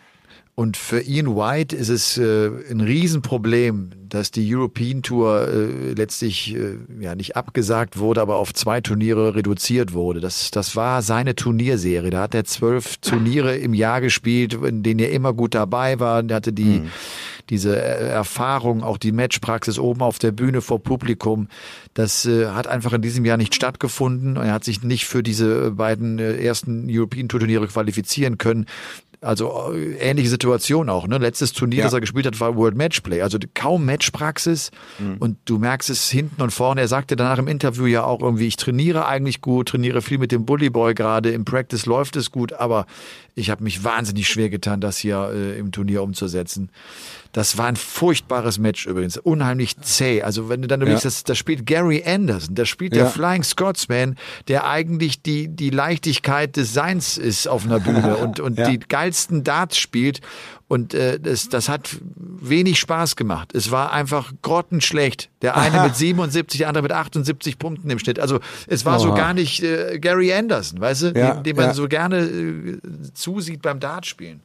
Und 0.56 0.78
für 0.78 1.02
Ian 1.02 1.36
White 1.36 1.76
ist 1.76 1.90
es 1.90 2.16
äh, 2.20 2.50
ein 2.70 2.80
Riesenproblem, 2.80 3.90
dass 4.08 4.30
die 4.30 4.56
European 4.56 5.02
Tour 5.02 5.48
äh, 5.48 5.94
letztlich 5.94 6.56
äh, 6.56 6.78
ja 7.00 7.16
nicht 7.16 7.36
abgesagt 7.36 7.98
wurde, 7.98 8.22
aber 8.22 8.36
auf 8.36 8.54
zwei 8.54 8.80
Turniere 8.80 9.34
reduziert 9.34 9.94
wurde. 9.94 10.20
Das, 10.20 10.52
das 10.52 10.76
war 10.76 11.02
seine 11.02 11.34
Turnierserie. 11.36 12.12
Da 12.12 12.22
hat 12.22 12.36
er 12.36 12.46
zwölf 12.46 12.98
Turniere 12.98 13.58
im 13.58 13.74
Jahr 13.74 14.00
gespielt, 14.00 14.54
in 14.54 14.84
denen 14.84 15.00
er 15.00 15.12
immer 15.12 15.34
gut 15.34 15.56
dabei 15.56 16.00
war. 16.00 16.24
Er 16.24 16.36
hatte 16.36 16.54
die, 16.54 16.82
mhm. 16.82 16.92
diese 17.50 17.76
Erfahrung, 17.76 18.84
auch 18.84 19.00
die 19.00 19.12
Matchpraxis 19.12 19.80
oben 19.80 20.02
auf 20.02 20.20
der 20.20 20.34
Bühne 20.34 20.62
vor 20.62 20.84
Publikum. 20.84 21.48
Das 21.96 22.28
äh, 22.28 22.50
hat 22.50 22.68
einfach 22.68 22.94
in 22.94 23.02
diesem 23.02 23.26
Jahr 23.26 23.38
nicht 23.38 23.56
stattgefunden. 23.56 24.36
Er 24.36 24.54
hat 24.54 24.66
sich 24.66 24.84
nicht 24.84 25.06
für 25.06 25.24
diese 25.24 25.72
beiden 25.72 26.20
äh, 26.20 26.36
ersten 26.36 26.86
European 26.92 27.28
Tour 27.28 27.40
Turniere 27.40 27.66
qualifizieren 27.66 28.38
können. 28.38 28.68
Also 29.24 29.74
äh, 29.74 29.96
ähnliche 29.98 30.30
Situation 30.30 30.90
auch. 30.90 31.08
Ne? 31.08 31.18
Letztes 31.18 31.54
Turnier, 31.54 31.80
ja. 31.80 31.84
das 31.86 31.94
er 31.94 32.02
gespielt 32.02 32.26
hat, 32.26 32.40
war 32.40 32.56
World 32.56 32.76
Matchplay. 32.76 33.22
Also 33.22 33.38
kaum 33.54 33.86
Matchpraxis 33.86 34.72
mhm. 35.00 35.18
und 35.20 35.38
du 35.46 35.58
merkst 35.58 35.90
es 35.90 36.10
hinten 36.10 36.42
und 36.42 36.52
vorne. 36.52 36.82
Er 36.82 36.88
sagte 36.88 37.16
danach 37.16 37.38
im 37.38 37.48
Interview 37.48 37.86
ja 37.86 38.04
auch 38.04 38.22
irgendwie, 38.22 38.48
ich 38.48 38.58
trainiere 38.58 39.06
eigentlich 39.06 39.42
gut, 39.42 39.70
trainiere 39.70 40.02
viel 40.02 40.18
mit 40.18 40.32
dem 40.32 40.46
Bully 40.46 40.70
Boy 40.70 40.94
gerade. 40.94 41.32
Im 41.32 41.46
Practice 41.46 41.86
läuft 41.86 42.16
es 42.16 42.32
gut, 42.32 42.54
aber 42.54 42.86
ich 43.36 43.50
habe 43.50 43.64
mich 43.64 43.84
wahnsinnig 43.84 44.28
schwer 44.28 44.50
getan, 44.50 44.82
das 44.82 44.98
hier 44.98 45.32
äh, 45.34 45.58
im 45.58 45.72
Turnier 45.72 46.04
umzusetzen. 46.04 46.70
Das 47.34 47.58
war 47.58 47.66
ein 47.66 47.76
furchtbares 47.76 48.60
Match 48.60 48.86
übrigens, 48.86 49.18
unheimlich 49.18 49.76
zäh. 49.82 50.22
Also 50.22 50.50
wenn 50.50 50.62
du 50.62 50.68
dann 50.68 50.82
überlegst, 50.82 51.04
ja. 51.04 51.10
das, 51.10 51.24
das 51.24 51.38
spielt 51.38 51.66
Gary 51.66 52.04
Anderson, 52.06 52.54
das 52.54 52.70
spielt 52.70 52.96
der 52.96 53.08
Flying 53.08 53.44
Scotsman, 53.44 54.16
der 54.48 54.68
eigentlich 54.68 55.24
die, 55.24 55.48
die 55.48 55.72
Leichtigkeit 55.72 56.56
des 56.56 56.74
Seins 56.74 57.18
ist 57.18 57.48
auf 57.48 57.66
einer 57.66 57.80
Bühne 57.80 58.18
und, 58.24 58.40
und 58.40 58.60
ja. 58.60 58.70
die 58.70 58.78
geilsten 58.78 59.44
Darts 59.44 59.78
spielt. 59.78 60.22
Und 60.68 60.94
äh, 60.94 61.20
das, 61.20 61.50
das 61.50 61.70
hat 61.70 61.98
wenig 62.16 62.80
Spaß 62.80 63.16
gemacht. 63.16 63.54
Es 63.56 63.72
war 63.72 63.92
einfach 63.92 64.32
grottenschlecht. 64.44 65.30
Der 65.42 65.58
eine 65.58 65.82
mit 65.84 65.96
77, 65.96 66.60
der 66.60 66.68
andere 66.68 66.84
mit 66.84 66.92
78 66.92 67.58
Punkten 67.58 67.90
im 67.90 67.98
Schnitt. 67.98 68.20
Also 68.20 68.42
es 68.68 68.86
war 68.86 69.00
Oha. 69.00 69.08
so 69.08 69.14
gar 69.16 69.34
nicht 69.34 69.64
äh, 69.64 69.98
Gary 70.00 70.32
Anderson, 70.32 70.80
weißt 70.80 71.02
du, 71.02 71.08
ja, 71.16 71.34
dem, 71.34 71.44
dem 71.44 71.56
man 71.58 71.74
so 71.74 71.88
gerne 71.88 72.20
äh, 72.20 72.80
zusieht 73.16 73.64
beim 73.64 73.80
Dartspielen. 73.80 74.42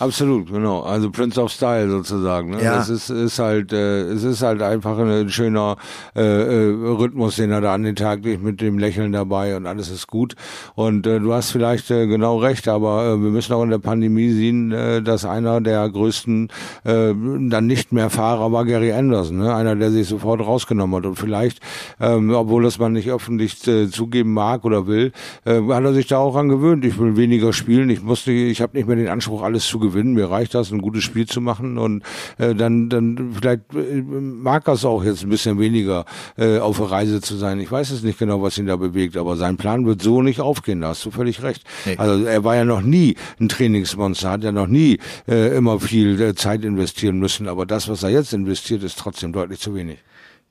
Absolut, 0.00 0.50
genau. 0.50 0.80
Also 0.80 1.10
Prince 1.10 1.38
of 1.38 1.52
Style 1.52 1.90
sozusagen. 1.90 2.52
Ne? 2.52 2.64
Ja. 2.64 2.76
Das 2.76 2.88
ist, 2.88 3.10
ist 3.10 3.38
halt, 3.38 3.70
äh, 3.74 4.04
es 4.04 4.24
ist 4.24 4.40
halt 4.40 4.62
einfach 4.62 4.96
ein 4.98 5.28
schöner 5.28 5.76
äh, 6.16 6.22
äh, 6.22 6.70
Rhythmus, 6.70 7.36
den 7.36 7.50
er 7.50 7.60
da 7.60 7.74
an 7.74 7.82
den 7.82 7.96
Tag 7.96 8.24
legt 8.24 8.42
mit 8.42 8.62
dem 8.62 8.78
Lächeln 8.78 9.12
dabei 9.12 9.54
und 9.58 9.66
alles 9.66 9.90
ist 9.90 10.06
gut. 10.06 10.36
Und 10.74 11.06
äh, 11.06 11.20
du 11.20 11.34
hast 11.34 11.50
vielleicht 11.50 11.90
äh, 11.90 12.06
genau 12.06 12.38
recht, 12.38 12.66
aber 12.66 13.08
äh, 13.08 13.22
wir 13.22 13.30
müssen 13.30 13.52
auch 13.52 13.62
in 13.62 13.68
der 13.68 13.78
Pandemie 13.78 14.30
sehen, 14.30 14.72
äh, 14.72 15.02
dass 15.02 15.26
einer 15.26 15.60
der 15.60 15.86
größten 15.90 16.48
äh, 16.84 17.12
dann 17.12 17.66
nicht 17.66 17.92
mehr 17.92 18.08
Fahrer 18.08 18.52
war 18.52 18.64
Gary 18.64 18.94
Anderson, 18.94 19.36
ne? 19.36 19.54
einer, 19.54 19.76
der 19.76 19.90
sich 19.90 20.08
sofort 20.08 20.40
rausgenommen 20.40 20.96
hat. 20.96 21.04
Und 21.04 21.16
vielleicht, 21.16 21.60
ähm, 22.00 22.30
obwohl 22.30 22.62
das 22.62 22.78
man 22.78 22.94
nicht 22.94 23.10
öffentlich 23.10 23.68
äh, 23.68 23.90
zugeben 23.90 24.32
mag 24.32 24.64
oder 24.64 24.86
will, 24.86 25.12
äh, 25.44 25.60
hat 25.60 25.84
er 25.84 25.92
sich 25.92 26.06
da 26.06 26.16
auch 26.16 26.36
an 26.36 26.48
gewöhnt. 26.48 26.86
Ich 26.86 26.98
will 26.98 27.18
weniger 27.18 27.52
spielen, 27.52 27.90
ich 27.90 28.02
musste, 28.02 28.32
ich 28.32 28.62
habe 28.62 28.78
nicht 28.78 28.86
mehr 28.86 28.96
den 28.96 29.08
Anspruch, 29.08 29.42
alles 29.42 29.66
zu 29.66 29.78
gewinnen 29.78 29.89
gewinnen. 29.90 30.14
Mir 30.14 30.30
reicht 30.30 30.54
das, 30.54 30.70
ein 30.70 30.80
gutes 30.80 31.04
Spiel 31.04 31.26
zu 31.26 31.40
machen 31.40 31.78
und 31.78 32.02
äh, 32.38 32.54
dann, 32.54 32.88
dann 32.88 33.32
vielleicht 33.34 33.74
äh, 33.74 34.02
mag 34.02 34.66
es 34.68 34.84
auch 34.84 35.04
jetzt 35.04 35.22
ein 35.22 35.28
bisschen 35.28 35.58
weniger 35.58 36.04
äh, 36.36 36.58
auf 36.58 36.78
der 36.78 36.90
Reise 36.90 37.20
zu 37.20 37.36
sein. 37.36 37.60
Ich 37.60 37.70
weiß 37.70 37.90
es 37.90 38.02
nicht 38.02 38.18
genau, 38.18 38.42
was 38.42 38.58
ihn 38.58 38.66
da 38.66 38.76
bewegt, 38.76 39.16
aber 39.16 39.36
sein 39.36 39.56
Plan 39.56 39.86
wird 39.86 40.02
so 40.02 40.22
nicht 40.22 40.40
aufgehen. 40.40 40.80
Da 40.80 40.88
hast 40.88 41.04
du 41.04 41.10
völlig 41.10 41.42
recht. 41.42 41.64
Nee. 41.84 41.96
Also 41.96 42.24
er 42.24 42.44
war 42.44 42.56
ja 42.56 42.64
noch 42.64 42.82
nie 42.82 43.16
ein 43.40 43.48
Trainingsmonster, 43.48 44.30
hat 44.30 44.44
ja 44.44 44.52
noch 44.52 44.66
nie 44.66 44.98
äh, 45.28 45.56
immer 45.56 45.80
viel 45.80 46.20
äh, 46.20 46.34
Zeit 46.34 46.64
investieren 46.64 47.18
müssen. 47.18 47.48
Aber 47.48 47.66
das, 47.66 47.88
was 47.88 48.02
er 48.02 48.10
jetzt 48.10 48.32
investiert, 48.32 48.82
ist 48.82 48.98
trotzdem 48.98 49.32
deutlich 49.32 49.60
zu 49.60 49.74
wenig. 49.74 49.98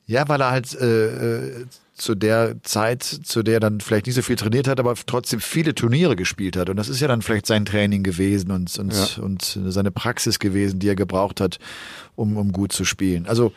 Ja, 0.06 0.28
weil 0.28 0.42
er 0.42 0.52
halt 0.52 0.76
äh, 0.80 1.06
äh 1.06 1.66
zu 2.00 2.16
der 2.16 2.62
Zeit, 2.64 3.04
zu 3.04 3.44
der 3.44 3.56
er 3.56 3.60
dann 3.60 3.80
vielleicht 3.82 4.08
nicht 4.08 4.16
so 4.16 4.22
viel 4.22 4.36
trainiert 4.36 4.68
hat, 4.68 4.80
aber 4.80 4.96
trotzdem 5.06 5.40
viele 5.40 5.76
Turniere 5.76 6.16
gespielt 6.16 6.58
hat. 6.58 6.70
Und 6.70 6.78
das 6.78 6.90
ist 6.90 7.00
ja 7.00 7.08
dann 7.08 7.22
vielleicht 7.22 7.46
sein 7.46 7.66
Training 7.66 8.04
gewesen 8.04 8.52
und, 8.52 8.78
und, 8.80 8.94
ja. 8.94 9.24
und 9.24 9.60
seine 9.68 9.92
Praxis 9.92 10.40
gewesen, 10.40 10.80
die 10.80 10.88
er 10.88 10.96
gebraucht 10.96 11.42
hat, 11.42 11.60
um, 12.16 12.38
um 12.38 12.52
gut 12.52 12.72
zu 12.72 12.86
spielen. 12.86 13.28
Also 13.28 13.54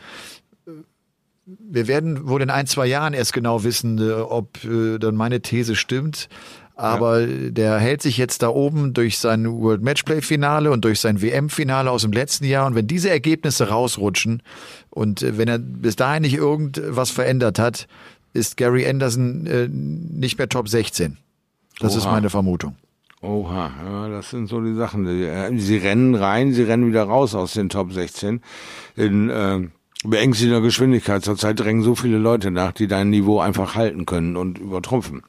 wir 1.45 1.87
werden 1.87 2.27
wohl 2.27 2.41
in 2.41 2.49
ein, 2.49 2.67
zwei 2.67 2.85
Jahren 2.85 3.13
erst 3.13 3.33
genau 3.33 3.63
wissen, 3.63 3.97
äh, 3.99 4.13
ob 4.13 4.63
äh, 4.63 4.97
dann 4.97 5.15
meine 5.15 5.41
These 5.41 5.75
stimmt. 5.75 6.29
Aber 6.75 7.21
ja. 7.21 7.49
der 7.51 7.77
hält 7.77 8.01
sich 8.01 8.17
jetzt 8.17 8.41
da 8.41 8.49
oben 8.49 8.93
durch 8.93 9.19
sein 9.19 9.45
World 9.45 9.83
Matchplay 9.83 10.21
Finale 10.21 10.71
und 10.71 10.83
durch 10.83 10.99
sein 10.99 11.21
WM 11.21 11.49
Finale 11.49 11.91
aus 11.91 12.01
dem 12.01 12.11
letzten 12.11 12.45
Jahr. 12.45 12.65
Und 12.65 12.73
wenn 12.75 12.87
diese 12.87 13.09
Ergebnisse 13.09 13.69
rausrutschen 13.69 14.41
und 14.89 15.21
äh, 15.21 15.37
wenn 15.37 15.47
er 15.47 15.59
bis 15.59 15.95
dahin 15.95 16.23
nicht 16.23 16.35
irgendwas 16.35 17.11
verändert 17.11 17.59
hat, 17.59 17.87
ist 18.33 18.57
Gary 18.57 18.87
Anderson 18.87 19.45
äh, 19.45 19.67
nicht 19.69 20.37
mehr 20.37 20.49
Top 20.49 20.67
16. 20.67 21.17
Das 21.79 21.93
Oha. 21.93 21.99
ist 21.99 22.05
meine 22.05 22.29
Vermutung. 22.29 22.75
Oha, 23.21 23.71
ja, 23.83 24.09
das 24.09 24.31
sind 24.31 24.47
so 24.47 24.59
die 24.59 24.73
Sachen. 24.73 25.07
Äh, 25.07 25.57
sie 25.57 25.77
rennen 25.77 26.13
rein, 26.15 26.53
sie 26.53 26.63
rennen 26.63 26.87
wieder 26.87 27.03
raus 27.03 27.35
aus 27.35 27.53
den 27.53 27.69
Top 27.69 27.93
16 27.93 28.41
in 28.95 29.29
äh, 29.29 29.59
beängstigender 30.03 30.61
Geschwindigkeit. 30.61 31.23
Zurzeit 31.23 31.59
drängen 31.59 31.83
so 31.83 31.95
viele 31.95 32.17
Leute 32.17 32.51
nach, 32.51 32.73
die 32.73 32.87
dein 32.87 33.09
Niveau 33.09 33.39
einfach 33.39 33.75
halten 33.75 34.05
können 34.05 34.35
und 34.35 34.57
übertrumpfen. 34.57 35.23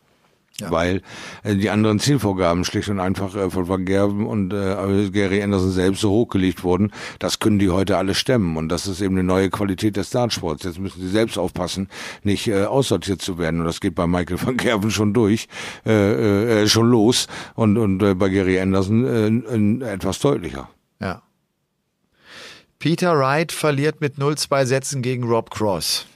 Ja. 0.61 0.71
Weil 0.71 1.03
äh, 1.43 1.57
die 1.57 1.69
anderen 1.69 1.99
Zielvorgaben 1.99 2.65
schlicht 2.65 2.89
und 2.89 3.01
einfach 3.01 3.35
äh, 3.35 3.51
von 3.51 3.69
Van 3.69 3.85
Gerben 3.85 4.25
und 4.25 4.53
äh, 4.53 5.11
Gary 5.11 5.43
Anderson 5.43 5.73
selbst 5.73 6.01
so 6.01 6.11
hochgelegt 6.11 6.63
wurden, 6.63 6.93
das 7.19 7.41
können 7.41 7.59
die 7.59 7.71
heute 7.71 7.97
alle 7.97 8.15
stemmen. 8.15 8.57
Und 8.57 8.69
das 8.69 8.87
ist 8.87 9.01
eben 9.01 9.17
eine 9.17 9.25
neue 9.25 9.51
Qualität 9.51 9.97
des 9.97 10.11
Dartsports. 10.11 10.63
Jetzt 10.63 10.79
müssen 10.79 11.01
sie 11.01 11.09
selbst 11.09 11.39
aufpassen, 11.39 11.89
nicht 12.23 12.47
äh, 12.47 12.67
aussortiert 12.67 13.21
zu 13.21 13.37
werden. 13.37 13.61
Und 13.61 13.67
das 13.67 13.81
geht 13.81 13.97
bei 13.97 14.07
Michael 14.07 14.41
van 14.41 14.57
Gerben 14.57 14.93
schon 14.93 15.13
durch, 15.13 15.49
äh, 15.85 16.63
äh, 16.63 16.69
schon 16.69 16.89
los. 16.89 17.27
Und, 17.57 17.77
und 17.77 18.01
äh, 18.03 18.15
bei 18.15 18.29
Gary 18.29 18.61
Anderson 18.61 19.05
äh, 19.05 19.87
äh, 19.87 19.93
etwas 19.93 20.21
deutlicher. 20.21 20.69
Ja. 21.01 21.23
Peter 22.79 23.19
Wright 23.19 23.51
verliert 23.51 24.01
mit 24.01 24.19
0-2 24.19 24.67
Sätzen 24.67 25.03
gegen 25.03 25.25
Rob 25.25 25.51
Cross. 25.51 26.07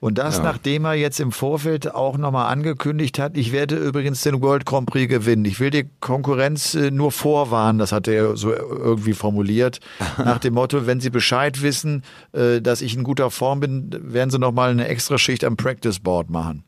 Und 0.00 0.16
das, 0.16 0.38
ja. 0.38 0.44
nachdem 0.44 0.86
er 0.86 0.94
jetzt 0.94 1.20
im 1.20 1.30
Vorfeld 1.30 1.94
auch 1.94 2.16
nochmal 2.16 2.50
angekündigt 2.50 3.18
hat, 3.18 3.36
ich 3.36 3.52
werde 3.52 3.76
übrigens 3.76 4.22
den 4.22 4.40
World 4.40 4.64
Grand 4.64 4.88
Prix 4.88 5.08
gewinnen. 5.08 5.44
Ich 5.44 5.60
will 5.60 5.68
die 5.68 5.90
Konkurrenz 6.00 6.74
äh, 6.74 6.90
nur 6.90 7.12
vorwarnen, 7.12 7.78
das 7.78 7.92
hat 7.92 8.08
er 8.08 8.34
so 8.36 8.50
irgendwie 8.50 9.12
formuliert. 9.12 9.80
Nach 10.16 10.38
dem 10.38 10.54
Motto, 10.54 10.86
wenn 10.86 11.00
Sie 11.00 11.10
Bescheid 11.10 11.60
wissen, 11.60 12.02
äh, 12.32 12.62
dass 12.62 12.80
ich 12.80 12.96
in 12.96 13.04
guter 13.04 13.30
Form 13.30 13.60
bin, 13.60 13.90
werden 13.92 14.30
Sie 14.30 14.38
nochmal 14.38 14.70
eine 14.70 14.88
extra 14.88 15.18
Schicht 15.18 15.44
am 15.44 15.58
Practice 15.58 15.98
Board 15.98 16.30
machen. 16.30 16.64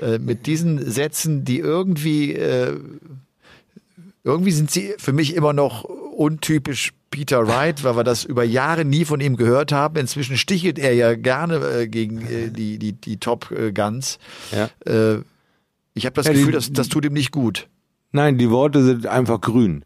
Äh, 0.00 0.18
mit 0.18 0.46
diesen 0.46 0.88
Sätzen, 0.88 1.44
die 1.44 1.58
irgendwie, 1.58 2.38
irgendwie 4.24 4.52
sind 4.52 4.70
sie 4.70 4.94
für 4.98 5.12
mich 5.12 5.34
immer 5.34 5.52
noch 5.52 5.84
untypisch 5.84 6.92
Peter 7.12 7.46
Wright, 7.46 7.84
weil 7.84 7.96
wir 7.96 8.02
das 8.02 8.24
über 8.24 8.42
Jahre 8.42 8.84
nie 8.84 9.04
von 9.04 9.20
ihm 9.20 9.36
gehört 9.36 9.70
haben. 9.70 9.96
Inzwischen 9.96 10.36
stichelt 10.36 10.80
er 10.80 10.94
ja 10.94 11.14
gerne 11.14 11.56
äh, 11.58 11.86
gegen 11.86 12.26
äh, 12.26 12.50
die, 12.50 12.78
die, 12.78 12.94
die 12.94 13.18
Top 13.18 13.52
äh, 13.52 13.70
Guns. 13.70 14.18
Ja. 14.50 14.68
Äh, 14.84 15.20
ich 15.94 16.06
habe 16.06 16.14
das 16.14 16.26
ja, 16.26 16.32
Gefühl, 16.32 16.46
die, 16.46 16.52
das, 16.52 16.72
das 16.72 16.88
tut 16.88 17.04
ihm 17.04 17.12
nicht 17.12 17.30
gut. 17.30 17.68
Nein, 18.10 18.38
die 18.38 18.50
Worte 18.50 18.82
sind 18.82 19.06
einfach 19.06 19.40
grün. 19.40 19.84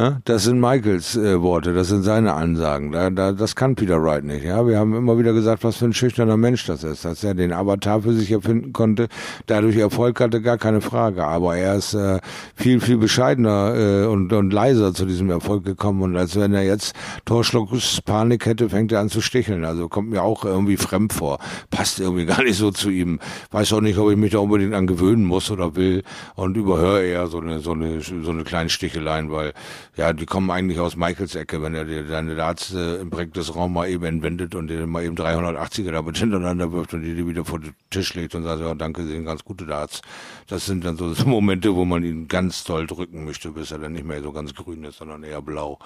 Ja, 0.00 0.18
das 0.24 0.44
sind 0.44 0.58
Michaels 0.58 1.14
äh, 1.14 1.42
Worte, 1.42 1.74
das 1.74 1.88
sind 1.88 2.04
seine 2.04 2.32
Ansagen. 2.32 2.90
Da, 2.90 3.10
da, 3.10 3.32
das 3.32 3.54
kann 3.54 3.74
Peter 3.74 4.02
Wright 4.02 4.24
nicht. 4.24 4.46
Ja, 4.46 4.66
wir 4.66 4.78
haben 4.78 4.94
immer 4.94 5.18
wieder 5.18 5.34
gesagt, 5.34 5.62
was 5.62 5.76
für 5.76 5.84
ein 5.84 5.92
schüchterner 5.92 6.38
Mensch 6.38 6.64
das 6.64 6.84
ist, 6.84 7.04
dass 7.04 7.22
er 7.22 7.34
den 7.34 7.52
Avatar 7.52 8.00
für 8.00 8.14
sich 8.14 8.32
erfinden 8.32 8.72
konnte, 8.72 9.08
dadurch 9.44 9.76
Erfolg 9.76 10.18
hatte, 10.20 10.40
gar 10.40 10.56
keine 10.56 10.80
Frage. 10.80 11.26
Aber 11.26 11.58
er 11.58 11.74
ist 11.74 11.92
äh, 11.92 12.18
viel, 12.54 12.80
viel 12.80 12.96
bescheidener 12.96 13.74
äh, 13.76 14.06
und, 14.06 14.32
und 14.32 14.54
leiser 14.54 14.94
zu 14.94 15.04
diesem 15.04 15.28
Erfolg 15.28 15.66
gekommen. 15.66 16.00
Und 16.00 16.16
als 16.16 16.34
wenn 16.34 16.54
er 16.54 16.62
jetzt 16.62 16.94
Torschluckspanik 17.26 18.46
hätte, 18.46 18.70
fängt 18.70 18.92
er 18.92 19.00
an 19.00 19.10
zu 19.10 19.20
sticheln. 19.20 19.66
Also 19.66 19.90
kommt 19.90 20.08
mir 20.08 20.22
auch 20.22 20.46
irgendwie 20.46 20.78
fremd 20.78 21.12
vor. 21.12 21.40
Passt 21.70 22.00
irgendwie 22.00 22.24
gar 22.24 22.42
nicht 22.42 22.56
so 22.56 22.70
zu 22.70 22.88
ihm. 22.88 23.20
Weiß 23.50 23.70
auch 23.74 23.82
nicht, 23.82 23.98
ob 23.98 24.10
ich 24.10 24.16
mich 24.16 24.32
da 24.32 24.38
unbedingt 24.38 24.72
an 24.72 24.86
gewöhnen 24.86 25.26
muss 25.26 25.50
oder 25.50 25.76
will. 25.76 26.04
Und 26.36 26.56
überhöre 26.56 27.04
eher 27.04 27.26
so 27.26 27.38
eine, 27.38 27.58
so 27.58 27.72
eine, 27.72 28.00
so 28.00 28.30
eine 28.30 28.44
kleine 28.44 28.70
Sticheleien, 28.70 29.30
weil 29.30 29.52
ja, 29.96 30.12
die 30.12 30.26
kommen 30.26 30.50
eigentlich 30.50 30.78
aus 30.78 30.96
Michaels 30.96 31.34
Ecke, 31.34 31.62
wenn 31.62 31.74
er 31.74 31.84
dir 31.84 32.04
deine 32.04 32.36
Darts 32.36 32.72
äh, 32.72 32.96
im 32.96 33.10
Raum 33.10 33.72
mal 33.72 33.88
eben 33.88 34.04
entwendet 34.04 34.54
und 34.54 34.68
dir 34.68 34.86
mal 34.86 35.04
eben 35.04 35.16
380er 35.16 35.90
damit 35.90 36.16
hintereinander 36.16 36.72
wirft 36.72 36.94
und 36.94 37.02
die 37.02 37.14
dir 37.14 37.26
wieder 37.26 37.44
vor 37.44 37.58
den 37.58 37.74
Tisch 37.90 38.14
legt 38.14 38.34
und 38.34 38.44
sagt, 38.44 38.60
ja, 38.60 38.74
danke, 38.74 39.02
sie 39.02 39.10
sind 39.10 39.24
ganz 39.24 39.44
gute 39.44 39.66
Darts. 39.66 40.00
Das 40.46 40.66
sind 40.66 40.84
dann 40.84 40.96
so, 40.96 41.12
so 41.12 41.24
Momente, 41.26 41.74
wo 41.74 41.84
man 41.84 42.04
ihn 42.04 42.28
ganz 42.28 42.64
toll 42.64 42.86
drücken 42.86 43.24
möchte, 43.24 43.50
bis 43.50 43.72
er 43.72 43.78
dann 43.78 43.92
nicht 43.92 44.06
mehr 44.06 44.22
so 44.22 44.32
ganz 44.32 44.54
grün 44.54 44.84
ist, 44.84 44.98
sondern 44.98 45.24
eher 45.24 45.42
blau. 45.42 45.78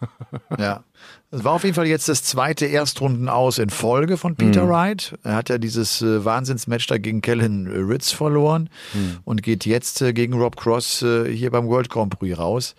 ja. 0.58 0.84
Es 1.30 1.44
war 1.44 1.52
auf 1.52 1.64
jeden 1.64 1.74
Fall 1.74 1.86
jetzt 1.86 2.08
das 2.08 2.22
zweite 2.22 2.64
Erstrunden 2.64 3.28
aus 3.28 3.58
in 3.58 3.68
Folge 3.68 4.16
von 4.16 4.34
Peter 4.34 4.64
mhm. 4.64 4.70
Wright. 4.70 5.18
Er 5.24 5.34
hat 5.34 5.50
ja 5.50 5.58
dieses 5.58 6.00
äh, 6.00 6.24
Wahnsinnsmatch 6.24 6.86
da 6.86 6.96
gegen 6.96 7.20
Kellen 7.20 7.66
Ritz 7.66 8.12
verloren 8.12 8.70
mhm. 8.94 9.18
und 9.24 9.42
geht 9.42 9.66
jetzt 9.66 10.00
äh, 10.00 10.14
gegen 10.14 10.32
Rob 10.32 10.56
Cross 10.56 11.02
äh, 11.02 11.30
hier 11.30 11.50
beim 11.50 11.66
World 11.66 11.90
Grand 11.90 12.18
Prix 12.18 12.38
raus. 12.38 12.74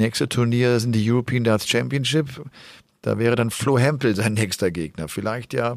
Nächste 0.00 0.30
Turnier 0.30 0.80
sind 0.80 0.92
die 0.92 1.10
European 1.12 1.44
Darts 1.44 1.68
Championship. 1.68 2.40
Da 3.02 3.18
wäre 3.18 3.36
dann 3.36 3.50
Flo 3.50 3.78
Hempel 3.78 4.16
sein 4.16 4.32
nächster 4.32 4.70
Gegner. 4.70 5.08
Vielleicht 5.08 5.52
ja 5.52 5.76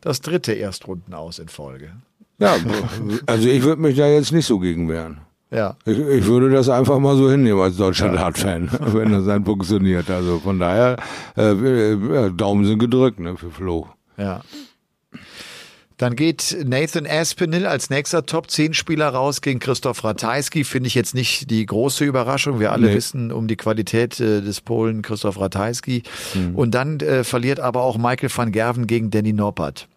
das 0.00 0.22
dritte 0.22 0.54
Erstrunden 0.54 1.12
aus 1.12 1.38
in 1.38 1.48
Folge. 1.48 1.92
Ja, 2.38 2.56
also 3.26 3.48
ich 3.48 3.62
würde 3.62 3.82
mich 3.82 3.98
da 3.98 4.06
jetzt 4.06 4.32
nicht 4.32 4.46
so 4.46 4.58
gegen 4.60 4.88
wehren. 4.88 5.20
Ja. 5.50 5.76
Ich, 5.84 5.98
ich 5.98 6.24
würde 6.24 6.48
das 6.48 6.70
einfach 6.70 6.98
mal 7.00 7.18
so 7.18 7.30
hinnehmen 7.30 7.60
als 7.60 7.76
deutscher. 7.76 8.10
Dart-Fan, 8.10 8.70
wenn 8.94 9.12
das 9.12 9.26
dann 9.26 9.44
funktioniert. 9.44 10.08
Also 10.08 10.38
von 10.38 10.58
daher, 10.58 10.96
äh, 11.36 11.50
äh, 11.50 12.30
Daumen 12.30 12.64
sind 12.64 12.78
gedrückt 12.78 13.20
ne, 13.20 13.36
für 13.36 13.50
Flo. 13.50 13.88
Ja. 14.16 14.40
Dann 16.00 16.16
geht 16.16 16.56
Nathan 16.64 17.06
Aspinall 17.06 17.66
als 17.66 17.90
nächster 17.90 18.24
Top-10-Spieler 18.24 19.08
raus 19.08 19.42
gegen 19.42 19.60
Christoph 19.60 20.02
Ratajski. 20.02 20.64
Finde 20.64 20.86
ich 20.86 20.94
jetzt 20.94 21.14
nicht 21.14 21.50
die 21.50 21.66
große 21.66 22.06
Überraschung. 22.06 22.58
Wir 22.58 22.72
alle 22.72 22.86
nee. 22.86 22.94
wissen 22.94 23.30
um 23.30 23.48
die 23.48 23.56
Qualität 23.56 24.18
äh, 24.18 24.40
des 24.40 24.62
Polen 24.62 25.02
Christoph 25.02 25.38
Ratajski. 25.38 26.02
Mhm. 26.32 26.56
Und 26.56 26.70
dann 26.70 27.00
äh, 27.00 27.22
verliert 27.22 27.60
aber 27.60 27.82
auch 27.82 27.98
Michael 27.98 28.30
van 28.34 28.50
Gerven 28.50 28.86
gegen 28.86 29.10
Danny 29.10 29.34
Noppert. 29.34 29.88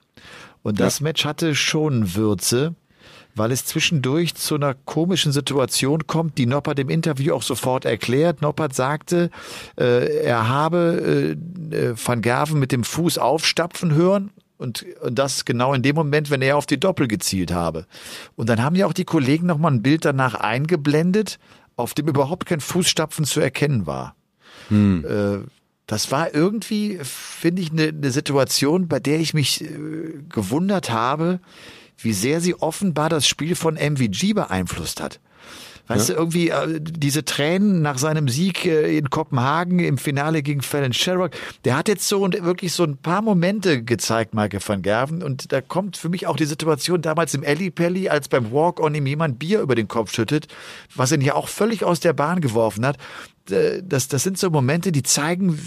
Und 0.61 0.81
das 0.81 0.99
ja. 0.99 1.03
Match 1.03 1.23
hatte 1.23 1.55
schon 1.55 2.15
Würze 2.15 2.75
weil 3.35 3.51
es 3.51 3.65
zwischendurch 3.65 4.35
zu 4.35 4.53
einer 4.53 4.75
komischen 4.75 5.31
Situation 5.31 6.05
kommt, 6.05 6.37
die 6.37 6.45
Noppert 6.45 6.77
im 6.77 6.89
Interview 6.89 7.33
auch 7.33 7.41
sofort 7.41 7.83
erklärt. 7.83 8.43
Noppert 8.43 8.75
sagte, 8.75 9.31
äh, 9.75 10.23
er 10.23 10.47
habe 10.49 11.35
äh, 11.71 11.75
äh 11.75 11.95
Van 11.95 12.21
Gerven 12.21 12.59
mit 12.59 12.71
dem 12.71 12.83
Fuß 12.83 13.17
aufstapfen 13.17 13.95
hören 13.95 14.29
und, 14.57 14.85
und 15.01 15.19
das 15.19 15.45
genau 15.45 15.73
in 15.73 15.81
dem 15.81 15.95
Moment, 15.95 16.29
wenn 16.29 16.41
er 16.41 16.57
auf 16.57 16.65
die 16.65 16.79
Doppel 16.79 17.07
gezielt 17.07 17.51
habe. 17.51 17.85
Und 18.35 18.49
dann 18.49 18.63
haben 18.63 18.75
ja 18.75 18.85
auch 18.85 18.93
die 18.93 19.05
Kollegen 19.05 19.47
nochmal 19.47 19.71
ein 19.71 19.81
Bild 19.81 20.05
danach 20.05 20.35
eingeblendet, 20.35 21.39
auf 21.75 21.93
dem 21.93 22.07
überhaupt 22.07 22.45
kein 22.45 22.61
Fußstapfen 22.61 23.25
zu 23.25 23.39
erkennen 23.39 23.85
war. 23.87 24.15
Hm. 24.69 25.05
Äh, 25.05 25.47
das 25.87 26.11
war 26.11 26.33
irgendwie, 26.33 26.99
finde 27.03 27.61
ich, 27.61 27.71
eine, 27.71 27.87
eine 27.87 28.11
Situation, 28.11 28.87
bei 28.87 28.99
der 28.99 29.19
ich 29.19 29.33
mich 29.33 29.63
äh, 29.63 30.23
gewundert 30.29 30.89
habe, 30.89 31.39
wie 31.97 32.13
sehr 32.13 32.41
sie 32.41 32.55
offenbar 32.55 33.09
das 33.09 33.27
Spiel 33.27 33.55
von 33.55 33.75
MVG 33.75 34.33
beeinflusst 34.33 35.01
hat. 35.01 35.19
Weißt 35.87 36.09
ja. 36.09 36.15
du, 36.15 36.21
irgendwie 36.21 36.49
äh, 36.49 36.79
diese 36.79 37.25
Tränen 37.25 37.81
nach 37.81 37.97
seinem 37.97 38.29
Sieg 38.29 38.65
äh, 38.65 38.97
in 38.97 39.09
Kopenhagen 39.09 39.79
im 39.79 39.97
Finale 39.97 40.41
gegen 40.41 40.61
Fallon 40.61 40.93
Sherrock, 40.93 41.31
der 41.65 41.75
hat 41.75 41.89
jetzt 41.89 42.07
so 42.07 42.21
und 42.21 42.41
wirklich 42.41 42.71
so 42.71 42.83
ein 42.83 42.97
paar 42.97 43.21
Momente 43.21 43.83
gezeigt, 43.83 44.33
Michael 44.33 44.61
van 44.65 44.81
Gerven. 44.81 45.21
Und 45.21 45.51
da 45.51 45.59
kommt 45.59 45.97
für 45.97 46.07
mich 46.07 46.25
auch 46.25 46.37
die 46.37 46.45
Situation 46.45 47.01
damals 47.01 47.33
im 47.33 47.43
Ellie 47.43 47.69
Pelli, 47.69 48.07
als 48.07 48.29
beim 48.29 48.51
Walk-On 48.53 48.95
ihm 48.95 49.05
jemand 49.05 49.39
Bier 49.39 49.59
über 49.59 49.75
den 49.75 49.89
Kopf 49.89 50.13
schüttet, 50.13 50.47
was 50.95 51.11
ihn 51.11 51.21
ja 51.21 51.35
auch 51.35 51.49
völlig 51.49 51.83
aus 51.83 51.99
der 51.99 52.13
Bahn 52.13 52.39
geworfen 52.39 52.85
hat. 52.85 52.97
Das, 53.45 54.07
das 54.07 54.23
sind 54.23 54.37
so 54.37 54.49
Momente, 54.49 54.93
die 54.93 55.03
zeigen, 55.03 55.59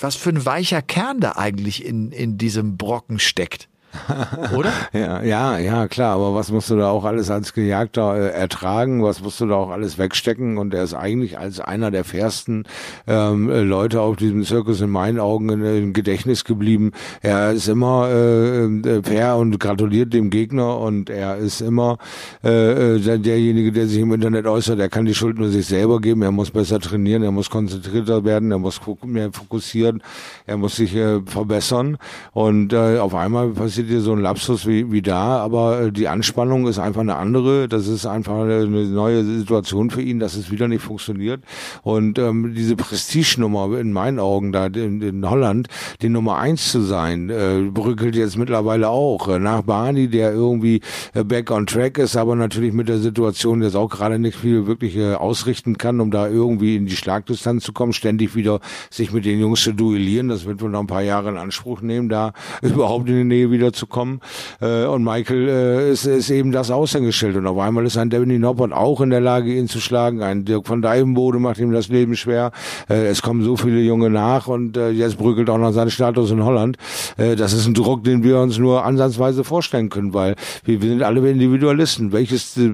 was 0.00 0.16
für 0.16 0.28
ein 0.28 0.44
weicher 0.44 0.82
Kern 0.82 1.20
da 1.20 1.32
eigentlich 1.36 1.82
in, 1.82 2.12
in 2.12 2.36
diesem 2.36 2.76
Brocken 2.76 3.18
steckt. 3.18 3.68
Oder? 4.56 4.72
ja, 4.92 5.22
ja, 5.22 5.58
ja, 5.58 5.88
klar. 5.88 6.14
Aber 6.14 6.34
was 6.34 6.50
musst 6.50 6.70
du 6.70 6.76
da 6.76 6.90
auch 6.90 7.04
alles 7.04 7.30
als 7.30 7.52
Gejagter 7.52 8.16
äh, 8.16 8.28
ertragen? 8.30 9.02
Was 9.02 9.22
musst 9.22 9.40
du 9.40 9.46
da 9.46 9.56
auch 9.56 9.70
alles 9.70 9.98
wegstecken? 9.98 10.58
Und 10.58 10.74
er 10.74 10.84
ist 10.84 10.94
eigentlich 10.94 11.38
als 11.38 11.60
einer 11.60 11.90
der 11.90 12.04
fairsten 12.04 12.64
ähm, 13.06 13.48
Leute 13.48 14.00
auf 14.00 14.16
diesem 14.16 14.44
Zirkus 14.44 14.80
in 14.80 14.90
meinen 14.90 15.18
Augen 15.18 15.48
im 15.48 15.92
Gedächtnis 15.92 16.44
geblieben. 16.44 16.92
Er 17.20 17.52
ist 17.52 17.68
immer 17.68 18.08
äh, 18.08 18.64
äh, 18.64 19.02
fair 19.02 19.36
und 19.36 19.58
gratuliert 19.60 20.12
dem 20.12 20.30
Gegner 20.30 20.78
und 20.78 21.10
er 21.10 21.36
ist 21.36 21.60
immer 21.60 21.98
äh, 22.44 22.96
äh 22.96 23.18
derjenige, 23.18 23.72
der 23.72 23.86
sich 23.86 24.00
im 24.00 24.12
Internet 24.12 24.46
äußert. 24.46 24.78
Er 24.80 24.88
kann 24.88 25.04
die 25.04 25.14
Schuld 25.14 25.38
nur 25.38 25.48
sich 25.48 25.66
selber 25.66 26.00
geben. 26.00 26.22
Er 26.22 26.32
muss 26.32 26.50
besser 26.50 26.80
trainieren. 26.80 27.22
Er 27.22 27.32
muss 27.32 27.50
konzentrierter 27.50 28.24
werden. 28.24 28.50
Er 28.50 28.58
muss 28.58 28.80
mehr 29.04 29.32
fokussieren. 29.32 30.02
Er 30.46 30.56
muss 30.56 30.76
sich 30.76 30.94
äh, 30.96 31.20
verbessern. 31.26 31.98
Und 32.32 32.72
äh, 32.72 32.98
auf 32.98 33.14
einmal 33.14 33.50
passiert 33.50 33.81
passiert 33.82 33.90
dir 33.90 34.00
so 34.00 34.12
ein 34.12 34.20
Lapsus 34.20 34.66
wie, 34.66 34.92
wie 34.92 35.02
da, 35.02 35.38
aber 35.38 35.82
äh, 35.82 35.92
die 35.92 36.08
Anspannung 36.08 36.66
ist 36.66 36.78
einfach 36.78 37.00
eine 37.00 37.16
andere. 37.16 37.68
Das 37.68 37.88
ist 37.88 38.06
einfach 38.06 38.42
eine 38.42 38.66
neue 38.66 39.24
Situation 39.24 39.90
für 39.90 40.02
ihn, 40.02 40.18
dass 40.18 40.34
es 40.34 40.50
wieder 40.50 40.68
nicht 40.68 40.82
funktioniert. 40.82 41.42
Und 41.82 42.18
ähm, 42.18 42.54
diese 42.54 42.76
Prestigenummer 42.76 43.78
in 43.78 43.92
meinen 43.92 44.18
Augen 44.18 44.52
da 44.52 44.66
in, 44.66 45.00
in 45.02 45.28
Holland, 45.28 45.68
die 46.00 46.08
Nummer 46.08 46.38
eins 46.38 46.70
zu 46.70 46.80
sein, 46.82 47.30
äh, 47.30 47.70
brückelt 47.72 48.14
jetzt 48.14 48.36
mittlerweile 48.36 48.88
auch. 48.88 49.28
Äh, 49.28 49.38
nach 49.38 49.62
Barney, 49.62 50.08
der 50.08 50.32
irgendwie 50.32 50.80
äh, 51.14 51.24
back 51.24 51.50
on 51.50 51.66
track 51.66 51.98
ist, 51.98 52.16
aber 52.16 52.36
natürlich 52.36 52.72
mit 52.72 52.88
der 52.88 52.98
Situation 52.98 53.62
jetzt 53.62 53.76
auch 53.76 53.88
gerade 53.88 54.18
nicht 54.18 54.36
viel 54.36 54.66
wirklich 54.66 54.96
äh, 54.96 55.14
ausrichten 55.14 55.78
kann, 55.78 56.00
um 56.00 56.10
da 56.10 56.28
irgendwie 56.28 56.76
in 56.76 56.86
die 56.86 56.96
Schlagdistanz 56.96 57.64
zu 57.64 57.72
kommen, 57.72 57.92
ständig 57.92 58.34
wieder 58.34 58.60
sich 58.90 59.12
mit 59.12 59.24
den 59.24 59.40
Jungs 59.40 59.62
zu 59.62 59.72
duellieren. 59.72 60.28
Das 60.28 60.44
wird 60.44 60.62
wohl 60.62 60.70
noch 60.70 60.80
ein 60.80 60.86
paar 60.86 61.02
Jahre 61.02 61.30
in 61.30 61.36
Anspruch 61.36 61.80
nehmen, 61.80 62.08
da 62.08 62.32
überhaupt 62.62 63.08
in 63.08 63.16
die 63.16 63.24
Nähe 63.24 63.50
wieder 63.50 63.71
wiederzukommen. 63.72 64.20
Äh, 64.60 64.84
und 64.84 65.02
Michael 65.02 65.48
äh, 65.48 65.92
ist, 65.92 66.06
ist 66.06 66.30
eben 66.30 66.52
das 66.52 66.70
Aushängeschild. 66.70 67.36
Und 67.36 67.46
auf 67.46 67.58
einmal 67.58 67.86
ist 67.86 67.96
ein 67.96 68.10
Devin 68.10 68.40
Noppert 68.40 68.72
auch 68.72 69.00
in 69.00 69.10
der 69.10 69.20
Lage, 69.20 69.54
ihn 69.54 69.68
zu 69.68 69.80
schlagen. 69.80 70.22
Ein 70.22 70.44
Dirk 70.44 70.66
von 70.66 70.82
Dijvenbode 70.82 71.38
macht 71.38 71.58
ihm 71.58 71.72
das 71.72 71.88
Leben 71.88 72.16
schwer. 72.16 72.52
Äh, 72.88 73.06
es 73.06 73.22
kommen 73.22 73.42
so 73.42 73.56
viele 73.56 73.80
Junge 73.80 74.10
nach 74.10 74.46
und 74.46 74.76
äh, 74.76 74.90
jetzt 74.90 75.16
bröckelt 75.16 75.48
auch 75.50 75.58
noch 75.58 75.72
sein 75.72 75.90
Status 75.90 76.30
in 76.30 76.44
Holland. 76.44 76.76
Äh, 77.16 77.36
das 77.36 77.52
ist 77.52 77.66
ein 77.66 77.74
Druck, 77.74 78.04
den 78.04 78.22
wir 78.22 78.38
uns 78.38 78.58
nur 78.58 78.84
ansatzweise 78.84 79.44
vorstellen 79.44 79.88
können, 79.88 80.14
weil 80.14 80.36
wir, 80.64 80.80
wir 80.82 80.88
sind 80.88 81.02
alle 81.02 81.28
Individualisten. 81.28 82.12
Welches, 82.12 82.56
äh, 82.56 82.70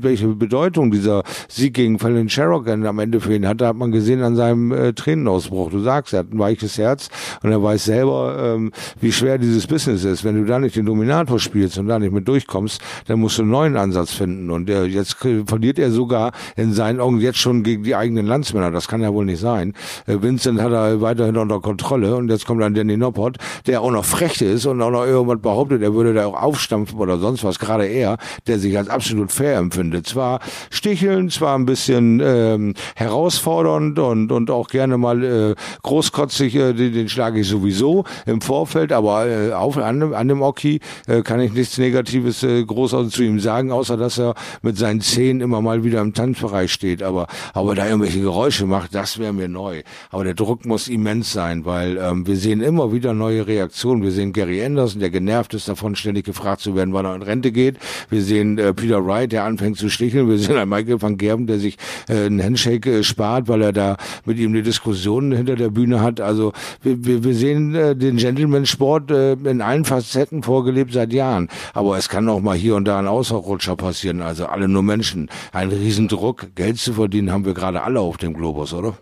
welche 0.00 0.28
Bedeutung 0.28 0.90
dieser 0.90 1.22
Sieg 1.48 1.74
gegen 1.74 1.98
Fallon 1.98 2.28
Sherrock 2.28 2.68
am 2.68 2.98
Ende 2.98 3.20
für 3.20 3.34
ihn 3.34 3.46
hatte, 3.46 3.66
hat 3.66 3.76
man 3.76 3.90
gesehen 3.90 4.22
an 4.22 4.36
seinem 4.36 4.72
äh, 4.72 4.92
Tränenausbruch. 4.92 5.70
Du 5.70 5.80
sagst, 5.80 6.12
er 6.12 6.20
hat 6.20 6.32
ein 6.32 6.38
weiches 6.38 6.78
Herz 6.78 7.08
und 7.42 7.50
er 7.50 7.62
weiß 7.62 7.84
selber, 7.84 8.54
ähm, 8.54 8.72
wie 9.00 9.12
schwer 9.12 9.38
dieses 9.38 9.66
Business 9.66 10.04
ist. 10.04 10.24
Wenn 10.24 10.29
du 10.34 10.44
da 10.44 10.58
nicht 10.58 10.76
den 10.76 10.86
Dominator 10.86 11.38
spielst 11.38 11.78
und 11.78 11.88
da 11.88 11.98
nicht 11.98 12.12
mit 12.12 12.26
durchkommst, 12.28 12.80
dann 13.06 13.20
musst 13.20 13.38
du 13.38 13.42
einen 13.42 13.50
neuen 13.50 13.76
Ansatz 13.76 14.12
finden. 14.12 14.50
Und 14.50 14.68
äh, 14.70 14.84
jetzt 14.84 15.16
verliert 15.46 15.78
er 15.78 15.90
sogar 15.90 16.32
in 16.56 16.72
seinen 16.72 17.00
Augen 17.00 17.20
jetzt 17.20 17.38
schon 17.38 17.62
gegen 17.62 17.82
die 17.82 17.94
eigenen 17.94 18.26
Landsmänner. 18.26 18.70
Das 18.70 18.88
kann 18.88 19.02
ja 19.02 19.12
wohl 19.12 19.24
nicht 19.24 19.40
sein. 19.40 19.74
Äh, 20.06 20.20
Vincent 20.20 20.60
hat 20.60 20.72
er 20.72 21.00
weiterhin 21.00 21.36
unter 21.36 21.60
Kontrolle 21.60 22.16
und 22.16 22.28
jetzt 22.28 22.46
kommt 22.46 22.62
dann 22.62 22.74
Danny 22.74 22.96
Noppert, 22.96 23.38
der 23.66 23.82
auch 23.82 23.90
noch 23.90 24.04
frech 24.04 24.40
ist 24.42 24.66
und 24.66 24.80
auch 24.82 24.90
noch 24.90 25.04
irgendwas 25.04 25.40
behauptet, 25.40 25.82
er 25.82 25.94
würde 25.94 26.14
da 26.14 26.26
auch 26.26 26.40
aufstampfen 26.40 26.98
oder 26.98 27.18
sonst 27.18 27.44
was. 27.44 27.58
Gerade 27.58 27.86
er, 27.86 28.18
der 28.46 28.58
sich 28.58 28.76
als 28.76 28.88
absolut 28.88 29.32
fair 29.32 29.58
empfindet. 29.58 30.06
Zwar 30.06 30.40
sticheln, 30.70 31.30
zwar 31.30 31.56
ein 31.56 31.66
bisschen 31.66 32.20
ähm, 32.22 32.74
herausfordernd 32.94 33.98
und, 33.98 34.32
und 34.32 34.50
auch 34.50 34.68
gerne 34.68 34.98
mal 34.98 35.22
äh, 35.24 35.54
großkotzig, 35.82 36.54
äh, 36.54 36.72
den, 36.72 36.92
den 36.92 37.08
schlage 37.08 37.40
ich 37.40 37.48
sowieso 37.48 38.04
im 38.26 38.40
Vorfeld, 38.40 38.92
aber 38.92 39.26
äh, 39.26 39.52
auf, 39.52 39.76
an, 39.76 40.09
an 40.14 40.28
dem 40.28 40.42
Oki 40.42 40.80
äh, 41.06 41.22
kann 41.22 41.40
ich 41.40 41.52
nichts 41.52 41.78
Negatives 41.78 42.42
äh, 42.42 42.64
groß 42.64 42.90
zu 43.10 43.22
ihm 43.22 43.40
sagen, 43.40 43.70
außer 43.72 43.96
dass 43.96 44.18
er 44.18 44.34
mit 44.62 44.76
seinen 44.76 45.00
Zehen 45.00 45.40
immer 45.40 45.60
mal 45.62 45.84
wieder 45.84 46.00
im 46.00 46.14
Tanzbereich 46.14 46.72
steht. 46.72 47.02
Aber, 47.02 47.26
aber 47.54 47.74
da 47.74 47.86
irgendwelche 47.86 48.20
Geräusche 48.20 48.66
macht, 48.66 48.94
das 48.94 49.18
wäre 49.18 49.32
mir 49.32 49.48
neu. 49.48 49.82
Aber 50.10 50.24
der 50.24 50.34
Druck 50.34 50.66
muss 50.66 50.88
immens 50.88 51.32
sein, 51.32 51.64
weil 51.64 51.98
ähm, 51.98 52.26
wir 52.26 52.36
sehen 52.36 52.60
immer 52.60 52.92
wieder 52.92 53.14
neue 53.14 53.46
Reaktionen. 53.46 54.02
Wir 54.02 54.10
sehen 54.10 54.32
Gary 54.32 54.64
Anderson, 54.64 55.00
der 55.00 55.10
genervt 55.10 55.54
ist 55.54 55.68
davon, 55.68 55.94
ständig 55.94 56.24
gefragt 56.24 56.60
zu 56.60 56.74
werden, 56.74 56.92
wann 56.94 57.06
er 57.06 57.14
in 57.14 57.22
Rente 57.22 57.52
geht. 57.52 57.76
Wir 58.08 58.22
sehen 58.22 58.58
äh, 58.58 58.74
Peter 58.74 59.04
Wright, 59.04 59.32
der 59.32 59.44
anfängt 59.44 59.78
zu 59.78 59.88
sticheln. 59.88 60.28
Wir 60.28 60.38
sehen 60.38 60.56
einen 60.56 60.70
Michael 60.70 61.00
van 61.00 61.16
Gerben, 61.16 61.46
der 61.46 61.58
sich 61.58 61.76
äh, 62.08 62.26
einen 62.26 62.42
Handshake 62.42 62.90
äh, 62.90 63.02
spart, 63.02 63.48
weil 63.48 63.62
er 63.62 63.72
da 63.72 63.96
mit 64.24 64.38
ihm 64.38 64.50
eine 64.50 64.62
Diskussion 64.62 65.32
hinter 65.32 65.56
der 65.56 65.70
Bühne 65.70 66.02
hat. 66.02 66.20
Also 66.20 66.52
wir, 66.82 67.04
wir, 67.04 67.24
wir 67.24 67.34
sehen 67.34 67.74
äh, 67.74 67.96
den 67.96 68.16
Gentleman-Sport 68.16 69.10
äh, 69.10 69.32
in 69.32 69.60
allen 69.60 69.84
Facetten 69.84 69.99
vorgelebt 70.42 70.92
seit 70.92 71.12
Jahren. 71.12 71.48
Aber 71.74 71.96
es 71.98 72.08
kann 72.08 72.28
auch 72.28 72.40
mal 72.40 72.56
hier 72.56 72.76
und 72.76 72.84
da 72.84 72.98
ein 72.98 73.06
Außerrutscher 73.06 73.76
passieren. 73.76 74.22
Also 74.22 74.46
alle 74.46 74.68
nur 74.68 74.82
Menschen. 74.82 75.30
Ein 75.52 75.70
Riesendruck, 75.70 76.54
Geld 76.54 76.78
zu 76.78 76.94
verdienen, 76.94 77.32
haben 77.32 77.44
wir 77.44 77.54
gerade 77.54 77.82
alle 77.82 78.00
auf 78.00 78.16
dem 78.16 78.34
Globus, 78.34 78.72
oder? 78.72 78.96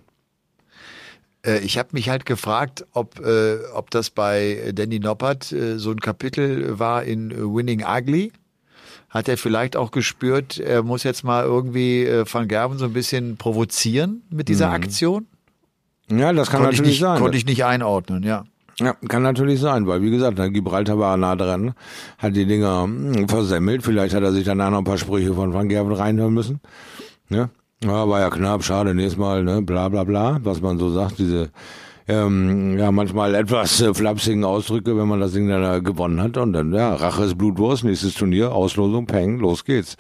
Äh, 1.45 1.61
ich 1.61 1.79
habe 1.79 1.91
mich 1.93 2.09
halt 2.09 2.27
gefragt, 2.27 2.87
ob, 2.93 3.21
äh, 3.21 3.59
ob 3.75 3.91
das 3.91 4.11
bei 4.11 4.73
Danny 4.75 4.99
Noppert 4.99 5.53
äh, 5.53 5.79
so 5.79 5.91
ein 5.91 6.01
Kapitel 6.01 6.79
war 6.79 7.05
in 7.05 7.31
Winning 7.31 7.85
Ugly. 7.85 8.33
Hat 9.09 9.29
er 9.29 9.39
vielleicht 9.39 9.75
auch 9.77 9.91
gespürt, 9.91 10.59
er 10.59 10.83
muss 10.83 11.03
jetzt 11.03 11.25
mal 11.25 11.45
irgendwie 11.45 12.05
äh, 12.05 12.25
Van 12.31 12.47
Gerben 12.47 12.77
so 12.77 12.85
ein 12.85 12.93
bisschen 12.93 13.39
provozieren 13.39 14.23
mit 14.31 14.49
dieser 14.49 14.69
mhm. 14.69 14.75
Aktion? 14.75 15.27
Ja, 16.11 16.33
das 16.33 16.51
kann 16.51 16.61
konnte 16.61 16.77
natürlich 16.77 16.93
nicht, 16.93 17.01
sein. 17.01 17.19
Konnte 17.19 17.39
ich 17.39 17.47
nicht 17.47 17.65
einordnen, 17.65 18.23
ja. 18.23 18.45
Ja, 18.81 18.95
kann 19.09 19.23
natürlich 19.23 19.61
sein, 19.61 19.89
weil 19.89 20.03
wie 20.03 20.11
gesagt, 20.11 20.37
Gibraltar 20.53 20.99
war 20.99 21.17
nah 21.17 21.35
dran, 21.35 21.75
hat 22.19 22.37
die 22.37 22.47
Dinger 22.47 22.85
hm, 22.85 23.29
versemmelt. 23.29 23.83
Vielleicht 23.83 24.15
hat 24.15 24.23
er 24.23 24.33
sich 24.33 24.45
danach 24.45 24.71
noch 24.71 24.79
ein 24.79 24.85
paar 24.85 24.99
Sprüche 24.99 25.35
von 25.35 25.53
Van 25.53 25.69
Gerven 25.69 25.93
reinhören 25.93 26.33
müssen. 26.33 26.61
Ja, 27.29 27.51
ja 27.83 28.09
war 28.09 28.21
ja 28.21 28.31
knapp, 28.31 28.63
schade, 28.63 28.95
nächstes 28.95 29.19
Mal, 29.19 29.43
ne, 29.43 29.63
bla 29.63 29.89
bla 29.89 30.05
bla, 30.05 30.39
was 30.45 30.61
man 30.61 30.79
so 30.79 30.91
sagt, 30.91 31.19
diese 31.19 31.51
ähm, 32.09 32.79
ja 32.79 32.91
manchmal 32.91 33.35
etwas 33.35 33.81
äh, 33.81 33.93
flapsigen 33.93 34.45
Ausdrücke, 34.45 34.97
wenn 34.97 35.07
man 35.07 35.21
das 35.21 35.33
Ding 35.33 35.49
dann 35.49 35.63
äh, 35.63 35.81
gewonnen 35.83 36.21
hat 36.21 36.37
und 36.39 36.55
dann, 36.55 36.73
ja, 36.73 36.95
Rache 36.95 37.25
ist 37.25 37.37
Blutwurst, 37.37 37.85
nächstes 37.85 38.15
Turnier, 38.15 38.53
Auslosung, 38.53 39.07
Peng, 39.07 39.39
los 39.39 39.65
geht's. 39.65 39.97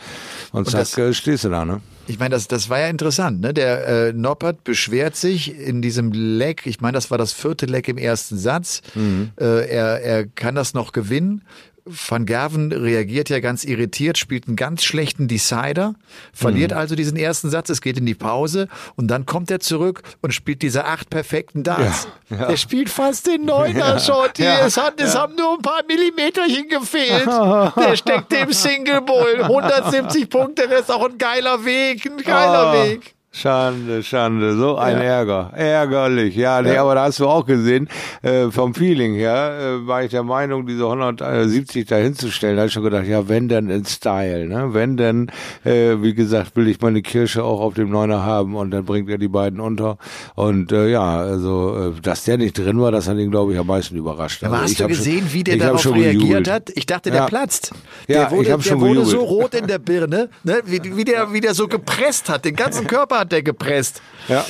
Und, 0.52 0.60
und 0.60 0.70
zack, 0.70 0.80
das, 0.80 0.98
äh, 0.98 1.12
stehst 1.12 1.44
du 1.44 1.50
da, 1.50 1.64
ne? 1.64 1.80
Ich 2.06 2.18
meine, 2.18 2.30
das, 2.30 2.48
das 2.48 2.70
war 2.70 2.80
ja 2.80 2.88
interessant. 2.88 3.42
Ne? 3.42 3.52
Der 3.52 3.86
äh, 3.86 4.12
Noppert 4.14 4.64
beschwert 4.64 5.14
sich 5.14 5.54
in 5.54 5.82
diesem 5.82 6.12
Leck, 6.12 6.66
ich 6.66 6.80
meine, 6.80 6.94
das 6.94 7.10
war 7.10 7.18
das 7.18 7.34
vierte 7.34 7.66
Leck 7.66 7.86
im 7.88 7.98
ersten 7.98 8.38
Satz. 8.38 8.80
Mhm. 8.94 9.32
Äh, 9.38 9.68
er, 9.68 10.00
er 10.02 10.26
kann 10.26 10.54
das 10.54 10.72
noch 10.72 10.92
gewinnen, 10.92 11.42
Van 11.88 12.26
Gerven 12.26 12.72
reagiert 12.72 13.28
ja 13.28 13.40
ganz 13.40 13.64
irritiert, 13.64 14.18
spielt 14.18 14.46
einen 14.46 14.56
ganz 14.56 14.84
schlechten 14.84 15.28
Decider, 15.28 15.94
verliert 16.32 16.72
mhm. 16.72 16.78
also 16.78 16.94
diesen 16.94 17.16
ersten 17.16 17.50
Satz, 17.50 17.68
es 17.70 17.80
geht 17.80 17.98
in 17.98 18.06
die 18.06 18.14
Pause 18.14 18.68
und 18.96 19.08
dann 19.08 19.26
kommt 19.26 19.50
er 19.50 19.60
zurück 19.60 20.02
und 20.20 20.32
spielt 20.32 20.62
diese 20.62 20.84
acht 20.84 21.10
perfekten 21.10 21.62
Darts. 21.62 22.08
Ja, 22.30 22.36
ja. 22.36 22.50
Er 22.50 22.56
spielt 22.56 22.90
fast 22.90 23.26
den 23.26 23.44
Neuner 23.44 23.98
Shot. 23.98 24.38
Ja, 24.38 24.66
es, 24.66 24.76
hat, 24.76 25.00
es 25.00 25.14
haben 25.14 25.34
nur 25.34 25.54
ein 25.54 25.62
paar 25.62 25.82
Millimeterchen 25.86 26.68
gefehlt. 26.68 27.26
Der 27.76 27.96
steckt 27.96 28.32
im 28.32 28.52
Single 28.52 29.02
Bowl. 29.02 29.42
170 29.42 30.28
Punkte, 30.28 30.68
das 30.68 30.82
ist 30.82 30.90
auch 30.90 31.08
ein 31.08 31.18
geiler 31.18 31.64
Weg, 31.64 32.04
ein 32.06 32.18
geiler 32.18 32.72
oh. 32.72 32.84
Weg. 32.84 33.14
Schande, 33.38 34.02
Schande, 34.02 34.56
so 34.56 34.76
ein 34.76 34.96
ja. 34.96 35.02
Ärger. 35.04 35.52
Ärgerlich, 35.54 36.34
ja, 36.34 36.60
nee, 36.60 36.74
ja. 36.74 36.82
aber 36.82 36.96
da 36.96 37.04
hast 37.04 37.20
du 37.20 37.28
auch 37.28 37.46
gesehen, 37.46 37.88
äh, 38.22 38.50
vom 38.50 38.74
Feeling 38.74 39.14
her, 39.14 39.58
äh, 39.60 39.86
war 39.86 40.02
ich 40.02 40.10
der 40.10 40.24
Meinung, 40.24 40.66
diese 40.66 40.84
170 40.84 41.86
da 41.86 41.96
hinzustellen, 41.96 42.56
da 42.56 42.62
habe 42.62 42.66
ich 42.66 42.72
schon 42.72 42.82
gedacht, 42.82 43.06
ja, 43.06 43.28
wenn 43.28 43.48
denn 43.48 43.70
in 43.70 43.84
Style, 43.84 44.48
ne? 44.48 44.74
Wenn 44.74 44.96
denn, 44.96 45.30
äh, 45.64 45.94
wie 46.02 46.14
gesagt, 46.14 46.56
will 46.56 46.66
ich 46.66 46.80
meine 46.80 47.00
Kirsche 47.00 47.44
auch 47.44 47.60
auf 47.60 47.74
dem 47.74 47.90
Neuner 47.90 48.24
haben 48.24 48.56
und 48.56 48.72
dann 48.72 48.84
bringt 48.84 49.08
er 49.08 49.18
die 49.18 49.28
beiden 49.28 49.60
unter. 49.60 49.98
Und 50.34 50.72
äh, 50.72 50.88
ja, 50.88 51.18
also, 51.18 51.92
äh, 51.96 52.00
dass 52.00 52.24
der 52.24 52.38
nicht 52.38 52.58
drin 52.58 52.80
war, 52.80 52.90
das 52.90 53.08
hat 53.08 53.18
ihn, 53.18 53.30
glaube 53.30 53.52
ich, 53.52 53.58
am 53.60 53.68
meisten 53.68 53.96
überrascht. 53.96 54.42
Aber 54.42 54.58
also, 54.58 54.64
hast 54.64 54.80
du 54.80 54.88
gesehen, 54.88 55.20
schon, 55.20 55.34
wie 55.34 55.44
der 55.44 55.56
darauf 55.58 55.86
reagiert 55.86 56.22
gejubelt. 56.22 56.50
hat? 56.50 56.70
Ich 56.74 56.86
dachte, 56.86 57.12
der 57.12 57.20
ja. 57.20 57.26
platzt. 57.26 57.70
Der 58.08 58.22
ja, 58.22 58.30
wurde, 58.32 58.42
ich 58.42 58.48
der 58.48 58.62
schon 58.62 58.80
wurde 58.80 59.04
so 59.04 59.20
rot 59.20 59.54
in 59.54 59.68
der 59.68 59.78
Birne, 59.78 60.28
ne? 60.42 60.60
wie, 60.64 60.96
wie, 60.96 61.04
der, 61.04 61.32
wie 61.32 61.40
der 61.40 61.54
so 61.54 61.68
gepresst 61.68 62.28
hat, 62.28 62.44
den 62.44 62.56
ganzen 62.56 62.88
Körper 62.88 63.20
hat 63.20 63.27
der 63.32 63.42
gepresst. 63.42 64.02
Ja. 64.28 64.44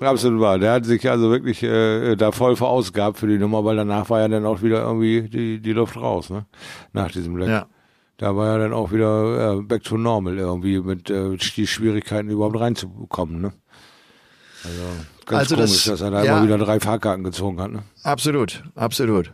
Absolut 0.00 0.40
wahr. 0.42 0.58
Der 0.58 0.72
hat 0.72 0.84
sich 0.84 1.08
also 1.08 1.30
wirklich 1.30 1.62
äh, 1.62 2.16
da 2.16 2.30
voll 2.30 2.54
verausgabt 2.54 3.18
für 3.18 3.26
die 3.26 3.38
Nummer, 3.38 3.64
weil 3.64 3.76
danach 3.76 4.10
war 4.10 4.20
ja 4.20 4.28
dann 4.28 4.44
auch 4.44 4.60
wieder 4.60 4.82
irgendwie 4.82 5.22
die, 5.22 5.58
die 5.58 5.72
Luft 5.72 5.96
raus, 5.96 6.28
ne? 6.28 6.44
Nach 6.92 7.10
diesem 7.10 7.38
Leck. 7.38 7.48
Ja. 7.48 7.66
Da 8.18 8.36
war 8.36 8.46
ja 8.52 8.58
dann 8.58 8.74
auch 8.74 8.92
wieder 8.92 9.56
äh, 9.58 9.62
back 9.62 9.84
to 9.84 9.96
normal 9.96 10.36
irgendwie 10.36 10.80
mit 10.80 11.08
äh, 11.08 11.36
die 11.36 11.66
Schwierigkeiten 11.66 12.28
überhaupt 12.28 12.60
reinzukommen, 12.60 13.40
ne? 13.40 13.52
Also 14.64 14.82
ganz 15.24 15.40
also 15.40 15.54
komisch, 15.56 15.84
das, 15.84 15.84
dass 15.84 16.00
er 16.02 16.10
da 16.10 16.24
ja, 16.24 16.36
immer 16.36 16.46
wieder 16.46 16.58
drei 16.58 16.78
Fahrkarten 16.78 17.24
gezogen 17.24 17.60
hat, 17.60 17.70
ne? 17.70 17.82
Absolut, 18.02 18.64
absolut. 18.74 19.32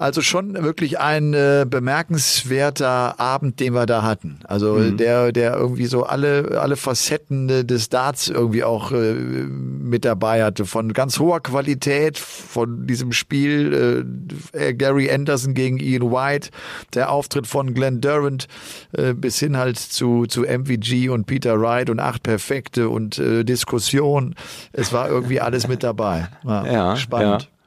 Also 0.00 0.22
schon 0.22 0.54
wirklich 0.54 0.98
ein 0.98 1.34
äh, 1.34 1.66
bemerkenswerter 1.68 3.20
Abend, 3.20 3.60
den 3.60 3.74
wir 3.74 3.84
da 3.84 4.00
hatten. 4.02 4.38
Also 4.44 4.76
mhm. 4.76 4.96
der, 4.96 5.30
der 5.30 5.54
irgendwie 5.54 5.84
so 5.84 6.04
alle, 6.04 6.58
alle 6.58 6.76
Facetten 6.76 7.66
des 7.66 7.90
Darts 7.90 8.28
irgendwie 8.28 8.64
auch 8.64 8.92
äh, 8.92 9.12
mit 9.12 10.06
dabei 10.06 10.42
hatte. 10.42 10.64
Von 10.64 10.94
ganz 10.94 11.18
hoher 11.18 11.40
Qualität, 11.42 12.16
von 12.16 12.86
diesem 12.86 13.12
Spiel 13.12 14.06
äh, 14.54 14.72
Gary 14.72 15.10
Anderson 15.10 15.52
gegen 15.52 15.78
Ian 15.78 16.10
White, 16.10 16.48
der 16.94 17.12
Auftritt 17.12 17.46
von 17.46 17.74
Glenn 17.74 18.00
Durant 18.00 18.48
äh, 18.92 19.12
bis 19.12 19.38
hin 19.38 19.58
halt 19.58 19.76
zu, 19.76 20.24
zu 20.24 20.44
MVG 20.44 21.10
und 21.10 21.26
Peter 21.26 21.60
Wright 21.60 21.90
und 21.90 22.00
acht 22.00 22.22
Perfekte 22.22 22.88
und 22.88 23.18
äh, 23.18 23.44
Diskussion. 23.44 24.34
Es 24.72 24.94
war 24.94 25.10
irgendwie 25.10 25.42
alles 25.42 25.68
mit 25.68 25.82
dabei. 25.82 26.28
Ja, 26.42 26.64
ja 26.64 26.96
spannend. 26.96 27.42
Ja. 27.42 27.59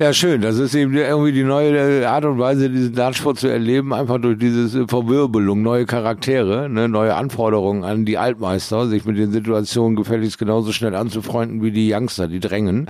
Ja, 0.00 0.12
schön. 0.12 0.42
Das 0.42 0.58
ist 0.58 0.76
eben 0.76 0.94
irgendwie 0.94 1.32
die 1.32 1.42
neue 1.42 2.08
Art 2.08 2.24
und 2.24 2.38
Weise, 2.38 2.70
diesen 2.70 2.94
Dartsport 2.94 3.36
zu 3.36 3.48
erleben, 3.48 3.92
einfach 3.92 4.20
durch 4.20 4.38
diese 4.38 4.86
Verwirbelung, 4.86 5.60
neue 5.60 5.86
Charaktere, 5.86 6.68
ne, 6.68 6.88
neue 6.88 7.16
Anforderungen 7.16 7.82
an 7.82 8.04
die 8.04 8.16
Altmeister, 8.16 8.86
sich 8.86 9.04
mit 9.06 9.18
den 9.18 9.32
Situationen 9.32 9.96
gefälligst 9.96 10.38
genauso 10.38 10.70
schnell 10.70 10.94
anzufreunden 10.94 11.64
wie 11.64 11.72
die 11.72 11.92
Youngster, 11.92 12.28
die 12.28 12.38
drängen. 12.38 12.86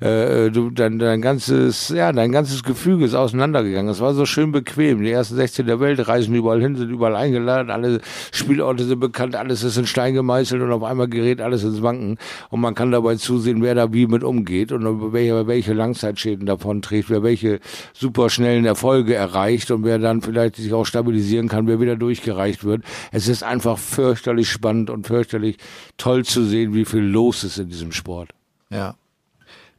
Äh, 0.00 0.50
du, 0.50 0.70
dein, 0.70 0.98
dein 0.98 1.22
ganzes, 1.22 1.90
ja, 1.90 2.10
dein 2.10 2.32
ganzes 2.32 2.64
Gefüge 2.64 3.04
ist 3.04 3.14
auseinandergegangen. 3.14 3.92
Es 3.92 4.00
war 4.00 4.12
so 4.14 4.26
schön 4.26 4.50
bequem. 4.50 5.00
Die 5.00 5.12
ersten 5.12 5.36
16 5.36 5.64
der 5.64 5.78
Welt 5.78 6.08
reisen 6.08 6.34
überall 6.34 6.60
hin, 6.60 6.74
sind 6.74 6.90
überall 6.90 7.14
eingeladen, 7.14 7.70
alle 7.70 8.00
Spielorte 8.32 8.82
sind 8.82 8.98
bekannt, 8.98 9.36
alles 9.36 9.62
ist 9.62 9.76
in 9.76 9.86
Stein 9.86 10.14
gemeißelt 10.14 10.60
und 10.60 10.72
auf 10.72 10.82
einmal 10.82 11.06
gerät 11.06 11.40
alles 11.40 11.62
ins 11.62 11.82
Wanken 11.82 12.18
und 12.50 12.60
man 12.60 12.74
kann 12.74 12.90
dabei 12.90 13.14
zusehen, 13.14 13.62
wer 13.62 13.76
da 13.76 13.92
wie 13.92 14.08
mit 14.08 14.24
umgeht 14.24 14.72
und 14.72 15.12
welche, 15.12 15.46
welche 15.46 15.72
Langzeitschäden 15.72 16.47
davon 16.48 16.82
trägt, 16.82 17.10
wer 17.10 17.22
welche 17.22 17.60
superschnellen 17.92 18.64
Erfolge 18.64 19.14
erreicht 19.14 19.70
und 19.70 19.84
wer 19.84 19.98
dann 19.98 20.22
vielleicht 20.22 20.56
sich 20.56 20.72
auch 20.72 20.84
stabilisieren 20.84 21.48
kann, 21.48 21.66
wer 21.66 21.80
wieder 21.80 21.96
durchgereicht 21.96 22.64
wird. 22.64 22.82
Es 23.12 23.28
ist 23.28 23.42
einfach 23.42 23.78
fürchterlich 23.78 24.50
spannend 24.50 24.90
und 24.90 25.06
fürchterlich 25.06 25.58
toll 25.96 26.24
zu 26.24 26.44
sehen, 26.44 26.74
wie 26.74 26.84
viel 26.84 27.02
los 27.02 27.44
ist 27.44 27.58
in 27.58 27.68
diesem 27.68 27.92
Sport. 27.92 28.30
Ja. 28.70 28.94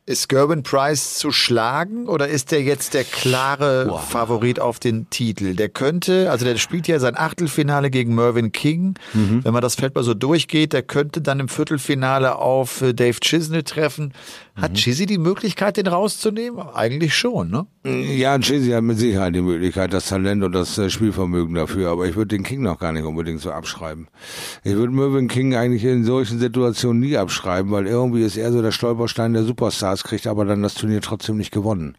Ist 0.09 0.27
Gerben 0.27 0.63
Price 0.63 1.19
zu 1.19 1.29
schlagen 1.29 2.07
oder 2.07 2.27
ist 2.27 2.51
der 2.51 2.63
jetzt 2.63 2.95
der 2.95 3.03
klare 3.03 3.85
Boah. 3.85 3.99
Favorit 3.99 4.59
auf 4.59 4.79
den 4.79 5.07
Titel? 5.11 5.53
Der 5.53 5.69
könnte, 5.69 6.31
also 6.31 6.45
der 6.45 6.57
spielt 6.57 6.87
ja 6.87 6.97
sein 6.97 7.15
Achtelfinale 7.15 7.91
gegen 7.91 8.15
Mervyn 8.15 8.51
King. 8.51 8.95
Mhm. 9.13 9.45
Wenn 9.45 9.53
man 9.53 9.61
das 9.61 9.75
Feld 9.75 9.93
mal 9.93 10.03
so 10.03 10.15
durchgeht, 10.15 10.73
der 10.73 10.81
könnte 10.81 11.21
dann 11.21 11.39
im 11.39 11.47
Viertelfinale 11.47 12.37
auf 12.37 12.81
äh, 12.81 12.95
Dave 12.95 13.19
Chisnell 13.19 13.61
treffen. 13.61 14.15
Mhm. 14.59 14.63
Hat 14.63 14.73
Chizzy 14.73 15.05
die 15.05 15.17
Möglichkeit, 15.17 15.77
den 15.77 15.87
rauszunehmen? 15.87 16.59
Eigentlich 16.73 17.15
schon, 17.15 17.49
ne? 17.49 17.65
Ja, 17.85 18.37
Chelsea 18.39 18.75
hat 18.75 18.83
mit 18.83 18.97
Sicherheit 18.97 19.33
die 19.33 19.41
Möglichkeit, 19.41 19.93
das 19.93 20.09
Talent 20.09 20.43
und 20.43 20.51
das 20.51 20.77
äh, 20.77 20.89
Spielvermögen 20.89 21.55
dafür, 21.55 21.89
aber 21.91 22.07
ich 22.07 22.15
würde 22.15 22.35
den 22.35 22.43
King 22.43 22.61
noch 22.61 22.79
gar 22.79 22.91
nicht 22.91 23.05
unbedingt 23.05 23.39
so 23.39 23.51
abschreiben. 23.51 24.07
Ich 24.63 24.73
würde 24.73 24.91
Mervyn 24.91 25.29
King 25.29 25.55
eigentlich 25.55 25.85
in 25.85 26.03
solchen 26.03 26.39
Situationen 26.39 26.99
nie 26.99 27.15
abschreiben, 27.15 27.71
weil 27.71 27.87
irgendwie 27.87 28.23
ist 28.23 28.37
er 28.37 28.51
so 28.51 28.61
der 28.61 28.71
Stolperstein 28.71 29.33
der 29.33 29.43
Superstars, 29.43 30.03
kriegt 30.03 30.27
aber 30.27 30.45
dann 30.45 30.61
das 30.61 30.73
Turnier 30.73 31.01
trotzdem 31.01 31.37
nicht 31.37 31.51
gewonnen. 31.51 31.95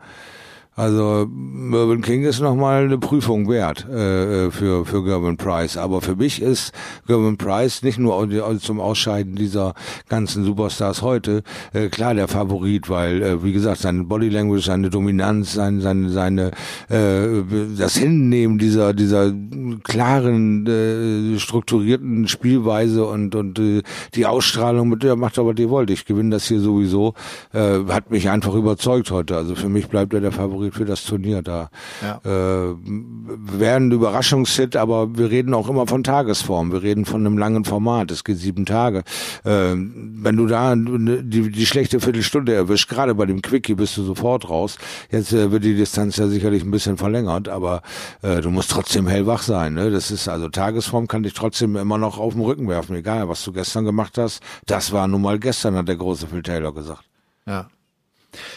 Also 0.77 1.27
Mervyn 1.29 2.01
King 2.01 2.23
ist 2.23 2.41
nochmal 2.41 2.85
eine 2.85 2.97
Prüfung 2.97 3.49
wert 3.51 3.87
äh, 3.89 4.51
für 4.51 4.87
für 4.87 5.05
Gervin 5.05 5.37
Price. 5.37 5.77
Aber 5.77 6.01
für 6.01 6.17
mich 6.17 6.41
ist 6.41 6.73
Gervin 7.07 7.37
Price 7.37 7.83
nicht 7.83 7.99
nur 7.99 8.15
au- 8.15 8.55
zum 8.55 8.81
Ausscheiden 8.81 9.35
dieser 9.35 9.75
ganzen 10.09 10.45
Superstars 10.45 11.03
heute 11.03 11.43
äh, 11.75 11.89
klar 11.89 12.15
der 12.15 12.29
Favorit, 12.29 12.89
weil 12.89 13.21
äh, 13.21 13.43
wie 13.45 13.53
gesagt 13.53 13.81
seine 13.81 14.05
Body 14.05 14.29
Language, 14.31 14.65
seine 14.65 14.89
Dominanz, 14.89 15.53
seine 15.55 15.81
seine, 15.83 16.09
seine 16.11 16.51
äh, 16.89 17.43
das 17.77 17.97
Hinnehmen 17.97 18.57
dieser 18.59 18.95
dieser 18.95 19.35
klaren 19.83 20.67
äh, 20.67 21.39
strukturierten 21.39 22.27
Spielweise 22.29 23.05
und 23.05 23.35
und 23.35 23.59
äh, 23.59 23.83
die 24.15 24.25
Ausstrahlung 24.25 24.89
mit 24.89 25.03
der 25.03 25.17
macht 25.17 25.39
aber 25.39 25.53
die 25.53 25.69
wollt. 25.69 25.91
Ich 25.91 26.07
gewinne 26.07 26.31
das 26.31 26.47
hier 26.47 26.61
sowieso. 26.61 27.15
Äh, 27.53 27.81
hat 27.89 28.11
mich 28.11 28.31
einfach 28.31 28.55
überzeugt 28.55 29.11
heute. 29.11 29.37
Also 29.37 29.55
für 29.57 29.69
mich 29.69 29.89
bleibt 29.89 30.15
er 30.15 30.21
der 30.21 30.33
Favorit 30.33 30.70
für 30.73 30.85
das 30.85 31.05
Turnier 31.05 31.43
da. 31.43 31.71
Ja. 32.03 32.21
Äh, 32.25 32.75
wäre 32.77 33.77
ein 33.77 33.91
Überraschungshit, 33.91 34.77
aber 34.77 35.17
wir 35.17 35.31
reden 35.31 35.55
auch 35.55 35.69
immer 35.69 35.87
von 35.87 36.05
Tagesform. 36.05 36.73
Wir 36.73 36.83
reden 36.83 37.05
von 37.05 37.25
einem 37.27 37.39
langen 37.39 37.65
Format. 37.65 38.11
Es 38.11 38.25
geht 38.25 38.39
sieben 38.39 38.67
Tage. 38.67 38.99
Äh, 39.45 39.75
wenn 39.75 40.37
du 40.37 40.47
da 40.47 40.75
die, 40.77 41.51
die 41.51 41.67
schlechte 41.67 42.01
Viertelstunde 42.01 42.55
erwischst, 42.55 42.89
gerade 42.89 43.15
bei 43.15 43.27
dem 43.27 43.43
Quickie 43.43 43.75
bist 43.75 43.97
du 43.97 44.03
sofort 44.03 44.49
raus. 44.49 44.79
Jetzt 45.11 45.33
äh, 45.33 45.51
wird 45.51 45.65
die 45.65 45.75
Distanz 45.75 46.17
ja 46.17 46.29
sicherlich 46.29 46.63
ein 46.63 46.71
bisschen 46.71 46.97
verlängert, 46.97 47.49
aber 47.49 47.83
äh, 48.23 48.41
du 48.41 48.51
musst 48.51 48.71
trotzdem 48.71 49.07
hellwach 49.07 49.43
sein. 49.43 49.75
Ne? 49.75 49.91
Das 49.91 50.11
ist 50.11 50.29
also 50.29 50.49
Tagesform 50.49 51.09
kann 51.09 51.23
dich 51.23 51.35
trotzdem 51.35 51.77
immer 51.77 51.99
noch 51.99 52.19
auf 52.19 52.35
den 52.35 52.43
Rücken 52.43 52.69
werfen, 52.69 52.97
egal 52.97 53.29
was 53.29 53.45
du 53.45 53.53
gestern 53.53 53.85
gemacht 53.85 54.19
hast. 54.19 54.43
Das 54.67 54.93
war 54.93 55.09
nun 55.09 55.23
mal 55.23 55.39
gestern, 55.39 55.77
hat 55.77 55.89
der 55.89 55.97
große 55.97 56.27
Phil 56.27 56.43
Taylor 56.43 56.75
gesagt. 56.75 57.05
Ja. 57.47 57.69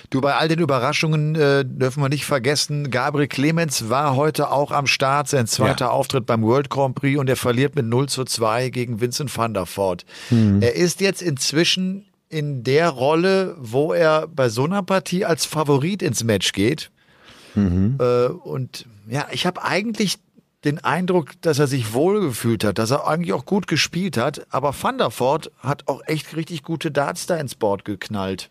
Du, 0.09 0.21
bei 0.21 0.35
all 0.35 0.47
den 0.47 0.59
Überraschungen 0.59 1.35
äh, 1.35 1.65
dürfen 1.65 2.01
wir 2.03 2.09
nicht 2.09 2.25
vergessen, 2.25 2.91
Gabriel 2.91 3.27
Clemens 3.27 3.89
war 3.89 4.15
heute 4.15 4.51
auch 4.51 4.71
am 4.71 4.85
Start, 4.87 5.27
sein 5.27 5.47
zweiter 5.47 5.85
Ja. 5.85 5.91
Auftritt 5.91 6.25
beim 6.25 6.43
World 6.43 6.69
Grand 6.69 6.95
Prix 6.95 7.19
und 7.19 7.29
er 7.29 7.35
verliert 7.35 7.75
mit 7.75 7.85
0 7.85 8.07
zu 8.07 8.23
2 8.23 8.69
gegen 8.69 9.01
Vincent 9.01 9.35
van 9.35 9.53
der 9.53 9.65
Voort. 9.65 10.05
Er 10.61 10.75
ist 10.75 11.01
jetzt 11.01 11.21
inzwischen 11.21 12.05
in 12.29 12.63
der 12.63 12.89
Rolle, 12.89 13.55
wo 13.59 13.93
er 13.93 14.27
bei 14.27 14.49
so 14.49 14.63
einer 14.65 14.83
Partie 14.83 15.25
als 15.25 15.45
Favorit 15.45 16.01
ins 16.01 16.23
Match 16.23 16.51
geht. 16.51 16.89
Äh, 17.99 18.27
und 18.27 18.85
ja, 19.07 19.27
ich 19.31 19.45
habe 19.45 19.63
eigentlich 19.63 20.17
den 20.63 20.79
Eindruck, 20.83 21.31
dass 21.41 21.59
er 21.59 21.67
sich 21.67 21.93
wohlgefühlt 21.93 22.63
hat, 22.63 22.77
dass 22.79 22.89
er 22.91 23.05
eigentlich 23.07 23.33
auch 23.33 23.45
gut 23.45 23.67
gespielt 23.67 24.17
hat, 24.17 24.45
aber 24.49 24.73
Van 24.79 24.97
der 24.97 25.11
Voort 25.11 25.51
hat 25.59 25.87
auch 25.87 26.01
echt 26.05 26.35
richtig 26.35 26.63
gute 26.63 26.89
Darts 26.89 27.25
da 27.25 27.35
ins 27.35 27.55
Board 27.55 27.83
geknallt. 27.85 28.49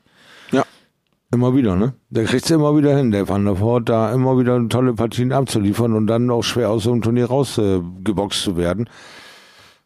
Immer 1.34 1.56
wieder, 1.56 1.76
ne? 1.76 1.94
Der 2.10 2.24
kriegt's 2.24 2.50
immer 2.50 2.76
wieder 2.76 2.94
hin, 2.94 3.10
der 3.10 3.26
Van 3.26 3.46
der 3.46 3.58
Voort, 3.58 3.88
da 3.88 4.12
immer 4.12 4.38
wieder 4.38 4.68
tolle 4.68 4.92
Partien 4.92 5.32
abzuliefern 5.32 5.94
und 5.94 6.06
dann 6.06 6.28
auch 6.28 6.42
schwer 6.42 6.68
aus 6.68 6.82
so 6.82 6.92
einem 6.92 7.00
Turnier 7.00 7.24
rausgeboxt 7.24 8.42
zu 8.42 8.58
werden. 8.58 8.86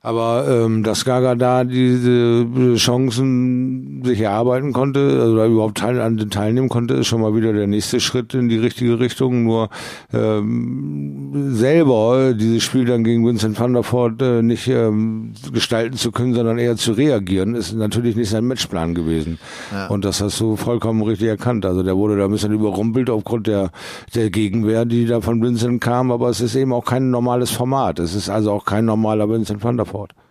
Aber 0.07 0.46
ähm, 0.48 0.84
dass 0.84 1.04
Gaga 1.04 1.34
da 1.34 1.64
diese 1.64 2.46
Chancen 2.76 4.04
sich 4.04 4.20
erarbeiten 4.20 4.72
konnte 4.72 5.32
oder 5.32 5.46
überhaupt 5.46 5.78
teil, 5.78 6.00
an 6.00 6.16
den 6.16 6.30
teilnehmen 6.30 6.68
konnte, 6.68 6.94
ist 6.94 7.09
schon 7.09 7.22
mal 7.22 7.34
wieder 7.34 7.52
der 7.52 7.66
nächste 7.66 7.98
Schritt 7.98 8.32
in 8.32 8.48
die 8.48 8.57
richtige 8.57 9.00
Richtung. 9.00 9.42
Nur 9.42 9.68
ähm, 10.12 11.50
selber 11.54 12.34
dieses 12.34 12.62
Spiel 12.62 12.84
dann 12.84 13.02
gegen 13.02 13.26
Vincent 13.26 13.59
van 13.59 13.72
der 13.72 13.82
Voort 13.82 14.22
äh, 14.22 14.42
nicht 14.42 14.68
ähm, 14.68 15.32
gestalten 15.52 15.96
zu 15.96 16.12
können, 16.12 16.34
sondern 16.34 16.59
eher 16.59 16.76
zu 16.76 16.92
reagieren, 16.92 17.57
ist 17.57 17.74
natürlich 17.74 18.14
nicht 18.14 18.30
sein 18.30 18.46
Matchplan 18.46 18.94
gewesen. 18.94 19.40
Ja. 19.72 19.88
Und 19.88 20.04
das 20.04 20.20
hast 20.20 20.38
du 20.38 20.54
vollkommen 20.54 21.02
richtig 21.02 21.26
erkannt. 21.26 21.66
Also 21.66 21.82
der 21.82 21.96
wurde 21.96 22.16
da 22.16 22.26
ein 22.26 22.30
bisschen 22.30 22.52
überrumpelt 22.52 23.11
aufgrund 23.11 23.48
der, 23.48 23.72
der 24.14 24.30
Gegenwehr, 24.30 24.84
die 24.84 25.04
da 25.04 25.20
von 25.20 25.42
Vincent 25.42 25.80
kam, 25.80 26.12
aber 26.12 26.28
es 26.28 26.40
ist 26.40 26.54
eben 26.54 26.72
auch 26.72 26.84
kein 26.84 27.11
normales 27.11 27.50
Format. 27.50 27.98
Es 27.98 28.14
ist 28.14 28.28
also 28.28 28.52
auch 28.52 28.64
kein 28.64 28.84
normaler 28.84 29.28
Vincent 29.28 29.64
van 29.64 29.76
der 29.76 29.84
Voort. 29.84 29.95
Du, 29.97 30.26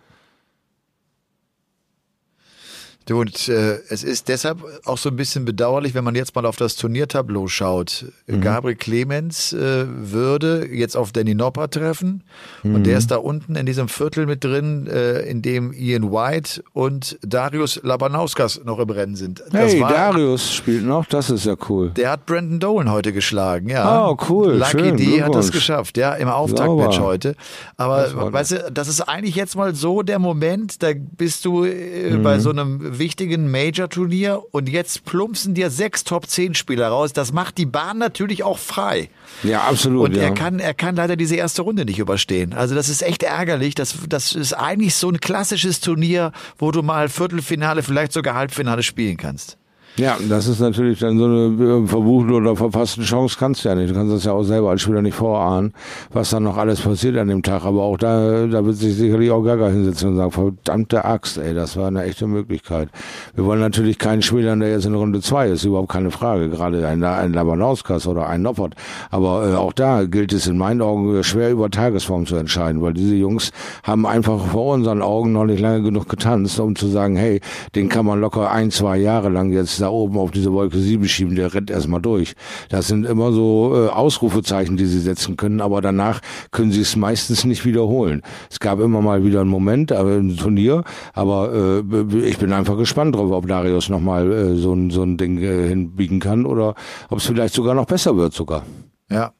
und 3.10 3.48
äh, 3.48 3.78
es 3.88 4.02
ist 4.02 4.28
deshalb 4.28 4.58
auch 4.84 4.98
so 4.98 5.10
ein 5.10 5.16
bisschen 5.16 5.44
bedauerlich, 5.44 5.94
wenn 5.94 6.02
man 6.04 6.14
jetzt 6.16 6.34
mal 6.34 6.44
auf 6.44 6.56
das 6.56 6.74
Turniertableau 6.76 7.46
schaut. 7.46 8.06
Gabriel 8.26 8.76
Clemens 8.76 9.52
äh, 9.52 9.86
würde 9.88 10.66
jetzt 10.72 10.96
auf 10.96 11.12
Danny 11.12 11.34
Nopper 11.34 11.70
treffen 11.70 12.24
und 12.64 12.84
der 12.84 12.98
ist 12.98 13.10
da 13.12 13.16
unten 13.16 13.54
in 13.54 13.64
diesem 13.66 13.88
Viertel 13.88 14.26
mit 14.26 14.42
drin, 14.42 14.86
äh, 14.88 15.20
in 15.20 15.40
dem 15.42 15.72
Ian 15.72 16.10
White 16.10 16.64
und 16.72 17.18
Darius 17.22 17.80
Labanauskas 17.82 18.60
noch 18.64 18.78
im 18.80 18.90
Rennen 18.90 19.14
sind. 19.14 19.42
Das 19.52 19.72
Hey, 19.72 19.80
war- 19.80 19.92
Darius 19.92 20.52
spielt 20.52 20.84
noch, 20.84 21.06
das 21.06 21.30
ist 21.30 21.46
ja 21.46 21.54
cool. 21.68 21.90
Der 21.90 22.10
hat 22.10 22.26
Brandon 22.26 22.58
Dolan 22.58 22.90
heute 22.90 23.12
geschlagen, 23.12 23.68
ja. 23.68 24.08
Oh, 24.08 24.16
cool, 24.28 24.54
Lucky 24.54 24.70
schön, 24.70 24.96
D 24.96 25.22
hat 25.22 25.34
das 25.34 25.52
geschafft, 25.52 25.96
ja, 25.96 26.14
im 26.14 26.28
Auftaktmatch 26.28 26.98
heute. 26.98 27.36
Aber 27.76 28.32
weißt 28.32 28.50
du, 28.52 28.70
das 28.72 28.88
ist 28.88 29.00
eigentlich 29.02 29.36
jetzt 29.36 29.54
mal 29.56 29.74
so 29.74 30.02
der 30.02 30.18
Moment, 30.18 30.82
da 30.82 30.88
bist 30.94 31.44
du 31.44 31.64
äh, 31.64 32.10
Mhm. 32.10 32.22
bei 32.22 32.38
so 32.38 32.50
einem 32.50 32.95
wichtigen 32.98 33.50
Major-Turnier 33.50 34.42
und 34.50 34.68
jetzt 34.68 35.04
plumpsen 35.04 35.54
dir 35.54 35.70
sechs 35.70 36.04
Top-10-Spieler 36.04 36.88
raus. 36.88 37.12
Das 37.12 37.32
macht 37.32 37.58
die 37.58 37.66
Bahn 37.66 37.98
natürlich 37.98 38.42
auch 38.42 38.58
frei. 38.58 39.08
Ja, 39.42 39.62
absolut. 39.62 40.10
Und 40.10 40.16
ja. 40.16 40.24
er 40.24 40.34
kann, 40.34 40.58
er 40.58 40.74
kann 40.74 40.96
leider 40.96 41.16
diese 41.16 41.36
erste 41.36 41.62
Runde 41.62 41.84
nicht 41.84 41.98
überstehen. 41.98 42.52
Also 42.52 42.74
das 42.74 42.88
ist 42.88 43.02
echt 43.02 43.22
ärgerlich. 43.22 43.74
Das, 43.74 43.94
das 44.08 44.32
ist 44.34 44.52
eigentlich 44.52 44.94
so 44.94 45.10
ein 45.10 45.20
klassisches 45.20 45.80
Turnier, 45.80 46.32
wo 46.58 46.70
du 46.70 46.82
mal 46.82 47.08
Viertelfinale, 47.08 47.82
vielleicht 47.82 48.12
sogar 48.12 48.34
Halbfinale 48.34 48.82
spielen 48.82 49.16
kannst. 49.16 49.58
Ja, 49.98 50.18
das 50.28 50.46
ist 50.46 50.60
natürlich 50.60 50.98
dann 50.98 51.18
so 51.18 51.24
eine 51.24 51.84
äh, 51.84 51.86
verbuchte 51.86 52.34
oder 52.34 52.54
verpasste 52.54 53.00
Chance 53.00 53.36
kannst 53.38 53.64
du 53.64 53.70
ja 53.70 53.74
nicht. 53.74 53.90
Du 53.90 53.94
kannst 53.94 54.12
das 54.12 54.24
ja 54.24 54.32
auch 54.32 54.42
selber 54.42 54.68
als 54.68 54.82
Spieler 54.82 55.00
nicht 55.00 55.14
vorahnen, 55.14 55.72
was 56.12 56.28
dann 56.28 56.42
noch 56.42 56.58
alles 56.58 56.82
passiert 56.82 57.16
an 57.16 57.28
dem 57.28 57.42
Tag. 57.42 57.64
Aber 57.64 57.82
auch 57.82 57.96
da, 57.96 58.46
da 58.46 58.62
wird 58.66 58.76
sich 58.76 58.94
sicherlich 58.94 59.30
auch 59.30 59.42
Gaga 59.42 59.68
hinsetzen 59.68 60.10
und 60.10 60.16
sagen, 60.16 60.32
verdammte 60.32 61.02
Axt, 61.06 61.38
ey, 61.38 61.54
das 61.54 61.78
war 61.78 61.86
eine 61.86 62.04
echte 62.04 62.26
Möglichkeit. 62.26 62.90
Wir 63.34 63.46
wollen 63.46 63.60
natürlich 63.60 63.98
keinen 63.98 64.20
Spieler, 64.20 64.54
der 64.56 64.70
jetzt 64.70 64.84
in 64.84 64.94
Runde 64.94 65.22
zwei 65.22 65.48
ist, 65.48 65.64
überhaupt 65.64 65.88
keine 65.88 66.10
Frage. 66.10 66.50
Gerade 66.50 66.86
ein, 66.86 67.02
ein 67.02 67.32
Labanauskas 67.32 68.06
oder 68.06 68.28
ein 68.28 68.42
Noppert. 68.42 68.74
Aber 69.10 69.48
äh, 69.48 69.54
auch 69.54 69.72
da 69.72 70.04
gilt 70.04 70.34
es 70.34 70.46
in 70.46 70.58
meinen 70.58 70.82
Augen 70.82 71.24
schwer 71.24 71.50
über 71.50 71.70
Tagesform 71.70 72.26
zu 72.26 72.36
entscheiden, 72.36 72.82
weil 72.82 72.92
diese 72.92 73.14
Jungs 73.14 73.50
haben 73.82 74.04
einfach 74.04 74.44
vor 74.48 74.74
unseren 74.74 75.00
Augen 75.00 75.32
noch 75.32 75.46
nicht 75.46 75.60
lange 75.60 75.80
genug 75.80 76.06
getanzt, 76.06 76.60
um 76.60 76.76
zu 76.76 76.86
sagen, 76.86 77.16
hey, 77.16 77.40
den 77.74 77.88
kann 77.88 78.04
man 78.04 78.20
locker 78.20 78.50
ein, 78.50 78.70
zwei 78.70 78.98
Jahre 78.98 79.30
lang 79.30 79.52
jetzt 79.52 79.85
da 79.86 79.90
oben 79.90 80.18
auf 80.18 80.32
diese 80.32 80.52
Wolke 80.52 80.78
7 80.78 81.06
schieben, 81.06 81.36
der 81.36 81.54
rennt 81.54 81.70
erstmal 81.70 82.02
durch. 82.02 82.34
Das 82.68 82.88
sind 82.88 83.06
immer 83.06 83.32
so 83.32 83.72
äh, 83.74 83.88
Ausrufezeichen, 83.88 84.76
die 84.76 84.86
sie 84.86 84.98
setzen 85.00 85.36
können, 85.36 85.60
aber 85.60 85.80
danach 85.80 86.20
können 86.50 86.72
sie 86.72 86.80
es 86.80 86.96
meistens 86.96 87.44
nicht 87.44 87.64
wiederholen. 87.64 88.22
Es 88.50 88.58
gab 88.58 88.80
immer 88.80 89.00
mal 89.00 89.24
wieder 89.24 89.42
einen 89.42 89.50
Moment, 89.50 89.92
aber 89.92 90.16
ein 90.16 90.36
Turnier, 90.36 90.82
aber 91.14 91.82
äh, 91.84 92.18
ich 92.26 92.38
bin 92.38 92.52
einfach 92.52 92.76
gespannt 92.76 93.14
drauf, 93.14 93.30
ob 93.30 93.46
Darius 93.46 93.88
nochmal 93.88 94.32
äh, 94.32 94.56
so, 94.56 94.72
ein 94.72 94.90
so 94.90 95.02
ein 95.02 95.16
Ding 95.16 95.38
äh, 95.38 95.68
hinbiegen 95.68 96.18
kann 96.18 96.46
oder 96.46 96.74
ob 97.08 97.18
es 97.18 97.26
vielleicht 97.26 97.54
sogar 97.54 97.74
noch 97.74 97.86
besser 97.86 98.16
wird 98.16 98.32
sogar. 98.32 98.64
Ja. 99.08 99.32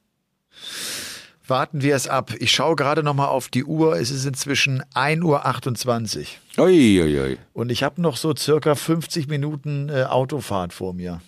Warten 1.47 1.81
wir 1.81 1.95
es 1.95 2.07
ab. 2.07 2.33
Ich 2.39 2.51
schaue 2.51 2.75
gerade 2.75 3.03
noch 3.03 3.13
mal 3.13 3.27
auf 3.27 3.47
die 3.47 3.63
Uhr. 3.63 3.97
Es 3.97 4.11
ist 4.11 4.25
inzwischen 4.25 4.81
1.28 4.93 6.27
Uhr. 6.57 6.65
Ui, 6.65 7.01
ui, 7.01 7.19
ui. 7.19 7.37
Und 7.53 7.71
ich 7.71 7.83
habe 7.83 8.01
noch 8.01 8.17
so 8.17 8.35
circa 8.35 8.75
50 8.75 9.27
Minuten 9.27 9.89
äh, 9.89 10.03
Autofahrt 10.03 10.73
vor 10.73 10.93
mir. 10.93 11.21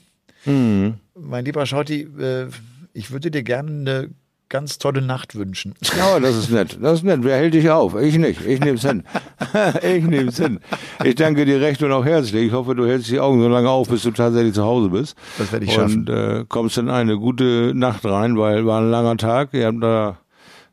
Mhm. 0.46 0.96
Mein 1.16 1.46
lieber 1.46 1.66
Schotti, 1.66 2.02
äh, 2.02 2.48
ich 2.94 3.12
würde 3.12 3.32
dir 3.32 3.44
gerne 3.44 3.72
eine 3.72 4.10
ganz 4.50 4.80
tolle 4.80 5.02
Nacht 5.02 5.36
wünschen. 5.36 5.76
Ja, 5.98 6.20
das 6.20 6.36
ist 6.36 6.50
nett. 6.50 6.78
Das 6.82 7.00
ist 7.00 7.04
nett. 7.04 7.20
Wer 7.24 7.38
hält 7.38 7.54
dich 7.54 7.70
auf? 7.70 7.96
Ich 7.96 8.18
nicht. 8.18 8.46
Ich 8.46 8.60
nehm's 8.60 8.82
hin. 8.82 9.04
ich 9.82 10.04
nehm's 10.04 10.38
hin. 10.38 10.60
Ich 11.04 11.16
danke 11.16 11.46
dir 11.46 11.62
recht 11.62 11.82
und 11.84 11.92
auch 11.92 12.04
herzlich. 12.04 12.48
Ich 12.48 12.52
hoffe, 12.52 12.76
du 12.76 12.86
hältst 12.86 13.10
die 13.10 13.20
Augen 13.20 13.42
so 13.42 13.48
lange 13.48 13.70
auf, 13.70 13.90
bis 13.90 14.04
du 14.04 14.12
tatsächlich 14.12 14.56
zu 14.56 14.64
Hause 14.64 14.90
bist. 14.90 15.16
Das 15.38 15.52
werde 15.52 15.66
ich 15.66 15.74
schaffen. 15.74 16.00
Und 16.00 16.10
äh, 16.10 16.46
kommst 16.50 16.78
in 16.78 16.90
eine 16.90 17.18
gute 17.18 17.74
Nacht 17.76 18.04
rein, 18.06 18.38
weil 18.38 18.66
war 18.66 18.82
ein 18.82 18.90
langer 18.90 19.18
Tag. 19.18 19.54
Ihr 19.54 19.68
habt 19.68 19.84
da 19.84 20.18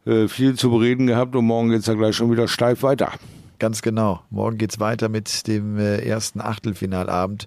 äh, 0.06 0.28
viel 0.28 0.54
zu 0.54 0.70
bereden 0.70 1.06
gehabt 1.06 1.36
und 1.36 1.44
morgen 1.44 1.70
geht's 1.70 1.86
ja 1.86 1.94
gleich 1.94 2.16
schon 2.16 2.30
wieder 2.30 2.48
steif 2.48 2.82
weiter. 2.82 3.12
Ganz 3.58 3.82
genau. 3.82 4.20
Morgen 4.30 4.58
geht's 4.58 4.80
weiter 4.80 5.08
mit 5.08 5.46
dem 5.46 5.78
äh, 5.78 5.98
ersten 5.98 6.40
Achtelfinalabend. 6.40 7.46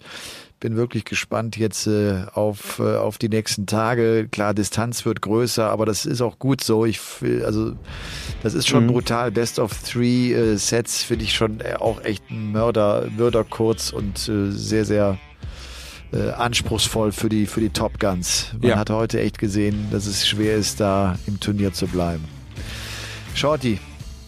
Bin 0.59 0.75
wirklich 0.75 1.05
gespannt 1.05 1.57
jetzt 1.57 1.87
äh, 1.87 2.25
auf, 2.33 2.79
äh, 2.79 2.97
auf 2.97 3.17
die 3.17 3.29
nächsten 3.29 3.65
Tage. 3.65 4.27
Klar, 4.29 4.53
Distanz 4.53 5.05
wird 5.05 5.21
größer, 5.21 5.69
aber 5.69 5.85
das 5.85 6.05
ist 6.05 6.21
auch 6.21 6.39
gut 6.39 6.61
so. 6.63 6.85
Ich 6.85 6.99
also 7.45 7.73
das 8.43 8.53
ist 8.53 8.67
schon 8.67 8.85
mhm. 8.85 8.91
brutal. 8.91 9.31
Best 9.31 9.59
of 9.59 9.71
Three 9.83 10.33
äh, 10.33 10.57
Sets 10.57 11.03
finde 11.03 11.25
ich 11.25 11.33
schon 11.33 11.61
äh, 11.61 11.75
auch 11.79 12.03
echt 12.03 12.29
ein 12.29 12.51
Mörder, 12.51 13.07
Mörder 13.15 13.43
kurz 13.43 13.91
und 13.91 14.27
äh, 14.27 14.51
sehr, 14.51 14.85
sehr 14.85 15.17
äh, 16.11 16.31
anspruchsvoll 16.31 17.11
für 17.11 17.29
die, 17.29 17.45
für 17.45 17.61
die 17.61 17.69
Top 17.69 17.99
Guns. 17.99 18.47
Man 18.59 18.69
ja. 18.69 18.77
hat 18.77 18.89
heute 18.89 19.21
echt 19.21 19.37
gesehen, 19.39 19.87
dass 19.91 20.07
es 20.07 20.27
schwer 20.27 20.55
ist, 20.55 20.79
da 20.79 21.17
im 21.27 21.39
Turnier 21.39 21.71
zu 21.71 21.87
bleiben. 21.87 22.25
Shorty, 23.35 23.79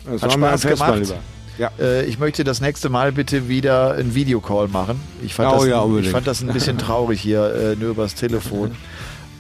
das 0.06 0.22
hat 0.22 0.34
Spaß 0.34 0.62
gemacht. 0.62 1.14
Ja. 1.62 1.70
Äh, 1.80 2.06
ich 2.06 2.18
möchte 2.18 2.44
das 2.44 2.60
nächste 2.60 2.90
Mal 2.90 3.12
bitte 3.12 3.48
wieder 3.48 3.94
ein 3.94 4.16
Videocall 4.16 4.68
machen. 4.68 5.00
Ich 5.24 5.36
fand, 5.36 5.54
oh, 5.54 5.58
das, 5.60 5.68
ja, 5.68 5.86
ich 6.00 6.10
fand 6.10 6.26
das 6.26 6.42
ein 6.42 6.52
bisschen 6.52 6.78
traurig 6.80 7.22
hier, 7.22 7.54
äh, 7.54 7.76
nur 7.76 7.92
übers 7.92 8.16
Telefon. 8.16 8.72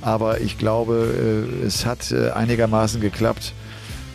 Aber 0.03 0.39
ich 0.39 0.59
glaube, 0.59 1.47
äh, 1.63 1.65
es 1.65 1.88
hat 1.88 2.11
äh, 2.11 2.30
einigermaßen 2.30 3.01
geklappt. 3.01 3.53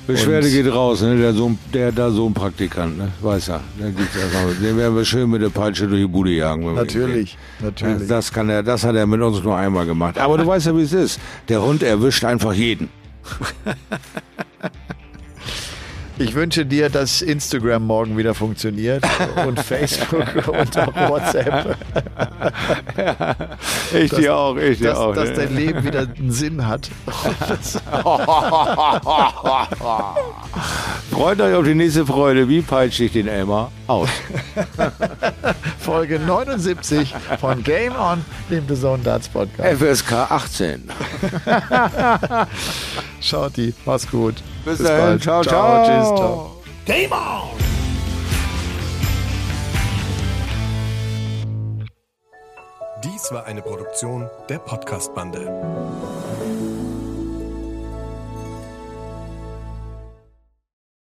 Beschwerde 0.06 0.48
geht 0.48 0.72
raus, 0.72 1.02
ne? 1.02 1.16
der, 1.16 1.32
Sohn, 1.32 1.58
der 1.74 1.90
da 1.90 2.12
so 2.12 2.28
ein 2.28 2.34
Praktikant, 2.34 2.96
ne? 2.96 3.08
weiß 3.22 3.48
er. 3.48 3.60
Den 3.76 4.76
werden 4.76 4.94
wir 4.94 5.04
schön 5.04 5.28
mit 5.28 5.42
der 5.42 5.48
Peitsche 5.48 5.88
durch 5.88 6.00
die 6.00 6.06
Bude 6.06 6.30
jagen. 6.30 6.74
Natürlich, 6.76 7.36
natürlich. 7.58 8.06
Das, 8.06 8.32
kann 8.32 8.48
er, 8.48 8.62
das 8.62 8.84
hat 8.84 8.94
er 8.94 9.04
mit 9.08 9.20
uns 9.20 9.42
nur 9.42 9.56
einmal 9.56 9.84
gemacht. 9.84 10.16
Aber 10.16 10.38
du 10.38 10.46
weißt 10.46 10.66
ja, 10.66 10.76
wie 10.76 10.82
es 10.82 10.92
ist. 10.92 11.18
Der 11.48 11.60
Hund 11.60 11.82
erwischt 11.82 12.24
einfach 12.24 12.52
jeden. 12.52 12.88
Ich 16.18 16.34
wünsche 16.34 16.64
dir, 16.64 16.88
dass 16.88 17.20
Instagram 17.20 17.86
morgen 17.86 18.16
wieder 18.16 18.32
funktioniert 18.34 19.04
und 19.46 19.60
Facebook 19.60 20.48
und 20.48 20.78
auch 20.78 21.10
WhatsApp. 21.10 21.76
Ja, 22.96 23.36
ich 23.98 24.10
dass, 24.10 24.18
dir 24.18 24.34
auch, 24.34 24.56
ich 24.56 24.78
dir 24.78 24.88
dass, 24.88 24.98
auch. 24.98 25.14
Dass 25.14 25.28
ne? 25.30 25.34
dein 25.34 25.54
Leben 25.54 25.84
wieder 25.84 26.00
einen 26.00 26.32
Sinn 26.32 26.66
hat. 26.66 26.88
Freut 31.10 31.40
euch 31.40 31.54
auf 31.54 31.64
die 31.64 31.74
nächste 31.74 32.06
Freude. 32.06 32.48
Wie 32.48 32.62
peitsche 32.62 33.04
ich 33.04 33.12
den 33.12 33.28
Elmar 33.28 33.70
aus? 33.86 34.08
Folge 35.78 36.18
79 36.18 37.14
von 37.38 37.62
Game 37.62 37.94
On, 37.94 38.24
dem 38.50 38.66
The 38.66 38.74
Zone 38.74 39.02
Darts 39.02 39.28
Podcast. 39.28 39.82
FSK 39.82 40.12
18. 40.30 40.88
Schaut 43.20 43.56
die, 43.58 43.74
mach's 43.84 44.10
gut. 44.10 44.36
Bis, 44.66 44.78
Bis 44.78 44.88
dahin. 44.88 45.20
Ciao, 45.20 45.44
ciao, 45.44 45.44
ciao. 45.44 45.84
Tschüss, 45.84 46.08
ciao. 46.18 46.50
Game 46.86 47.12
on! 47.12 47.50
Dies 53.04 53.30
war 53.30 53.46
eine 53.46 53.62
Produktion 53.62 54.28
der 54.48 54.58
Podcast-Bande. 54.58 55.46